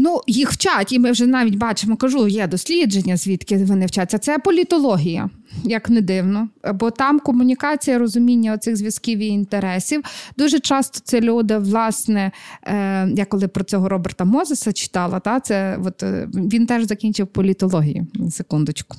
Ну, 0.00 0.20
їх 0.26 0.50
вчать, 0.52 0.92
і 0.92 0.98
ми 0.98 1.10
вже 1.10 1.26
навіть 1.26 1.54
бачимо, 1.54 1.96
кажу, 1.96 2.28
є 2.28 2.46
дослідження, 2.46 3.16
звідки 3.16 3.56
вони 3.56 3.86
вчаться. 3.86 4.18
Це 4.18 4.38
політологія, 4.38 5.30
як 5.64 5.90
не 5.90 6.00
дивно. 6.00 6.48
Бо 6.74 6.90
там 6.90 7.20
комунікація, 7.20 7.98
розуміння 7.98 8.58
цих 8.58 8.76
зв'язків 8.76 9.18
і 9.18 9.26
інтересів. 9.26 10.02
Дуже 10.36 10.60
часто 10.60 11.00
це 11.04 11.20
люди, 11.20 11.58
власне, 11.58 12.32
е, 12.62 13.08
я 13.08 13.24
коли 13.24 13.48
про 13.48 13.64
цього 13.64 13.88
Роберта 13.88 14.24
Мозеса 14.24 14.72
читала, 14.72 15.20
та, 15.20 15.40
це 15.40 15.78
от, 15.84 16.02
е, 16.02 16.28
він 16.34 16.66
теж 16.66 16.84
закінчив 16.84 17.26
політологію. 17.26 18.06
Секундочку. 18.30 18.96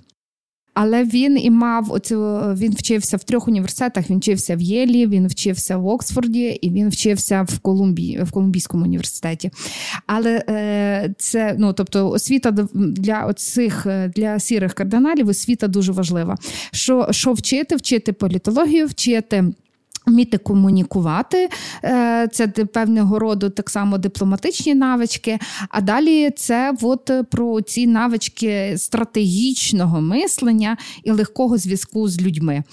Але 0.74 1.04
він 1.04 1.38
і 1.38 1.50
мав 1.50 1.92
оцю, 1.92 2.40
він 2.58 2.74
вчився 2.74 3.18
в 3.18 3.24
трьох 3.24 3.48
університетах. 3.48 4.10
Він 4.10 4.18
вчився 4.18 4.56
в 4.56 4.62
Єлі, 4.62 5.08
він 5.08 5.28
вчився 5.28 5.78
в 5.78 5.88
Оксфорді 5.88 6.60
і 6.62 6.70
він 6.70 6.90
вчився 6.90 7.42
в 7.42 7.60
Колумбії, 7.60 8.24
в 8.24 8.32
Колумбійському 8.32 8.84
університеті. 8.84 9.52
Але 10.06 10.44
е, 10.50 11.14
це 11.18 11.56
ну 11.58 11.74
тобто 11.74 12.10
освіта 12.10 12.52
для 12.74 13.26
оцих 13.26 13.88
для 14.16 14.40
сірих 14.40 14.74
кардиналів 14.74 15.28
освіта 15.28 15.68
дуже 15.68 15.92
важлива. 15.92 16.38
Що, 16.72 17.08
Що 17.12 17.34
вчити? 17.34 17.76
Вчити 17.76 18.14
політологію, 18.14 18.88
вчити. 18.88 19.44
Вміти 20.10 20.38
комунікувати, 20.38 21.50
е, 21.84 22.28
це 22.32 22.48
певного 22.48 23.20
роду 23.20 23.50
так 23.50 23.70
само 23.70 23.98
дипломатичні 23.98 24.76
навички. 24.76 25.40
А 25.70 25.82
далі 25.82 26.32
це 26.32 26.74
от 26.82 27.12
про 27.32 27.62
ці 27.62 27.88
навички 27.88 28.74
стратегічного 28.78 30.02
мислення 30.02 30.78
і 31.04 31.12
легкого 31.12 31.58
зв'язку 31.58 32.08
з 32.08 32.22
людьми. 32.22 32.64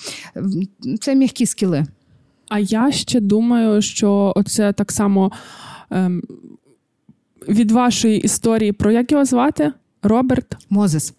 Це 1.00 1.14
м'які 1.14 1.46
скіли. 1.46 1.86
А 2.48 2.58
я 2.58 2.92
ще 2.92 3.20
думаю, 3.20 3.82
що 3.82 4.34
це 4.46 4.72
так 4.72 4.92
само 4.92 5.32
ем, 5.90 6.22
від 7.48 7.70
вашої 7.70 8.20
історії 8.20 8.72
про 8.72 8.90
як 8.90 9.12
його 9.12 9.24
звати? 9.24 9.72
Роберт 10.02 10.56
Мозес. 10.70 11.14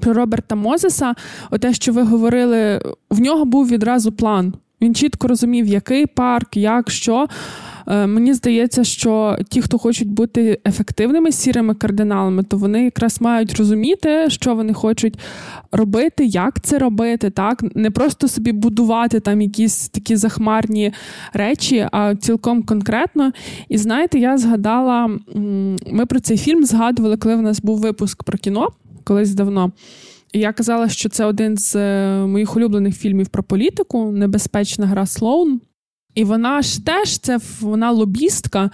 Про 0.00 0.12
Роберта 0.12 0.54
Мозеса, 0.54 1.14
те, 1.60 1.74
що 1.74 1.92
ви 1.92 2.02
говорили, 2.02 2.82
в 3.10 3.20
нього 3.20 3.44
був 3.44 3.68
відразу 3.68 4.12
план. 4.12 4.54
Він 4.82 4.94
чітко 4.94 5.28
розумів, 5.28 5.66
який 5.66 6.06
парк, 6.06 6.56
як 6.56 6.90
що. 6.90 7.26
Е, 7.86 8.06
мені 8.06 8.34
здається, 8.34 8.84
що 8.84 9.38
ті, 9.48 9.62
хто 9.62 9.78
хочуть 9.78 10.08
бути 10.08 10.58
ефективними 10.66 11.32
сірими 11.32 11.74
кардиналами, 11.74 12.42
то 12.42 12.56
вони 12.56 12.84
якраз 12.84 13.20
мають 13.20 13.54
розуміти, 13.54 14.30
що 14.30 14.54
вони 14.54 14.74
хочуть 14.74 15.18
робити, 15.72 16.24
як 16.24 16.60
це 16.60 16.78
робити, 16.78 17.30
так 17.30 17.64
не 17.74 17.90
просто 17.90 18.28
собі 18.28 18.52
будувати 18.52 19.20
там 19.20 19.40
якісь 19.40 19.88
такі 19.88 20.16
захмарні 20.16 20.92
речі, 21.32 21.88
а 21.92 22.14
цілком 22.14 22.62
конкретно. 22.62 23.32
І 23.68 23.78
знаєте, 23.78 24.18
я 24.18 24.38
згадала, 24.38 25.10
ми 25.92 26.06
про 26.06 26.20
цей 26.20 26.36
фільм 26.36 26.64
згадували, 26.64 27.16
коли 27.16 27.36
в 27.36 27.42
нас 27.42 27.60
був 27.60 27.80
випуск 27.80 28.22
про 28.24 28.38
кіно 28.38 28.68
колись 29.04 29.34
давно. 29.34 29.72
Я 30.32 30.52
казала, 30.52 30.88
що 30.88 31.08
це 31.08 31.24
один 31.24 31.56
з 31.56 31.76
е, 31.76 32.26
моїх 32.26 32.56
улюблених 32.56 32.96
фільмів 32.96 33.28
про 33.28 33.42
політику 33.42 34.12
Небезпечна 34.12 34.86
гра 34.86 35.06
Слоун. 35.06 35.60
І 36.14 36.24
вона 36.24 36.62
ж 36.62 36.84
теж 36.84 37.18
це 37.18 37.38
вона 37.60 37.90
лобістка, 37.90 38.70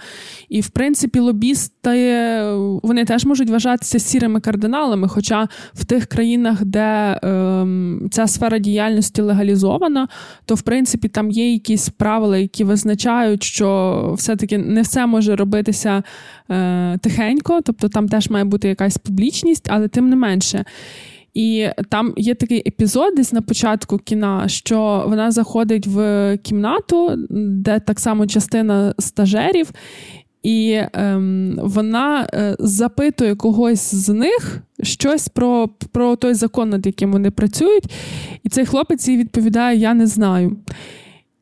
і 0.49 0.61
в 0.61 0.69
принципі 0.69 1.19
лобісти 1.19 2.41
вони 2.83 3.05
теж 3.05 3.25
можуть 3.25 3.49
вважатися 3.49 3.99
сірими 3.99 4.39
кардиналами. 4.39 5.07
Хоча 5.07 5.47
в 5.73 5.85
тих 5.85 6.05
країнах, 6.05 6.65
де 6.65 7.19
е, 7.23 7.65
ця 8.11 8.27
сфера 8.27 8.59
діяльності 8.59 9.21
легалізована, 9.21 10.07
то 10.45 10.55
в 10.55 10.61
принципі 10.61 11.07
там 11.07 11.31
є 11.31 11.53
якісь 11.53 11.89
правила, 11.89 12.37
які 12.37 12.63
визначають, 12.63 13.43
що 13.43 14.13
все-таки 14.17 14.57
не 14.57 14.81
все 14.81 15.05
може 15.05 15.35
робитися 15.35 16.03
е, 16.51 16.97
тихенько, 16.97 17.61
тобто 17.65 17.89
там 17.89 18.09
теж 18.09 18.29
має 18.29 18.45
бути 18.45 18.67
якась 18.67 18.97
публічність, 18.97 19.67
але 19.69 19.87
тим 19.87 20.09
не 20.09 20.15
менше. 20.15 20.65
І 21.33 21.67
там 21.89 22.13
є 22.17 22.35
такий 22.35 22.63
епізод 22.67 23.13
десь 23.15 23.33
на 23.33 23.41
початку 23.41 23.97
кіна, 23.97 24.47
що 24.47 25.05
вона 25.07 25.31
заходить 25.31 25.87
в 25.87 26.37
кімнату, 26.43 27.15
де 27.29 27.79
так 27.79 27.99
само 27.99 28.27
частина 28.27 28.93
стажерів, 28.99 29.71
і 30.43 30.81
ем, 30.93 31.59
вона 31.63 32.29
е, 32.33 32.55
запитує 32.59 33.35
когось 33.35 33.95
з 33.95 34.09
них 34.09 34.61
щось 34.83 35.27
про 35.27 35.69
про 35.91 36.15
той 36.15 36.33
закон, 36.33 36.69
над 36.69 36.85
яким 36.85 37.11
вони 37.11 37.31
працюють. 37.31 37.91
І 38.43 38.49
цей 38.49 38.65
хлопець 38.65 39.07
їй 39.07 39.17
відповідає: 39.17 39.77
Я 39.77 39.93
не 39.93 40.07
знаю. 40.07 40.57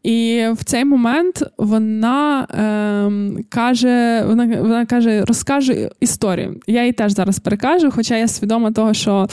І 0.08 0.47
в 0.51 0.64
цей 0.64 0.86
момент 0.86 1.43
вона 1.58 2.41
е, 2.43 3.43
каже: 3.49 4.24
вона 4.28 4.62
вона 4.62 4.86
каже, 4.86 5.26
розкаже 5.26 5.89
історію. 5.99 6.60
Я 6.68 6.86
їй 6.86 6.91
теж 6.91 7.14
зараз 7.14 7.39
перекажу, 7.39 7.91
хоча 7.91 8.18
я 8.18 8.28
свідома 8.28 8.72
того, 8.72 8.93
що 8.93 9.28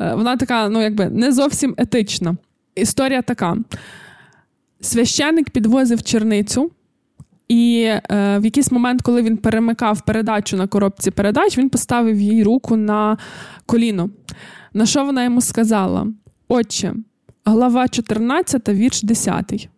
е, 0.00 0.14
вона 0.14 0.36
така, 0.36 0.68
ну 0.68 0.82
якби 0.82 1.08
не 1.08 1.32
зовсім 1.32 1.74
етична. 1.78 2.36
Історія 2.74 3.22
така: 3.22 3.56
священник 4.80 5.50
підвозив 5.50 6.02
черницю. 6.02 6.70
І 7.48 7.82
е, 7.84 8.02
в 8.38 8.44
якийсь 8.44 8.72
момент, 8.72 9.02
коли 9.02 9.22
він 9.22 9.36
перемикав 9.36 10.00
передачу 10.00 10.56
на 10.56 10.66
коробці 10.66 11.10
передач, 11.10 11.58
він 11.58 11.68
поставив 11.68 12.20
їй 12.20 12.44
руку 12.44 12.76
на 12.76 13.18
коліно. 13.66 14.10
На 14.74 14.86
що 14.86 15.04
вона 15.04 15.24
йому 15.24 15.40
сказала? 15.40 16.06
Отче, 16.48 16.94
глава 17.44 17.88
14, 17.88 18.68
вірш 18.68 19.02
10. 19.02 19.68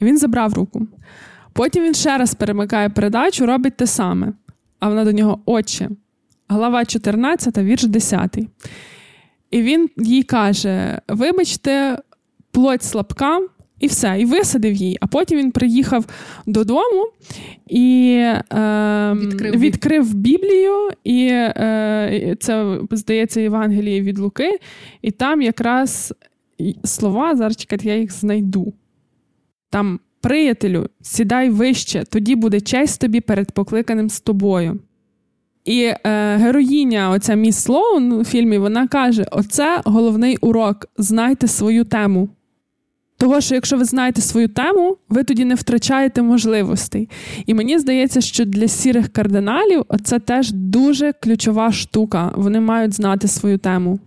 Він 0.00 0.18
забрав 0.18 0.54
руку. 0.54 0.86
Потім 1.52 1.84
він 1.84 1.94
ще 1.94 2.18
раз 2.18 2.34
перемикає 2.34 2.88
передачу, 2.88 3.46
робить 3.46 3.76
те 3.76 3.86
саме. 3.86 4.32
А 4.80 4.88
вона 4.88 5.04
до 5.04 5.12
нього 5.12 5.40
Отче, 5.46 5.88
глава 6.48 6.84
14, 6.84 7.58
вірш 7.58 7.84
10. 7.84 8.38
І 9.50 9.62
він 9.62 9.90
їй 9.96 10.22
каже: 10.22 11.00
Вибачте, 11.08 11.98
плоть 12.50 12.82
слабка, 12.82 13.40
і 13.80 13.86
все, 13.86 14.16
і 14.20 14.24
висадив 14.24 14.74
її. 14.74 14.98
А 15.00 15.06
потім 15.06 15.38
він 15.38 15.50
приїхав 15.50 16.04
додому 16.46 17.06
і 17.66 18.16
е, 18.52 19.12
відкрив, 19.16 19.60
відкрив 19.60 20.14
Біблію, 20.14 20.90
і 21.04 21.28
е, 21.32 22.36
це, 22.40 22.78
здається, 22.90 23.40
Євангеліє 23.40 24.00
від 24.00 24.18
Луки, 24.18 24.58
і 25.02 25.10
там 25.10 25.42
якраз 25.42 26.14
слова, 26.84 27.36
зараз 27.36 27.56
чекайте, 27.56 27.88
я 27.88 27.96
їх 27.96 28.12
знайду. 28.12 28.72
Там, 29.76 30.00
приятелю, 30.20 30.88
сідай 31.02 31.50
вище, 31.50 32.04
тоді 32.10 32.34
буде 32.34 32.60
честь 32.60 33.00
тобі 33.00 33.20
перед 33.20 33.52
покликаним 33.52 34.10
з 34.10 34.20
тобою. 34.20 34.78
І 35.64 35.82
е, 35.82 35.96
героїня, 36.36 37.10
оця 37.10 37.34
міс 37.34 37.56
Слоун 37.56 38.12
у 38.12 38.24
фільмі, 38.24 38.58
вона 38.58 38.88
каже: 38.88 39.26
оце 39.30 39.80
головний 39.84 40.36
урок. 40.36 40.86
Знайте 40.98 41.48
свою 41.48 41.84
тему. 41.84 42.28
Того, 43.16 43.40
що 43.40 43.54
якщо 43.54 43.76
ви 43.76 43.84
знаєте 43.84 44.20
свою 44.20 44.48
тему, 44.48 44.96
ви 45.08 45.24
тоді 45.24 45.44
не 45.44 45.54
втрачаєте 45.54 46.22
можливостей. 46.22 47.08
І 47.46 47.54
мені 47.54 47.78
здається, 47.78 48.20
що 48.20 48.44
для 48.44 48.68
сірих 48.68 49.08
кардиналів 49.08 49.84
це 50.04 50.18
теж 50.18 50.52
дуже 50.52 51.12
ключова 51.12 51.72
штука. 51.72 52.32
Вони 52.36 52.60
мають 52.60 52.94
знати 52.94 53.28
свою 53.28 53.58
тему. 53.58 53.98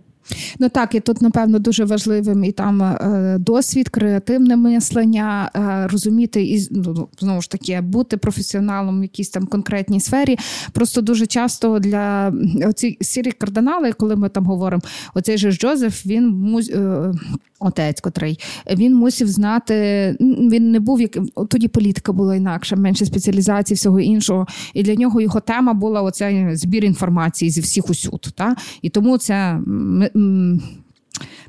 Ну 0.58 0.68
так, 0.68 0.94
і 0.94 1.00
тут, 1.00 1.22
напевно, 1.22 1.58
дуже 1.58 1.84
важливим 1.84 2.44
і 2.44 2.52
там 2.52 2.82
е, 2.82 3.36
досвід, 3.38 3.88
креативне 3.88 4.56
мислення, 4.56 5.50
е, 5.56 5.86
розуміти 5.92 6.42
і 6.42 6.68
ну, 6.70 7.08
знову 7.20 7.42
ж 7.42 7.50
таки 7.50 7.80
бути 7.80 8.16
професіоналом 8.16 9.00
в 9.00 9.02
якійсь 9.02 9.28
там 9.28 9.46
конкретній 9.46 10.00
сфері. 10.00 10.38
Просто 10.72 11.00
дуже 11.00 11.26
часто 11.26 11.78
для 11.78 12.32
оці 12.66 12.98
сірі 13.00 13.32
кардинали, 13.32 13.92
коли 13.92 14.16
ми 14.16 14.28
там 14.28 14.46
говоримо, 14.46 14.82
оцей 15.14 15.38
же 15.38 15.52
Джозеф, 15.52 16.06
він 16.06 16.56
е, 16.74 17.12
отець, 17.60 18.00
котрий 18.00 18.38
він 18.76 18.94
мусив 18.94 19.28
знати. 19.28 20.16
Він 20.20 20.70
не 20.70 20.80
був 20.80 21.00
як 21.00 21.18
тоді 21.48 21.68
політика 21.68 22.12
була 22.12 22.36
інакша, 22.36 22.76
менше 22.76 23.06
спеціалізації, 23.06 23.76
всього 23.76 24.00
іншого. 24.00 24.46
І 24.74 24.82
для 24.82 24.94
нього 24.94 25.20
його 25.20 25.40
тема 25.40 25.74
була 25.74 26.02
оцей 26.02 26.56
збір 26.56 26.84
інформації 26.84 27.50
зі 27.50 27.60
всіх 27.60 27.90
усюд. 27.90 28.32
Та? 28.34 28.56
І 28.82 28.88
тому 28.88 29.18
це 29.18 29.60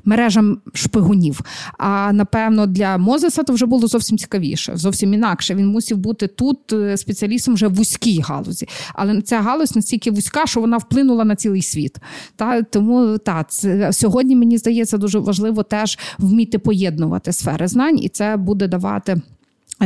мережам 0.04 0.58
шпигунів. 0.74 1.40
А 1.78 2.12
напевно, 2.12 2.66
для 2.66 2.98
Мозеса 2.98 3.42
то 3.42 3.52
вже 3.52 3.66
було 3.66 3.86
зовсім 3.86 4.18
цікавіше, 4.18 4.72
зовсім 4.76 5.14
інакше. 5.14 5.54
Він 5.54 5.66
мусив 5.66 5.98
бути 5.98 6.26
тут 6.26 6.72
е, 6.72 6.96
спеціалістом 6.96 7.54
вже 7.54 7.66
в 7.66 7.74
вузькій 7.74 8.20
галузі. 8.20 8.68
Але 8.94 9.22
ця 9.22 9.40
галузь 9.40 9.76
настільки 9.76 10.10
вузька, 10.10 10.46
що 10.46 10.60
вона 10.60 10.76
вплинула 10.76 11.24
на 11.24 11.36
цілий 11.36 11.62
світ. 11.62 11.96
Та 12.36 12.62
Тому 12.62 13.18
та, 13.18 13.44
це, 13.44 13.92
сьогодні 13.92 14.36
мені 14.36 14.58
здається 14.58 14.98
дуже 14.98 15.18
важливо 15.18 15.62
теж 15.62 15.98
вміти 16.18 16.58
поєднувати 16.58 17.32
сфери 17.32 17.68
знань, 17.68 17.98
і 17.98 18.08
це 18.08 18.36
буде 18.36 18.68
давати. 18.68 19.20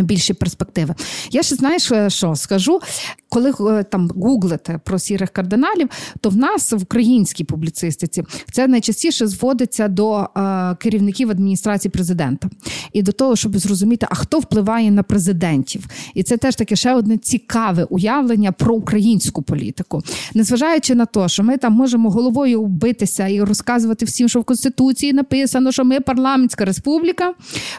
Більші 0.03 0.35
перспективи. 0.35 0.95
Я 1.31 1.43
ще 1.43 1.55
знаєш, 1.55 1.93
е, 1.93 2.11
що 2.11 2.37
скажу, 2.37 2.81
коли 3.29 3.79
е, 3.79 3.83
там 3.83 4.11
гуглите 4.17 4.81
про 4.85 4.99
сірих 4.99 5.31
кардиналів, 5.31 5.89
то 6.21 6.31
в 6.31 6.37
нас 6.37 6.73
в 6.73 6.83
українській 6.83 7.45
публіцистиці 7.45 8.25
це 8.53 8.69
найчастіше 8.69 9.27
зводиться 9.27 9.89
до 9.89 10.19
е, 10.19 10.77
керівників 10.81 11.31
адміністрації 11.31 11.93
президента 11.93 12.49
і 12.93 13.03
до 13.03 13.13
того, 13.13 13.37
щоб 13.37 13.59
зрозуміти, 13.59 14.07
а 14.11 14.15
хто 14.15 14.39
впливає 14.39 14.91
на 14.91 15.03
президентів. 15.03 15.87
І 16.15 16.23
це 16.23 16.37
теж 16.37 16.57
таке 16.57 16.77
ще 16.77 16.95
одне 16.95 17.19
цікаве 17.19 17.85
уявлення 17.85 18.53
про 18.53 18.75
українську 18.75 19.43
політику, 19.43 20.03
незважаючи 20.35 20.95
на 20.95 21.07
те, 21.07 21.29
що 21.29 21.43
ми 21.43 21.57
там 21.57 21.73
можемо 21.73 22.11
головою 22.11 22.63
вбитися 22.63 23.29
і 23.29 23.41
розказувати 23.41 24.05
всім, 24.05 24.29
що 24.29 24.41
в 24.41 24.45
конституції 24.45 25.13
написано, 25.13 25.73
що 25.73 25.85
ми 25.85 26.01
парламентська 26.01 26.65
республіка, 26.65 27.35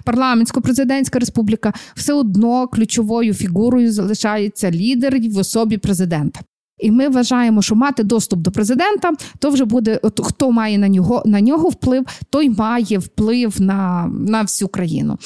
парламентсько-президентська 0.05 1.19
республіка 1.19 1.73
все 2.07 2.13
одно 2.13 2.67
ключовою 2.67 3.33
фігурою 3.33 3.91
залишається 3.91 4.71
лідер 4.71 5.19
в 5.29 5.37
особі 5.37 5.77
президента. 5.77 6.39
І 6.77 6.91
ми 6.91 7.09
вважаємо, 7.09 7.61
що 7.61 7.75
мати 7.75 8.03
доступ 8.03 8.39
до 8.39 8.51
президента, 8.51 9.11
то 9.39 9.49
вже 9.49 9.65
буде 9.65 9.99
от, 10.03 10.19
хто 10.23 10.51
має 10.51 10.77
на 10.77 10.87
нього 10.87 11.23
на 11.25 11.41
нього 11.41 11.69
вплив, 11.69 12.05
той 12.29 12.49
має 12.49 12.97
вплив 12.97 13.61
на, 13.61 14.11
на 14.27 14.41
всю 14.41 14.67
країну. 14.67 15.17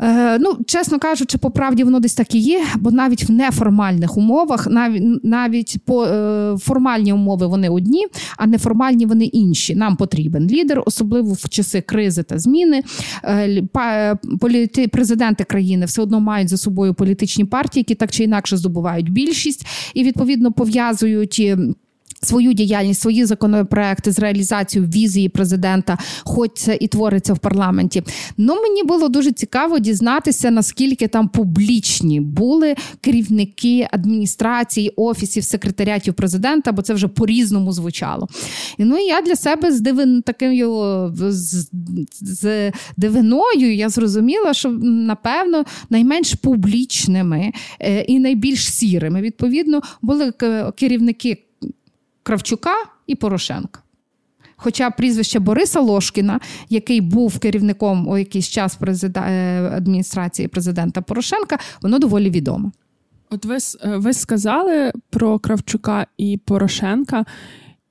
Е, 0.00 0.38
ну, 0.38 0.58
чесно 0.66 0.98
кажучи, 0.98 1.38
по 1.38 1.50
правді 1.50 1.84
воно 1.84 2.00
десь 2.00 2.14
так 2.14 2.34
і 2.34 2.38
є, 2.38 2.64
бо 2.78 2.90
навіть 2.90 3.28
в 3.28 3.32
неформальних 3.32 4.16
умовах, 4.16 4.66
навіть 4.66 5.24
навіть 5.24 5.76
по 5.84 6.04
е, 6.04 6.56
формальні 6.58 7.12
умови 7.12 7.46
вони 7.46 7.68
одні, 7.68 8.06
а 8.36 8.46
неформальні 8.46 9.06
вони 9.06 9.24
інші. 9.24 9.74
Нам 9.74 9.96
потрібен 9.96 10.50
лідер, 10.50 10.82
особливо 10.86 11.32
в 11.32 11.48
часи 11.48 11.80
кризи 11.80 12.22
та 12.22 12.38
зміни. 12.38 12.82
Е, 13.24 14.16
політи, 14.40 14.88
президенти 14.88 15.44
країни 15.44 15.86
все 15.86 16.02
одно 16.02 16.20
мають 16.20 16.48
за 16.48 16.56
собою 16.56 16.94
політичні 16.94 17.44
партії, 17.44 17.80
які 17.80 17.94
так 17.94 18.10
чи 18.10 18.24
інакше 18.24 18.56
здобувають 18.56 19.12
більшість 19.12 19.66
і 19.94 20.04
відповідно 20.04 20.52
пов'язують 20.52 21.56
свою 22.26 22.52
діяльність, 22.52 23.00
свої 23.00 23.24
законопроекти 23.24 24.12
з 24.12 24.18
реалізацією 24.18 24.90
візії 24.90 25.28
президента, 25.28 25.98
хоч 26.24 26.50
це 26.54 26.78
і 26.80 26.88
твориться 26.88 27.34
в 27.34 27.38
парламенті. 27.38 28.02
Ну 28.36 28.54
мені 28.54 28.82
було 28.82 29.08
дуже 29.08 29.32
цікаво 29.32 29.78
дізнатися, 29.78 30.50
наскільки 30.50 31.08
там 31.08 31.28
публічні 31.28 32.20
були 32.20 32.74
керівники 33.00 33.88
адміністрації, 33.92 34.92
офісів, 34.96 35.44
секретаріатів 35.44 36.14
президента, 36.14 36.72
бо 36.72 36.82
це 36.82 36.94
вже 36.94 37.08
по-різному 37.08 37.72
звучало. 37.72 38.28
І 38.78 38.84
ну 38.84 38.98
я 38.98 39.20
для 39.20 39.36
себе 39.36 39.72
з 39.72 39.80
дивин 39.80 40.22
з, 42.10 42.72
дивиною 42.96 43.74
я 43.74 43.88
зрозуміла, 43.88 44.54
що 44.54 44.70
напевно 44.80 45.64
найменш 45.90 46.34
публічними 46.34 47.52
е, 47.80 48.00
і 48.00 48.18
найбільш 48.18 48.72
сірими 48.72 49.20
відповідно 49.20 49.82
були 50.02 50.32
керівники 50.76 51.45
Кравчука 52.26 52.74
і 53.06 53.14
Порошенка. 53.14 53.80
Хоча 54.56 54.90
прізвище 54.90 55.38
Бориса 55.38 55.80
Лошкіна, 55.80 56.40
який 56.68 57.00
був 57.00 57.38
керівником 57.38 58.08
у 58.08 58.18
якийсь 58.18 58.48
час 58.48 58.76
презида... 58.76 59.20
Е, 59.20 59.70
адміністрації 59.76 60.48
президента 60.48 61.02
Порошенка, 61.02 61.58
воно 61.82 61.98
доволі 61.98 62.30
відоме. 62.30 62.70
От 63.30 63.44
ви 63.44 63.56
е, 63.56 63.96
ви 63.96 64.12
сказали 64.12 64.92
про 65.10 65.38
Кравчука 65.38 66.06
і 66.18 66.40
Порошенка. 66.44 67.24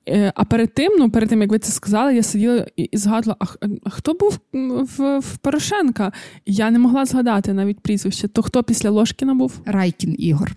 Е, 0.08 0.32
а 0.34 0.44
перед 0.44 0.74
тим, 0.74 0.92
ну 0.98 1.10
перед 1.10 1.28
тим 1.28 1.42
як 1.42 1.50
ви 1.50 1.58
це 1.58 1.72
сказали, 1.72 2.14
я 2.14 2.22
сиділа 2.22 2.66
і 2.76 2.88
згадувала, 2.92 3.36
а 3.84 3.90
хто 3.90 4.14
був 4.14 4.38
в, 4.52 5.18
в 5.18 5.36
Порошенка? 5.36 6.12
Я 6.46 6.70
не 6.70 6.78
могла 6.78 7.04
згадати 7.04 7.52
навіть 7.52 7.80
прізвище. 7.80 8.28
То 8.28 8.42
хто 8.42 8.62
після 8.62 8.90
Лошкіна 8.90 9.34
був? 9.34 9.60
Райкін 9.66 10.16
Ігор. 10.18 10.52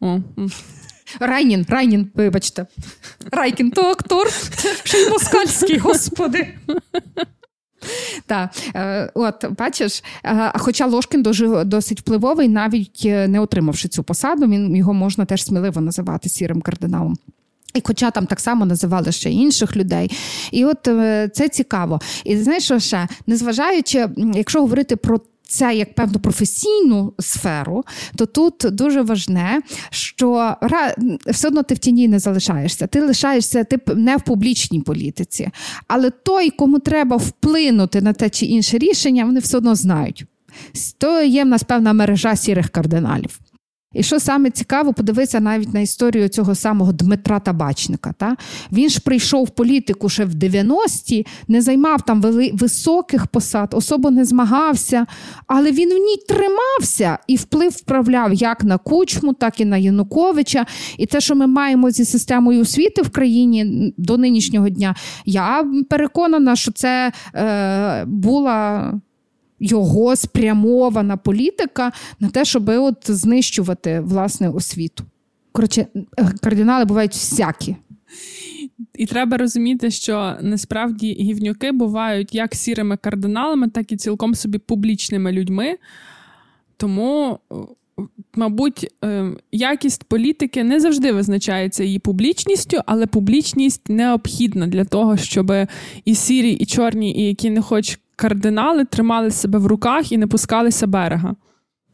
О, 0.00 0.20
Райнін, 1.20 1.66
Райнін, 1.68 2.10
вибачте. 2.14 2.66
Райкін 3.32 3.70
то 3.70 3.82
актор, 3.82 4.28
й 4.94 5.10
москальський, 5.10 5.78
господи. 5.78 6.48
Так, 8.26 8.50
е, 8.74 9.10
от 9.14 9.44
бачиш, 9.58 10.02
е, 10.24 10.52
хоча 10.54 10.86
Ложкін 10.86 11.22
дуже 11.22 11.64
досить 11.64 12.00
впливовий, 12.00 12.48
навіть 12.48 13.02
е, 13.04 13.28
не 13.28 13.40
отримавши 13.40 13.88
цю 13.88 14.02
посаду, 14.02 14.46
він 14.46 14.76
його 14.76 14.94
можна 14.94 15.24
теж 15.24 15.44
сміливо 15.44 15.80
називати 15.80 16.28
сірим 16.28 16.60
кардиналом. 16.60 17.16
І 17.74 17.82
хоча 17.84 18.10
там 18.10 18.26
так 18.26 18.40
само 18.40 18.66
називали 18.66 19.12
ще 19.12 19.30
інших 19.30 19.76
людей, 19.76 20.10
і 20.50 20.64
от 20.64 20.78
це 21.34 21.48
цікаво. 21.52 22.00
І 22.24 22.36
знаєш, 22.36 22.64
що 22.64 22.78
ще 22.78 23.08
незважаючи, 23.26 24.08
якщо 24.34 24.60
говорити 24.60 24.96
про 24.96 25.20
це 25.54 25.74
як 25.74 25.94
певну 25.94 26.20
професійну 26.20 27.12
сферу, 27.18 27.84
то 28.16 28.26
тут 28.26 28.54
дуже 28.72 29.02
важне, 29.02 29.60
що 29.90 30.56
все 31.26 31.48
одно 31.48 31.62
ти 31.62 31.74
в 31.74 31.78
тіні 31.78 32.08
не 32.08 32.18
залишаєшся. 32.18 32.86
Ти 32.86 33.00
лишаєшся 33.00 33.64
ти 33.64 33.94
не 33.94 34.16
в 34.16 34.22
публічній 34.22 34.80
політиці. 34.80 35.48
Але 35.88 36.10
той, 36.10 36.50
кому 36.50 36.78
треба 36.78 37.16
вплинути 37.16 38.00
на 38.00 38.12
те 38.12 38.30
чи 38.30 38.46
інше 38.46 38.78
рішення, 38.78 39.24
вони 39.24 39.40
все 39.40 39.56
одно 39.56 39.74
знають. 39.74 40.24
То 40.98 41.22
є 41.22 41.44
в 41.44 41.46
нас 41.46 41.62
певна 41.62 41.92
мережа 41.92 42.36
сірих 42.36 42.68
кардиналів. 42.68 43.38
І 43.94 44.02
що 44.02 44.20
саме 44.20 44.50
цікаво, 44.50 44.92
подивитися 44.92 45.40
навіть 45.40 45.74
на 45.74 45.80
історію 45.80 46.28
цього 46.28 46.54
самого 46.54 46.92
Дмитра 46.92 47.40
Табачника. 47.40 48.14
Та? 48.18 48.36
Він 48.72 48.88
ж 48.88 49.00
прийшов 49.00 49.44
в 49.44 49.50
політику 49.50 50.08
ще 50.08 50.24
в 50.24 50.34
90-ті, 50.34 51.26
не 51.48 51.62
займав 51.62 52.02
там 52.02 52.20
вели... 52.20 52.50
високих 52.54 53.26
посад, 53.26 53.68
особо 53.72 54.10
не 54.10 54.24
змагався, 54.24 55.06
але 55.46 55.72
він 55.72 55.88
в 55.88 55.98
ній 55.98 56.16
тримався 56.28 57.18
і 57.26 57.36
вплив 57.36 57.70
вправляв 57.70 58.34
як 58.34 58.64
на 58.64 58.78
Кучму, 58.78 59.32
так 59.32 59.60
і 59.60 59.64
на 59.64 59.76
Януковича. 59.76 60.66
І 60.98 61.06
те, 61.06 61.20
що 61.20 61.34
ми 61.34 61.46
маємо 61.46 61.90
зі 61.90 62.04
системою 62.04 62.60
освіти 62.60 63.02
в 63.02 63.10
країні 63.10 63.92
до 63.96 64.16
нинішнього 64.16 64.68
дня, 64.68 64.94
я 65.24 65.64
переконана, 65.90 66.56
що 66.56 66.72
це 66.72 67.12
е, 67.34 68.04
була 68.04 68.92
його 69.64 70.16
спрямована 70.16 71.16
політика 71.16 71.92
на 72.20 72.28
те, 72.28 72.44
щоб 72.44 72.68
от 72.68 73.10
знищувати 73.10 74.00
власне 74.00 74.48
освіту. 74.48 75.04
Коротше, 75.52 75.86
кардинали 76.42 76.84
бувають 76.84 77.12
всякі. 77.12 77.76
І 78.94 79.06
треба 79.06 79.36
розуміти, 79.36 79.90
що 79.90 80.36
насправді 80.40 81.12
гівнюки 81.20 81.72
бувають 81.72 82.34
як 82.34 82.54
сірими 82.54 82.96
кардиналами, 82.96 83.68
так 83.68 83.92
і 83.92 83.96
цілком 83.96 84.34
собі 84.34 84.58
публічними 84.58 85.32
людьми. 85.32 85.78
Тому, 86.76 87.38
мабуть, 88.34 88.94
е, 89.04 89.30
якість 89.52 90.04
політики 90.04 90.64
не 90.64 90.80
завжди 90.80 91.12
визначається 91.12 91.84
її 91.84 91.98
публічністю, 91.98 92.80
але 92.86 93.06
публічність 93.06 93.88
необхідна 93.88 94.66
для 94.66 94.84
того, 94.84 95.16
щоб 95.16 95.52
і 96.04 96.14
сірі, 96.14 96.52
і 96.52 96.66
чорні, 96.66 97.14
і 97.16 97.22
які 97.22 97.50
не 97.50 97.62
хоч 97.62 97.98
кардинали 98.16 98.84
тримали 98.84 99.30
себе 99.30 99.58
в 99.58 99.66
руках 99.66 100.12
і 100.12 100.18
не 100.18 100.26
пускалися 100.26 100.86
берега. 100.86 101.34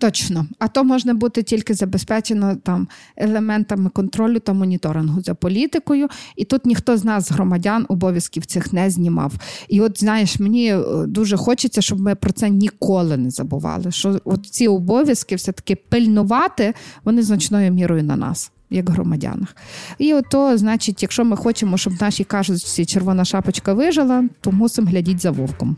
Точно, 0.01 0.47
а 0.59 0.68
то 0.68 0.85
можна 0.85 1.14
бути 1.14 1.43
тільки 1.43 1.75
забезпечено 1.75 2.57
там 2.57 2.89
елементами 3.16 3.91
контролю 3.91 4.39
та 4.39 4.53
моніторингу 4.53 5.21
за 5.21 5.35
політикою, 5.35 6.09
і 6.37 6.45
тут 6.45 6.66
ніхто 6.66 6.97
з 6.97 7.05
нас, 7.05 7.31
громадян, 7.31 7.87
обов'язків 7.89 8.47
цих 8.47 8.73
не 8.73 8.91
знімав. 8.91 9.33
І 9.68 9.81
от 9.81 10.01
знаєш, 10.01 10.41
мені 10.41 10.75
е, 10.75 10.83
дуже 11.07 11.37
хочеться, 11.37 11.83
щоб 11.83 12.01
ми 12.01 12.14
про 12.14 12.33
це 12.33 12.51
ніколи 12.51 13.16
не 13.16 13.31
забували. 13.31 13.91
Що 13.91 14.21
от 14.25 14.47
ці 14.47 14.68
обов'язки 14.68 15.35
все 15.35 15.53
таки 15.53 15.77
пильнувати, 15.77 16.75
вони 17.05 17.23
значною 17.23 17.73
мірою 17.73 18.03
на 18.03 18.16
нас 18.16 18.53
як 18.71 18.91
громадянах. 18.91 19.57
І 19.99 20.14
ото, 20.14 20.59
значить, 20.59 21.03
якщо 21.03 21.25
ми 21.25 21.37
хочемо, 21.37 21.79
щоб 21.79 21.93
наші 22.01 22.25
кажуть, 22.25 22.89
червона 22.89 23.25
шапочка 23.25 23.73
вижила, 23.73 24.25
то 24.41 24.53
мусимо 24.53 24.91
глядіти 24.91 25.18
за 25.18 25.31
вовком. 25.31 25.77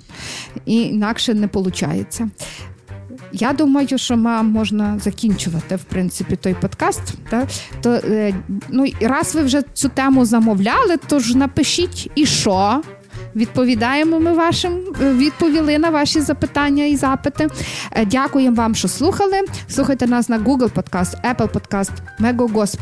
І 0.66 0.76
інакше 0.76 1.34
не 1.34 1.47
виходить. 1.47 2.20
Я 3.32 3.53
думаю, 3.53 3.99
що 3.99 4.16
мам 4.16 4.51
можна 4.51 4.99
закінчувати 4.99 5.76
в 5.76 5.84
принципі 5.84 6.36
той 6.36 6.55
подкаст. 6.55 7.03
Так? 7.30 7.49
То 7.80 7.90
е, 7.90 8.34
ну 8.68 8.86
раз 9.01 9.34
ви 9.34 9.43
вже 9.43 9.62
цю 9.72 9.88
тему 9.88 10.24
замовляли, 10.24 10.97
то 10.97 11.18
ж 11.18 11.38
напишіть 11.38 12.11
і 12.14 12.26
що. 12.26 12.82
Відповідаємо 13.37 14.20
ми 14.20 14.33
вашим, 14.33 14.80
е, 15.01 15.12
відповіли 15.12 15.78
на 15.78 15.91
ваші 15.91 16.20
запитання 16.20 16.85
і 16.85 16.97
запити. 16.97 17.49
Е, 17.93 18.05
дякуємо 18.05 18.57
вам, 18.57 18.74
що 18.74 18.89
слухали. 18.89 19.41
Слухайте 19.68 20.07
нас 20.07 20.28
на 20.28 20.39
Google 20.39 20.72
Podcast, 20.72 21.35
Apple 21.35 21.49
Podcast, 21.49 21.93
Megogospel, 22.20 22.78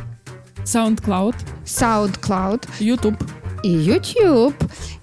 SoundCloud, 0.64 1.34
SoundCloud, 1.66 2.68
YouTube. 2.80 3.16
І 3.62 3.76
YouTube. 3.76 4.52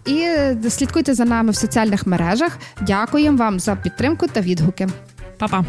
І 0.06 0.20
е, 0.20 0.58
слідкуйте 0.70 1.14
за 1.14 1.26
нами 1.26 1.52
в 1.52 1.56
соціальних 1.56 2.08
мережах. 2.08 2.58
Дякуємо 2.82 3.38
вам 3.38 3.60
за 3.60 3.76
підтримку 3.76 4.28
та 4.28 4.41
відгуки. 4.41 4.88
Па-па. 5.38 5.66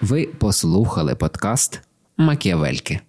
Ви 0.00 0.28
послухали 0.38 1.14
подкаст 1.14 1.80
Макіавельки. 2.16 3.00